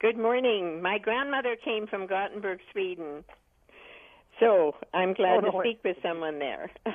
Good 0.00 0.18
morning. 0.18 0.82
My 0.82 0.98
grandmother 0.98 1.56
came 1.64 1.86
from 1.86 2.06
Gothenburg, 2.06 2.58
Sweden. 2.72 3.24
So 4.40 4.74
I'm 4.92 5.14
glad 5.14 5.38
Oh, 5.38 5.40
to 5.42 5.46
no 5.52 5.58
way. 5.58 5.64
speak 5.64 5.80
with 5.84 5.96
someone 6.02 6.38
there. 6.38 6.70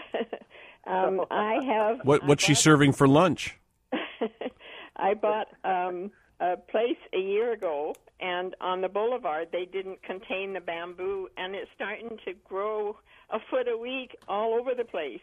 um, 0.87 1.21
I 1.31 1.59
have. 1.65 1.99
What 2.03 2.23
I 2.23 2.25
what's 2.27 2.43
she 2.43 2.53
bought- 2.53 2.61
serving 2.61 2.93
for 2.93 3.07
lunch? 3.07 3.57
I 4.97 5.13
bought 5.13 5.47
um, 5.63 6.11
a 6.39 6.57
place 6.57 6.97
a 7.13 7.19
year 7.19 7.53
ago, 7.53 7.93
and 8.19 8.55
on 8.61 8.81
the 8.81 8.89
boulevard 8.89 9.49
they 9.51 9.65
didn't 9.65 10.01
contain 10.03 10.53
the 10.53 10.59
bamboo, 10.61 11.29
and 11.37 11.55
it's 11.55 11.69
starting 11.75 12.17
to 12.25 12.33
grow 12.47 12.97
a 13.29 13.39
foot 13.49 13.67
a 13.67 13.77
week 13.77 14.15
all 14.27 14.53
over 14.59 14.73
the 14.75 14.85
place. 14.85 15.19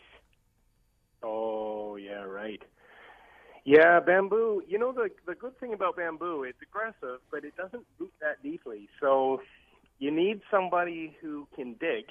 Oh, 1.22 1.96
yeah, 1.96 2.22
right. 2.22 2.62
Yeah, 3.64 3.98
bamboo. 4.00 4.62
You 4.68 4.78
know 4.78 4.92
the 4.92 5.08
the 5.26 5.34
good 5.34 5.58
thing 5.58 5.72
about 5.72 5.96
bamboo, 5.96 6.44
it's 6.44 6.58
aggressive, 6.62 7.20
but 7.30 7.44
it 7.44 7.56
doesn't 7.56 7.84
root 7.98 8.12
that 8.20 8.42
deeply. 8.42 8.88
So 9.00 9.40
you 9.98 10.10
need 10.10 10.42
somebody 10.50 11.16
who 11.22 11.48
can 11.56 11.74
dig. 11.80 12.04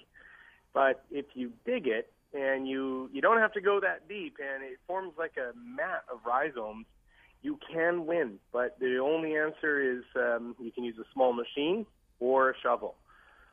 But 0.73 1.05
if 1.11 1.25
you 1.35 1.51
dig 1.65 1.85
it, 1.87 2.11
and 2.33 2.67
you 2.67 3.09
you 3.13 3.21
don't 3.21 3.39
have 3.39 3.53
to 3.53 3.61
go 3.61 3.79
that 3.79 4.07
deep, 4.07 4.37
and 4.39 4.63
it 4.63 4.79
forms 4.87 5.13
like 5.17 5.33
a 5.37 5.55
mat 5.57 6.03
of 6.11 6.19
rhizomes. 6.25 6.85
You 7.41 7.59
can 7.71 8.05
win, 8.05 8.39
but 8.53 8.79
the 8.79 8.99
only 8.99 9.35
answer 9.35 9.81
is 9.81 10.03
um, 10.15 10.55
you 10.59 10.71
can 10.71 10.83
use 10.83 10.97
a 10.97 11.03
small 11.13 11.33
machine 11.33 11.85
or 12.19 12.51
a 12.51 12.53
shovel. 12.61 12.95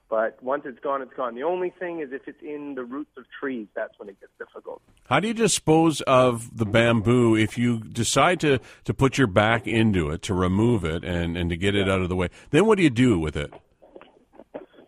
But 0.08 0.42
once 0.42 0.62
it's 0.66 0.80
gone, 0.80 1.02
it's 1.02 1.14
gone. 1.14 1.36
The 1.36 1.44
only 1.44 1.70
thing 1.70 2.00
is 2.00 2.10
if 2.12 2.26
it's 2.26 2.42
in 2.42 2.74
the 2.74 2.82
roots 2.82 3.12
of 3.16 3.24
trees, 3.38 3.68
that's 3.76 3.96
when 3.98 4.08
it 4.08 4.18
gets 4.18 4.32
difficult. 4.38 4.82
How 5.04 5.20
do 5.20 5.28
you 5.28 5.34
dispose 5.34 6.00
of 6.00 6.56
the 6.56 6.66
bamboo 6.66 7.36
if 7.36 7.56
you 7.56 7.78
decide 7.78 8.40
to, 8.40 8.58
to 8.84 8.92
put 8.92 9.18
your 9.18 9.28
back 9.28 9.68
into 9.68 10.10
it, 10.10 10.22
to 10.22 10.34
remove 10.34 10.84
it, 10.84 11.04
and, 11.04 11.36
and 11.36 11.48
to 11.50 11.56
get 11.56 11.76
it 11.76 11.88
out 11.88 12.00
of 12.00 12.08
the 12.08 12.16
way? 12.16 12.28
Then 12.50 12.66
what 12.66 12.76
do 12.76 12.82
you 12.82 12.90
do 12.90 13.20
with 13.20 13.36
it? 13.36 13.54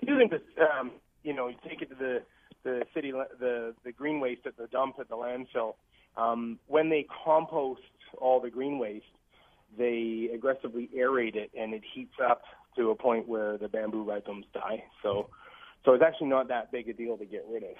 You 0.00 0.18
can 0.18 0.28
just, 0.28 0.58
um, 0.58 0.90
you 1.22 1.32
know, 1.32 1.46
you 1.46 1.54
take 1.68 1.82
it 1.82 1.90
to 1.90 1.94
the 1.94 2.22
the 2.64 2.84
city, 2.94 3.12
the 3.12 3.74
the 3.84 3.92
green 3.92 4.20
waste 4.20 4.46
at 4.46 4.56
the 4.56 4.66
dump 4.68 4.96
at 5.00 5.08
the 5.08 5.16
landfill. 5.16 5.74
Um, 6.16 6.58
when 6.66 6.90
they 6.90 7.06
compost 7.24 7.80
all 8.18 8.40
the 8.40 8.50
green 8.50 8.78
waste, 8.78 9.04
they 9.78 10.30
aggressively 10.34 10.90
aerate 10.96 11.36
it, 11.36 11.50
and 11.58 11.72
it 11.74 11.82
heats 11.94 12.14
up 12.22 12.42
to 12.76 12.90
a 12.90 12.94
point 12.94 13.28
where 13.28 13.58
the 13.58 13.68
bamboo 13.68 14.02
rhizomes 14.02 14.46
die. 14.52 14.84
So, 15.02 15.28
so 15.84 15.92
it's 15.92 16.02
actually 16.02 16.28
not 16.28 16.48
that 16.48 16.70
big 16.70 16.88
a 16.88 16.92
deal 16.92 17.16
to 17.18 17.24
get 17.24 17.44
rid 17.50 17.62
of. 17.62 17.70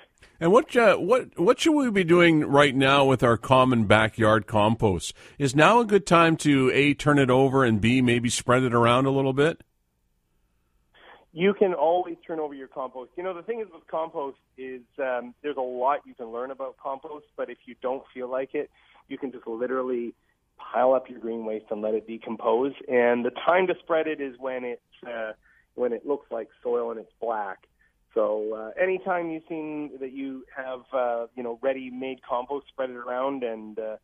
And 0.41 0.53
what 0.53 0.75
uh, 0.77 0.97
what 0.97 1.39
what 1.39 1.61
should 1.61 1.75
we 1.75 1.91
be 1.91 2.05
doing 2.05 2.41
right 2.41 2.75
now 2.75 3.05
with 3.05 3.23
our 3.23 3.37
common 3.37 3.85
backyard 3.85 4.47
compost? 4.47 5.15
Is 5.39 5.55
now 5.55 5.81
a 5.81 5.85
good 5.85 6.07
time 6.07 6.37
to 6.39 6.71
a 6.73 6.95
turn 6.95 7.19
it 7.19 7.31
over 7.31 7.65
and 7.65 7.81
b 7.81 8.01
maybe 8.01 8.29
spread 8.29 8.63
it 8.63 8.75
around 8.75 9.07
a 9.07 9.11
little 9.11 9.33
bit? 9.33 9.63
You 11.35 11.55
can 11.55 11.73
always 11.73 12.17
turn 12.27 12.41
over 12.41 12.55
your 12.55 12.69
compost. 12.69 13.13
You 13.17 13.23
know 13.23 13.35
the 13.35 13.43
thing 13.43 13.61
is 13.61 13.67
with 13.73 13.87
compost 13.87 14.37
is 14.59 14.83
um, 14.99 15.35
there's 15.43 15.57
a 15.57 15.61
lot 15.61 16.01
you 16.05 16.15
can 16.15 16.31
learn 16.31 16.51
about 16.51 16.77
compost, 16.77 17.27
but 17.37 17.49
if 17.49 17.59
you 17.65 17.75
don't 17.81 18.03
feel 18.13 18.31
like 18.31 18.55
it, 18.55 18.71
you 19.09 19.17
can 19.17 19.33
just 19.33 19.47
literally 19.47 20.15
pile 20.59 20.93
up 20.93 21.09
your 21.09 21.19
green 21.19 21.45
waste 21.45 21.67
and 21.71 21.81
let 21.81 21.95
it 21.95 22.07
decompose. 22.07 22.73
And 22.87 23.25
the 23.25 23.31
time 23.31 23.67
to 23.69 23.75
spread 23.83 24.07
it 24.07 24.21
is 24.21 24.35
when 24.39 24.65
it's 24.65 25.09
uh, 25.09 25.33
when 25.75 25.93
it 25.93 26.07
looks 26.07 26.31
like 26.31 26.49
soil 26.63 26.91
and 26.91 27.01
it's 27.01 27.13
black. 27.21 27.67
So 28.15 28.53
uh, 28.55 28.83
anytime 28.83 29.31
you've 29.31 29.45
seen 29.49 29.93
that 30.01 30.13
you 30.13 30.45
have 30.55 30.81
uh, 30.93 31.27
you 31.35 31.43
know 31.43 31.59
ready-made 31.63 32.21
compost, 32.29 32.67
spread 32.69 32.91
it 32.91 32.97
around, 32.97 33.43
and 33.43 33.79
uh, 33.79 33.97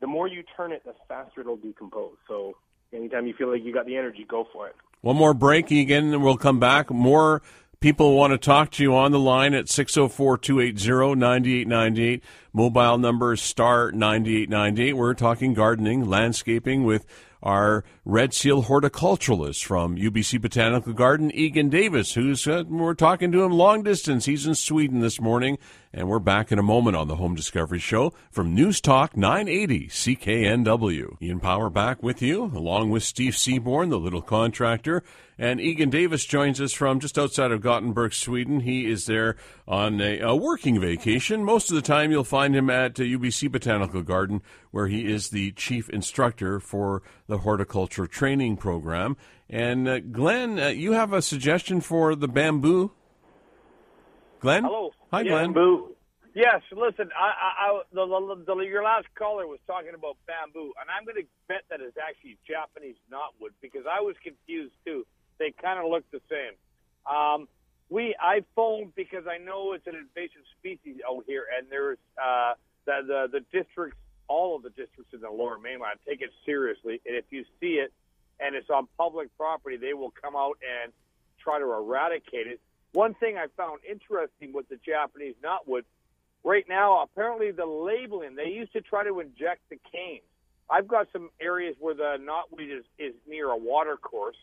the 0.00 0.08
more 0.08 0.26
you 0.26 0.42
turn 0.56 0.72
it, 0.72 0.82
the 0.84 0.94
faster 1.06 1.42
it'll 1.42 1.56
decompose. 1.56 2.16
So 2.26 2.54
anytime 2.92 3.28
you 3.28 3.34
feel 3.34 3.52
like 3.52 3.62
you 3.62 3.72
got 3.72 3.86
the 3.86 3.96
energy, 3.96 4.26
go 4.28 4.48
for 4.52 4.66
it. 4.66 4.74
One 5.02 5.16
more 5.16 5.34
break, 5.34 5.70
again, 5.72 6.14
and 6.14 6.22
we'll 6.22 6.36
come 6.36 6.60
back. 6.60 6.88
More 6.88 7.42
people 7.80 8.16
want 8.16 8.32
to 8.32 8.38
talk 8.38 8.70
to 8.70 8.84
you 8.84 8.94
on 8.94 9.10
the 9.10 9.18
line 9.18 9.52
at 9.52 9.66
604-280-9898. 9.66 12.20
Mobile 12.52 12.98
number 12.98 13.34
star 13.34 13.90
9898. 13.90 14.92
We're 14.92 15.14
talking 15.14 15.54
gardening, 15.54 16.04
landscaping 16.04 16.84
with 16.84 17.04
our 17.42 17.84
Red 18.04 18.32
Seal 18.32 18.64
horticulturalist 18.64 19.64
from 19.64 19.96
UBC 19.96 20.40
Botanical 20.40 20.92
Garden, 20.92 21.30
Egan 21.32 21.68
Davis, 21.68 22.14
who's 22.14 22.46
uh, 22.46 22.64
we're 22.68 22.94
talking 22.94 23.32
to 23.32 23.42
him 23.42 23.52
long 23.52 23.82
distance. 23.82 24.26
He's 24.26 24.46
in 24.46 24.54
Sweden 24.54 25.00
this 25.00 25.20
morning, 25.20 25.58
and 25.92 26.08
we're 26.08 26.18
back 26.18 26.52
in 26.52 26.58
a 26.58 26.62
moment 26.62 26.96
on 26.96 27.08
the 27.08 27.16
Home 27.16 27.34
Discovery 27.34 27.78
Show 27.78 28.12
from 28.30 28.54
News 28.54 28.80
Talk 28.80 29.16
980 29.16 29.88
CKNW. 29.88 31.20
Ian 31.20 31.40
Power 31.40 31.70
back 31.70 32.02
with 32.02 32.22
you, 32.22 32.44
along 32.44 32.90
with 32.90 33.02
Steve 33.02 33.36
Seaborn, 33.36 33.90
the 33.90 33.98
little 33.98 34.22
contractor. 34.22 35.02
And 35.42 35.60
Egan 35.60 35.90
Davis 35.90 36.24
joins 36.24 36.60
us 36.60 36.72
from 36.72 37.00
just 37.00 37.18
outside 37.18 37.50
of 37.50 37.62
Gothenburg, 37.62 38.14
Sweden. 38.14 38.60
He 38.60 38.88
is 38.88 39.06
there 39.06 39.34
on 39.66 40.00
a, 40.00 40.20
a 40.20 40.36
working 40.36 40.80
vacation. 40.80 41.42
Most 41.42 41.68
of 41.68 41.74
the 41.74 41.82
time, 41.82 42.12
you'll 42.12 42.22
find 42.22 42.54
him 42.54 42.70
at 42.70 43.00
uh, 43.00 43.02
UBC 43.02 43.50
Botanical 43.50 44.02
Garden, 44.02 44.40
where 44.70 44.86
he 44.86 45.04
is 45.04 45.30
the 45.30 45.50
chief 45.50 45.90
instructor 45.90 46.60
for 46.60 47.02
the 47.26 47.38
horticulture 47.38 48.06
training 48.06 48.56
program. 48.56 49.16
And 49.50 49.88
uh, 49.88 49.98
Glenn, 49.98 50.60
uh, 50.60 50.68
you 50.68 50.92
have 50.92 51.12
a 51.12 51.20
suggestion 51.20 51.80
for 51.80 52.14
the 52.14 52.28
bamboo? 52.28 52.92
Glenn? 54.38 54.62
Hello. 54.62 54.92
Hi, 55.10 55.22
yeah, 55.22 55.30
Glenn. 55.30 55.54
Bamboo. 55.54 55.96
Yes, 56.36 56.62
listen, 56.70 57.10
I, 57.18 57.26
I, 57.26 57.66
I 57.66 57.82
the, 57.92 58.06
the, 58.06 58.54
the, 58.54 58.60
your 58.62 58.84
last 58.84 59.08
caller 59.18 59.48
was 59.48 59.58
talking 59.66 59.90
about 59.92 60.18
bamboo, 60.28 60.72
and 60.80 60.88
I'm 60.88 61.04
going 61.04 61.20
to 61.20 61.28
bet 61.48 61.64
that 61.68 61.80
it's 61.80 61.98
actually 61.98 62.38
Japanese 62.46 62.94
knotweed 63.10 63.58
because 63.60 63.82
I 63.90 64.00
was 64.00 64.14
confused 64.22 64.74
too. 64.86 65.04
They 65.42 65.50
kind 65.50 65.80
of 65.80 65.90
look 65.90 66.04
the 66.12 66.20
same. 66.30 66.54
Um, 67.04 67.48
we 67.90 68.14
I 68.20 68.44
phoned 68.54 68.94
because 68.94 69.24
I 69.26 69.38
know 69.38 69.72
it's 69.72 69.88
an 69.88 69.96
invasive 69.96 70.46
species 70.56 71.02
out 71.08 71.24
here, 71.26 71.46
and 71.58 71.66
there's 71.68 71.98
uh, 72.16 72.54
the, 72.86 73.00
the 73.04 73.40
the 73.40 73.58
districts, 73.58 73.98
all 74.28 74.54
of 74.54 74.62
the 74.62 74.70
districts 74.70 75.12
in 75.12 75.20
the 75.20 75.30
Lower 75.30 75.58
Mainland 75.58 75.98
take 76.08 76.22
it 76.22 76.30
seriously, 76.46 77.00
and 77.04 77.16
if 77.16 77.24
you 77.30 77.44
see 77.58 77.74
it 77.82 77.92
and 78.38 78.54
it's 78.54 78.70
on 78.70 78.86
public 78.96 79.36
property, 79.36 79.76
they 79.76 79.94
will 79.94 80.12
come 80.22 80.36
out 80.36 80.58
and 80.62 80.92
try 81.42 81.58
to 81.58 81.64
eradicate 81.64 82.46
it. 82.46 82.60
One 82.92 83.14
thing 83.14 83.36
I 83.36 83.46
found 83.56 83.80
interesting 83.88 84.52
with 84.52 84.68
the 84.68 84.76
Japanese 84.76 85.34
knotweed, 85.42 85.82
right 86.44 86.64
now, 86.68 87.02
apparently 87.02 87.50
the 87.50 87.66
labeling, 87.66 88.36
they 88.36 88.50
used 88.50 88.72
to 88.74 88.80
try 88.80 89.02
to 89.02 89.18
inject 89.18 89.62
the 89.70 89.78
canes. 89.90 90.22
I've 90.70 90.86
got 90.86 91.08
some 91.12 91.30
areas 91.40 91.74
where 91.80 91.94
the 91.94 92.16
knotweed 92.20 92.78
is, 92.78 92.84
is 92.96 93.14
near 93.28 93.48
a 93.50 93.56
water 93.56 93.96
course, 93.96 94.36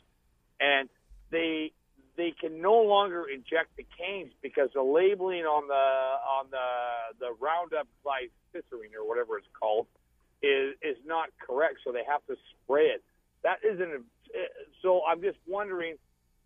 and 0.59 0.89
they 1.31 1.71
they 2.17 2.31
can 2.31 2.61
no 2.61 2.81
longer 2.81 3.25
inject 3.33 3.77
the 3.77 3.85
canes 3.97 4.33
because 4.41 4.69
the 4.73 4.83
labeling 4.83 5.43
on 5.43 5.67
the 5.67 5.73
on 5.73 6.47
the 6.51 7.15
the 7.19 7.31
Roundup 7.39 7.87
glyphosate 8.05 8.95
or 8.99 9.07
whatever 9.07 9.37
it's 9.37 9.47
called 9.57 9.87
is 10.41 10.75
is 10.81 10.97
not 11.05 11.29
correct. 11.39 11.77
So 11.83 11.91
they 11.91 12.03
have 12.07 12.25
to 12.27 12.35
spray 12.51 12.87
it. 12.87 13.03
That 13.43 13.59
isn't. 13.63 13.89
A, 13.89 13.99
so 14.81 15.01
I'm 15.07 15.21
just 15.21 15.37
wondering 15.47 15.95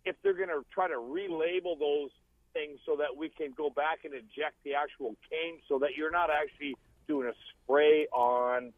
if 0.05 0.15
they're 0.21 0.33
going 0.33 0.49
to 0.49 0.63
try 0.73 0.87
to 0.87 0.95
relabel 0.95 1.79
those 1.79 2.11
things 2.53 2.79
so 2.85 2.95
that 2.97 3.17
we 3.17 3.29
can 3.29 3.51
go 3.57 3.69
back 3.69 4.05
and 4.05 4.13
inject 4.13 4.55
the 4.63 4.75
actual 4.75 5.15
cane 5.29 5.59
so 5.67 5.79
that 5.79 5.97
you're 5.97 6.11
not 6.11 6.29
actually 6.29 6.75
doing 7.07 7.27
a 7.27 7.33
spray 7.49 8.07
on 8.13 8.71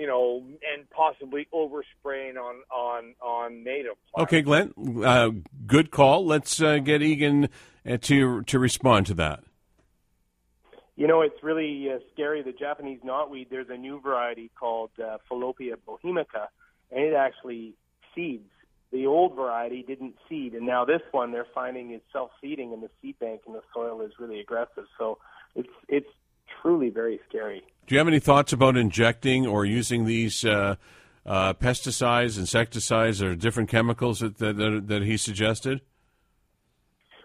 you 0.00 0.06
know 0.06 0.42
and 0.74 0.88
possibly 0.90 1.46
overspraying 1.52 2.36
on 2.36 2.56
on 2.74 3.14
on 3.20 3.62
native 3.62 3.96
plants. 4.12 4.32
Okay, 4.32 4.40
Glenn, 4.40 4.72
uh, 5.04 5.30
good 5.66 5.90
call. 5.90 6.24
Let's 6.24 6.62
uh, 6.62 6.78
get 6.78 7.02
Egan 7.02 7.50
uh, 7.88 7.98
to 7.98 8.42
to 8.42 8.58
respond 8.58 9.06
to 9.06 9.14
that. 9.14 9.44
You 10.96 11.06
know, 11.06 11.20
it's 11.20 11.42
really 11.42 11.90
uh, 11.92 11.98
scary. 12.12 12.42
The 12.42 12.52
Japanese 12.52 13.00
knotweed. 13.04 13.50
There's 13.50 13.68
a 13.68 13.76
new 13.76 14.00
variety 14.00 14.50
called 14.58 14.90
uh, 14.98 15.18
Fallopia 15.28 15.76
bohemica, 15.86 16.48
and 16.90 17.04
it 17.04 17.14
actually 17.14 17.74
seeds 18.14 18.48
the 18.92 19.06
old 19.06 19.36
variety 19.36 19.84
didn't 19.86 20.16
seed, 20.28 20.54
and 20.54 20.66
now 20.66 20.84
this 20.84 21.02
one 21.12 21.30
they're 21.30 21.46
finding 21.54 21.92
is 21.92 22.00
self-seeding, 22.12 22.72
and 22.72 22.82
the 22.82 22.90
seed 23.00 23.18
bank 23.20 23.42
in 23.46 23.52
the 23.52 23.62
soil 23.72 24.00
is 24.00 24.12
really 24.18 24.40
aggressive. 24.40 24.86
So 24.98 25.18
it's 25.54 25.68
it's 25.88 26.08
truly 26.60 26.90
very 26.90 27.20
scary. 27.28 27.62
Do 27.90 27.96
you 27.96 27.98
have 27.98 28.06
any 28.06 28.20
thoughts 28.20 28.52
about 28.52 28.76
injecting 28.76 29.48
or 29.48 29.64
using 29.64 30.04
these 30.04 30.44
uh, 30.44 30.76
uh, 31.26 31.54
pesticides, 31.54 32.38
insecticides, 32.38 33.20
or 33.20 33.34
different 33.34 33.68
chemicals 33.68 34.20
that 34.20 34.38
that, 34.38 34.84
that 34.86 35.02
he 35.02 35.16
suggested? 35.16 35.80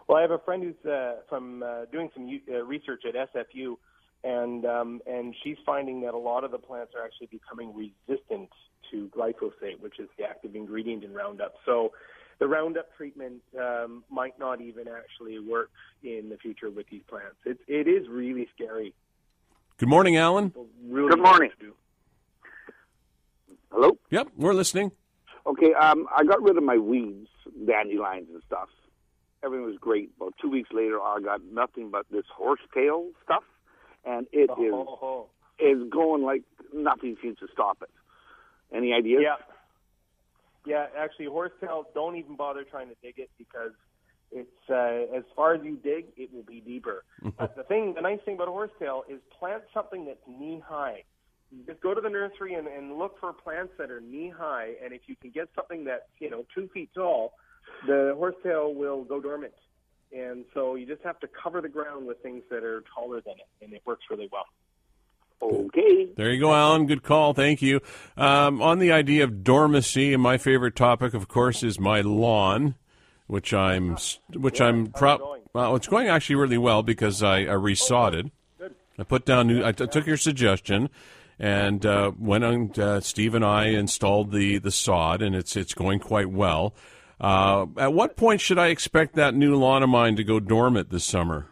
Well, 0.07 0.17
I 0.17 0.21
have 0.21 0.31
a 0.31 0.39
friend 0.39 0.63
who's 0.63 0.91
uh, 0.91 1.17
from 1.29 1.61
uh, 1.61 1.85
doing 1.91 2.09
some 2.15 2.27
uh, 2.51 2.63
research 2.63 3.03
at 3.07 3.13
SFU, 3.13 3.75
and 4.23 4.65
um, 4.65 5.01
and 5.05 5.35
she's 5.43 5.57
finding 5.67 6.01
that 6.01 6.15
a 6.15 6.17
lot 6.17 6.43
of 6.43 6.49
the 6.49 6.57
plants 6.57 6.93
are 6.95 7.05
actually 7.05 7.27
becoming 7.27 7.71
resistant 7.75 8.49
to 8.89 9.07
glyphosate, 9.15 9.79
which 9.81 9.99
is 9.99 10.09
the 10.17 10.23
active 10.23 10.55
ingredient 10.55 11.03
in 11.03 11.13
Roundup. 11.13 11.53
So 11.63 11.91
the 12.39 12.47
Roundup 12.47 12.87
treatment 12.97 13.43
um, 13.55 14.03
might 14.09 14.39
not 14.39 14.61
even 14.61 14.87
actually 14.87 15.37
work 15.37 15.69
in 16.01 16.29
the 16.29 16.37
future 16.37 16.71
with 16.71 16.87
these 16.89 17.03
plants. 17.07 17.35
It, 17.45 17.59
it 17.67 17.87
is 17.87 18.07
really 18.09 18.47
scary. 18.55 18.95
Good 19.77 19.89
morning, 19.89 20.15
Alan. 20.15 20.53
Really 20.87 21.09
Good 21.09 21.21
morning. 21.21 21.49
Hello? 23.71 23.97
Yep, 24.09 24.29
we're 24.37 24.53
listening. 24.53 24.91
Okay, 25.45 25.73
um, 25.73 26.07
I 26.15 26.23
got 26.23 26.41
rid 26.41 26.55
of 26.55 26.63
my 26.63 26.77
weeds, 26.77 27.27
dandelions 27.67 28.27
and 28.31 28.41
stuff. 28.47 28.69
Everything 29.43 29.65
was 29.65 29.75
great. 29.79 30.11
About 30.15 30.33
two 30.41 30.49
weeks 30.49 30.69
later, 30.71 31.01
I 31.01 31.19
got 31.21 31.41
nothing 31.51 31.91
but 31.91 32.05
this 32.09 32.23
horsetail 32.33 33.09
stuff, 33.23 33.43
and 34.05 34.27
it 34.31 34.49
is 34.49 34.71
Oh, 34.73 35.27
is 35.59 35.77
going 35.91 36.23
like 36.23 36.43
nothing 36.73 37.17
seems 37.21 37.37
to 37.39 37.47
stop 37.51 37.79
it. 37.81 37.89
Any 38.73 38.93
ideas? 38.93 39.23
Yeah. 39.23 39.35
Yeah, 40.65 40.87
actually, 40.97 41.25
horsetail, 41.25 41.83
don't 41.93 42.15
even 42.15 42.37
bother 42.37 42.63
trying 42.63 42.87
to 42.87 42.95
dig 43.03 43.19
it 43.19 43.29
because 43.37 43.71
it's 44.35 44.69
uh, 44.69 45.17
as 45.17 45.23
far 45.35 45.55
as 45.55 45.61
you 45.63 45.77
dig, 45.77 46.07
it 46.17 46.33
will 46.33 46.43
be 46.43 46.61
deeper. 46.61 47.03
but 47.37 47.55
the 47.55 47.63
thing, 47.63 47.93
the 47.95 48.01
nice 48.01 48.19
thing 48.25 48.35
about 48.35 48.49
horsetail 48.49 49.03
is 49.09 49.19
plant 49.39 49.63
something 49.73 50.05
that's 50.05 50.19
knee 50.27 50.61
high. 50.65 51.03
Just 51.65 51.81
go 51.81 51.93
to 51.93 52.01
the 52.01 52.09
nursery 52.09 52.55
and, 52.55 52.67
and 52.67 52.97
look 52.97 53.19
for 53.19 53.31
plants 53.31 53.73
that 53.77 53.89
are 53.89 54.01
knee 54.01 54.33
high, 54.35 54.73
and 54.83 54.93
if 54.93 55.01
you 55.07 55.15
can 55.15 55.31
get 55.31 55.47
something 55.55 55.85
that's 55.85 56.03
you 56.19 56.29
know 56.29 56.45
two 56.53 56.69
feet 56.73 56.89
tall, 56.93 57.33
the 57.87 58.13
horsetail 58.17 58.73
will 58.73 59.03
go 59.03 59.19
dormant 59.19 59.53
and 60.15 60.45
so 60.53 60.75
you 60.75 60.85
just 60.85 61.01
have 61.03 61.19
to 61.19 61.27
cover 61.27 61.61
the 61.61 61.69
ground 61.69 62.07
with 62.07 62.21
things 62.21 62.43
that 62.49 62.63
are 62.63 62.83
taller 62.93 63.21
than 63.21 63.33
it, 63.33 63.63
and 63.63 63.73
it 63.73 63.81
works 63.85 64.05
really 64.09 64.29
well. 64.31 64.45
Okay. 65.41 66.07
There 66.15 66.31
you 66.31 66.39
go, 66.39 66.53
Alan. 66.53 66.85
Good 66.85 67.03
call. 67.03 67.33
Thank 67.33 67.61
you. 67.61 67.81
Um, 68.15 68.61
on 68.61 68.79
the 68.79 68.91
idea 68.91 69.25
of 69.25 69.43
dormancy, 69.43 70.13
and 70.13 70.23
my 70.23 70.37
favorite 70.37 70.75
topic, 70.75 71.13
of 71.13 71.27
course, 71.27 71.61
is 71.61 71.79
my 71.79 72.01
lawn, 72.01 72.75
which 73.27 73.53
I'm 73.53 73.97
which 74.33 74.61
I'm 74.61 74.87
proud. 74.87 75.21
Well, 75.53 75.75
it's 75.75 75.87
going 75.87 76.07
actually 76.07 76.35
really 76.35 76.57
well 76.57 76.83
because 76.83 77.23
I, 77.23 77.39
I 77.41 77.55
resodded. 77.55 78.31
I 78.97 79.03
put 79.03 79.25
down 79.25 79.47
new. 79.47 79.63
I 79.63 79.71
t- 79.71 79.87
took 79.87 80.05
your 80.05 80.17
suggestion 80.17 80.89
and 81.39 81.85
uh, 81.85 82.11
went 82.17 82.43
on. 82.43 82.71
Uh, 82.77 82.99
Steve 83.01 83.35
and 83.35 83.43
I 83.43 83.67
installed 83.67 84.31
the 84.31 84.57
the 84.57 84.71
sod, 84.71 85.21
and 85.21 85.35
it's 85.35 85.55
it's 85.55 85.73
going 85.73 85.99
quite 85.99 86.29
well. 86.29 86.73
Uh, 87.19 87.65
at 87.77 87.93
what 87.93 88.17
point 88.17 88.41
should 88.41 88.59
I 88.59 88.67
expect 88.67 89.15
that 89.15 89.33
new 89.33 89.55
lawn 89.55 89.83
of 89.83 89.89
mine 89.89 90.17
to 90.17 90.23
go 90.23 90.39
dormant 90.39 90.89
this 90.89 91.05
summer? 91.05 91.47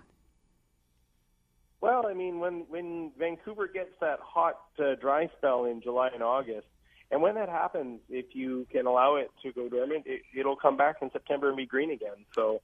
Well, 1.80 2.06
I 2.08 2.14
mean, 2.14 2.40
when 2.40 2.66
when 2.70 3.12
Vancouver 3.18 3.68
gets 3.68 3.92
that 4.00 4.20
hot, 4.22 4.60
uh, 4.80 4.96
dry 4.96 5.30
spell 5.38 5.66
in 5.66 5.82
July 5.82 6.10
and 6.14 6.24
August, 6.24 6.68
and 7.14 7.22
when 7.22 7.36
that 7.36 7.48
happens, 7.48 8.00
if 8.10 8.34
you 8.34 8.66
can 8.72 8.88
allow 8.88 9.18
it 9.18 9.30
to 9.44 9.54
go 9.54 9.70
dormant, 9.70 10.08
it, 10.08 10.24
it'll 10.36 10.56
come 10.56 10.78
back 10.78 10.96
in 11.04 11.12
September 11.12 11.50
and 11.50 11.56
be 11.56 11.68
green 11.68 11.92
again. 11.92 12.26
So, 12.34 12.62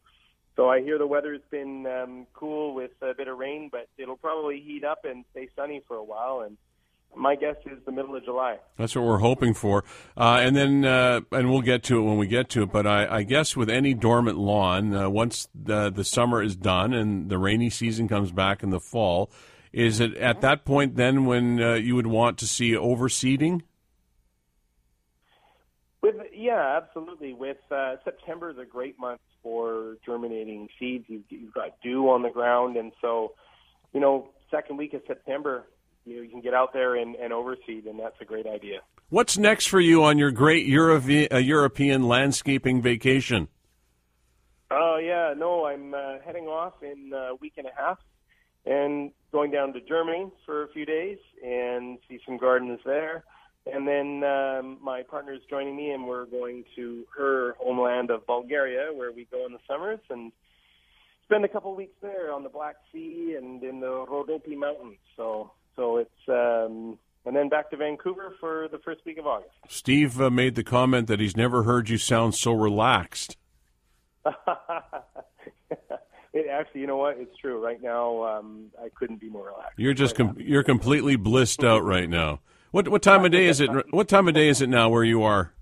so 0.55 0.67
I 0.67 0.81
hear 0.81 0.97
the 0.97 1.05
weather's 1.05 1.43
been 1.51 1.85
um, 1.85 2.25
cool 2.33 2.73
with 2.73 2.89
a 3.03 3.13
bit 3.13 3.27
of 3.27 3.37
rain, 3.37 3.69
but 3.71 3.89
it'll 3.99 4.17
probably 4.17 4.59
heat 4.59 4.83
up 4.83 5.05
and 5.05 5.23
stay 5.31 5.49
sunny 5.55 5.83
for 5.87 5.97
a 5.97 6.03
while. 6.03 6.41
And 6.41 6.57
my 7.15 7.35
guess 7.35 7.57
is 7.67 7.77
the 7.85 7.91
middle 7.91 8.15
of 8.15 8.25
July. 8.25 8.57
That's 8.75 8.95
what 8.95 9.05
we're 9.05 9.19
hoping 9.19 9.53
for, 9.53 9.83
uh, 10.17 10.39
and 10.41 10.55
then 10.55 10.83
uh, 10.83 11.21
and 11.31 11.51
we'll 11.51 11.61
get 11.61 11.83
to 11.83 11.99
it 11.99 12.01
when 12.01 12.17
we 12.17 12.25
get 12.25 12.49
to 12.49 12.63
it. 12.63 12.71
But 12.71 12.87
I, 12.87 13.17
I 13.17 13.23
guess 13.23 13.55
with 13.55 13.69
any 13.69 13.93
dormant 13.93 14.39
lawn, 14.39 14.95
uh, 14.95 15.09
once 15.11 15.47
the 15.53 15.91
the 15.91 16.03
summer 16.03 16.41
is 16.41 16.55
done 16.55 16.95
and 16.95 17.29
the 17.29 17.37
rainy 17.37 17.69
season 17.69 18.07
comes 18.07 18.31
back 18.31 18.63
in 18.63 18.71
the 18.71 18.79
fall, 18.79 19.29
is 19.71 19.99
it 19.99 20.15
at 20.17 20.41
that 20.41 20.65
point 20.65 20.95
then 20.95 21.25
when 21.25 21.61
uh, 21.61 21.73
you 21.75 21.95
would 21.95 22.07
want 22.07 22.39
to 22.39 22.47
see 22.47 22.71
overseeding? 22.71 23.61
With 26.17 26.27
yeah, 26.33 26.79
absolutely. 26.81 27.33
With 27.33 27.57
uh, 27.71 27.95
September 28.03 28.49
is 28.49 28.57
a 28.57 28.65
great 28.65 28.99
month 28.99 29.21
for 29.43 29.97
germinating 30.05 30.67
seeds. 30.79 31.05
You've, 31.07 31.23
you've 31.29 31.53
got 31.53 31.79
dew 31.83 32.09
on 32.09 32.23
the 32.23 32.29
ground, 32.29 32.77
and 32.77 32.91
so 33.01 33.33
you 33.93 33.99
know, 33.99 34.29
second 34.51 34.77
week 34.77 34.93
of 34.93 35.01
September, 35.07 35.65
you 36.05 36.17
know, 36.17 36.21
you 36.21 36.29
can 36.29 36.41
get 36.41 36.53
out 36.53 36.73
there 36.73 36.95
and, 36.95 37.15
and 37.15 37.33
overseed, 37.33 37.87
and 37.87 37.99
that's 37.99 38.15
a 38.21 38.25
great 38.25 38.47
idea. 38.47 38.79
What's 39.09 39.37
next 39.37 39.67
for 39.67 39.79
you 39.79 40.03
on 40.03 40.17
your 40.17 40.31
great 40.31 40.65
Euro- 40.67 41.01
uh, 41.31 41.37
European 41.37 42.07
landscaping 42.07 42.81
vacation? 42.81 43.47
Oh 44.71 44.99
yeah, 45.01 45.33
no, 45.35 45.65
I'm 45.65 45.93
uh, 45.93 46.19
heading 46.23 46.45
off 46.45 46.73
in 46.83 47.11
a 47.13 47.35
week 47.35 47.53
and 47.57 47.67
a 47.67 47.71
half, 47.75 47.97
and 48.65 49.11
going 49.31 49.51
down 49.51 49.73
to 49.73 49.81
Germany 49.81 50.31
for 50.45 50.63
a 50.63 50.67
few 50.69 50.85
days 50.85 51.17
and 51.43 51.97
see 52.07 52.19
some 52.25 52.37
gardens 52.37 52.79
there. 52.85 53.23
And 53.73 53.87
then 53.87 54.23
um, 54.23 54.77
my 54.81 55.03
partner 55.03 55.33
is 55.33 55.41
joining 55.49 55.75
me, 55.75 55.91
and 55.91 56.07
we're 56.07 56.25
going 56.25 56.63
to 56.75 57.05
her 57.17 57.55
homeland 57.59 58.11
of 58.11 58.25
Bulgaria, 58.25 58.91
where 58.93 59.11
we 59.11 59.27
go 59.31 59.45
in 59.45 59.53
the 59.53 59.59
summers 59.67 59.99
and 60.09 60.31
spend 61.23 61.45
a 61.45 61.47
couple 61.47 61.75
weeks 61.75 61.95
there 62.01 62.31
on 62.33 62.43
the 62.43 62.49
Black 62.49 62.75
Sea 62.91 63.35
and 63.37 63.63
in 63.63 63.79
the 63.79 64.05
Rhodope 64.09 64.57
Mountains. 64.57 64.97
So, 65.15 65.51
so 65.75 65.97
it's 65.97 66.27
um, 66.27 66.97
and 67.25 67.35
then 67.35 67.49
back 67.49 67.69
to 67.71 67.77
Vancouver 67.77 68.33
for 68.39 68.67
the 68.71 68.79
first 68.79 69.01
week 69.05 69.17
of 69.17 69.27
August. 69.27 69.51
Steve 69.67 70.19
uh, 70.19 70.29
made 70.29 70.55
the 70.55 70.63
comment 70.63 71.07
that 71.07 71.19
he's 71.19 71.37
never 71.37 71.63
heard 71.63 71.89
you 71.89 71.97
sound 71.97 72.33
so 72.33 72.51
relaxed. 72.51 73.37
it 76.33 76.47
actually, 76.51 76.81
you 76.81 76.87
know 76.87 76.97
what? 76.97 77.17
It's 77.19 77.35
true. 77.37 77.63
Right 77.63 77.81
now, 77.81 78.23
um, 78.23 78.71
I 78.83 78.89
couldn't 78.89 79.19
be 79.19 79.29
more 79.29 79.45
relaxed. 79.45 79.77
You're 79.77 79.93
just 79.93 80.15
com- 80.15 80.37
you're 80.39 80.63
completely 80.63 81.15
blissed 81.15 81.63
out 81.63 81.83
right 81.83 82.09
now. 82.09 82.39
What 82.71 82.87
what 82.87 83.01
time 83.01 83.25
of 83.25 83.31
day 83.31 83.47
is 83.47 83.59
it? 83.59 83.69
What 83.91 84.07
time 84.07 84.27
of 84.27 84.33
day 84.33 84.47
is 84.47 84.61
it 84.61 84.69
now 84.69 84.89
where 84.89 85.03
you 85.03 85.23
are? 85.23 85.53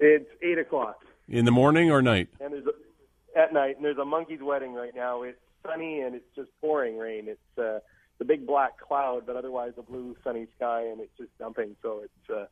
It's 0.00 0.28
eight 0.42 0.58
o'clock 0.58 0.98
In 1.28 1.44
the 1.44 1.52
morning 1.52 1.90
or 1.90 2.02
night? 2.02 2.28
and 2.40 2.52
there's 2.52 2.66
a, 2.66 3.38
at 3.38 3.52
night, 3.52 3.76
and 3.76 3.84
there's 3.84 3.98
a 3.98 4.04
monkey's 4.04 4.40
wedding 4.42 4.74
right 4.74 4.94
now. 4.94 5.22
It's 5.22 5.38
sunny 5.66 6.00
and 6.00 6.14
it's 6.14 6.26
just 6.34 6.50
pouring 6.60 6.98
rain. 6.98 7.28
It's 7.28 7.58
uh, 7.58 7.78
the 8.18 8.24
big 8.24 8.46
black 8.46 8.78
cloud, 8.78 9.22
but 9.26 9.36
otherwise 9.36 9.72
a 9.78 9.82
blue 9.82 10.16
sunny 10.24 10.46
sky, 10.56 10.82
and 10.82 11.00
it's 11.00 11.16
just 11.16 11.30
dumping. 11.38 11.76
So 11.82 12.02
it's 12.04 12.30
uh, 12.30 12.46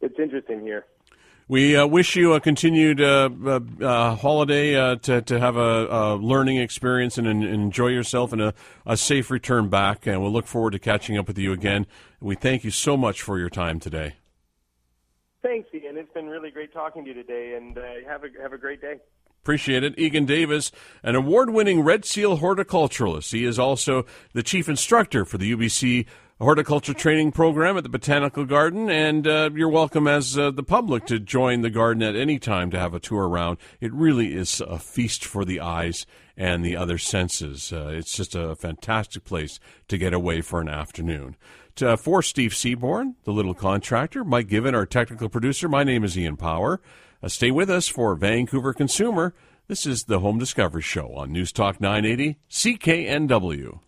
it's 0.00 0.18
interesting 0.18 0.60
here. 0.60 0.86
We 1.50 1.74
uh, 1.74 1.86
wish 1.86 2.14
you 2.14 2.34
a 2.34 2.40
continued 2.40 3.00
uh, 3.00 3.30
uh, 3.46 3.60
uh, 3.80 4.14
holiday 4.16 4.76
uh, 4.76 4.96
to, 4.96 5.22
to 5.22 5.40
have 5.40 5.56
a, 5.56 5.86
a 5.86 6.16
learning 6.16 6.58
experience 6.58 7.16
and, 7.16 7.26
and 7.26 7.42
enjoy 7.42 7.86
yourself 7.86 8.34
and 8.34 8.42
a, 8.42 8.54
a 8.84 8.98
safe 8.98 9.30
return 9.30 9.70
back. 9.70 10.06
And 10.06 10.20
we'll 10.20 10.30
look 10.30 10.46
forward 10.46 10.72
to 10.72 10.78
catching 10.78 11.16
up 11.16 11.26
with 11.26 11.38
you 11.38 11.52
again. 11.52 11.86
We 12.20 12.34
thank 12.34 12.64
you 12.64 12.70
so 12.70 12.98
much 12.98 13.22
for 13.22 13.38
your 13.38 13.48
time 13.48 13.80
today. 13.80 14.16
Thanks, 15.42 15.70
Ian. 15.72 15.96
It's 15.96 16.12
been 16.12 16.26
really 16.26 16.50
great 16.50 16.74
talking 16.74 17.04
to 17.04 17.08
you 17.08 17.14
today, 17.14 17.54
and 17.54 17.78
uh, 17.78 17.82
have 18.06 18.24
a 18.24 18.28
have 18.42 18.52
a 18.52 18.58
great 18.58 18.82
day. 18.82 18.96
Appreciate 19.42 19.84
it. 19.84 19.98
Egan 19.98 20.26
Davis, 20.26 20.70
an 21.02 21.14
award 21.14 21.50
winning 21.50 21.80
Red 21.80 22.04
Seal 22.04 22.38
horticulturalist. 22.38 23.32
He 23.32 23.44
is 23.44 23.58
also 23.58 24.04
the 24.34 24.42
chief 24.42 24.68
instructor 24.68 25.24
for 25.24 25.38
the 25.38 25.54
UBC 25.54 26.06
horticulture 26.40 26.94
training 26.94 27.32
program 27.32 27.76
at 27.76 27.82
the 27.82 27.88
Botanical 27.88 28.44
Garden. 28.44 28.88
And 28.88 29.26
uh, 29.26 29.50
you're 29.54 29.68
welcome 29.68 30.06
as 30.06 30.38
uh, 30.38 30.50
the 30.50 30.62
public 30.62 31.06
to 31.06 31.18
join 31.18 31.62
the 31.62 31.70
garden 31.70 32.02
at 32.02 32.14
any 32.14 32.38
time 32.38 32.70
to 32.70 32.78
have 32.78 32.94
a 32.94 33.00
tour 33.00 33.28
around. 33.28 33.58
It 33.80 33.92
really 33.92 34.34
is 34.34 34.60
a 34.60 34.78
feast 34.78 35.24
for 35.24 35.44
the 35.44 35.60
eyes 35.60 36.06
and 36.36 36.64
the 36.64 36.76
other 36.76 36.98
senses. 36.98 37.72
Uh, 37.72 37.88
it's 37.92 38.16
just 38.16 38.34
a 38.34 38.54
fantastic 38.54 39.24
place 39.24 39.58
to 39.88 39.98
get 39.98 40.14
away 40.14 40.40
for 40.40 40.60
an 40.60 40.68
afternoon. 40.68 41.36
To, 41.76 41.96
for 41.96 42.22
Steve 42.22 42.54
Seaborn, 42.54 43.16
the 43.24 43.32
little 43.32 43.54
contractor, 43.54 44.24
Mike 44.24 44.48
Given, 44.48 44.74
our 44.74 44.86
technical 44.86 45.28
producer, 45.28 45.68
my 45.68 45.84
name 45.84 46.04
is 46.04 46.16
Ian 46.16 46.36
Power. 46.36 46.80
Uh, 47.22 47.28
stay 47.28 47.50
with 47.50 47.68
us 47.68 47.88
for 47.88 48.14
Vancouver 48.14 48.72
Consumer. 48.72 49.34
This 49.66 49.86
is 49.86 50.04
the 50.04 50.20
Home 50.20 50.38
Discovery 50.38 50.82
Show 50.82 51.14
on 51.14 51.32
News 51.32 51.52
Talk 51.52 51.80
980 51.80 52.38
CKNW. 52.50 53.80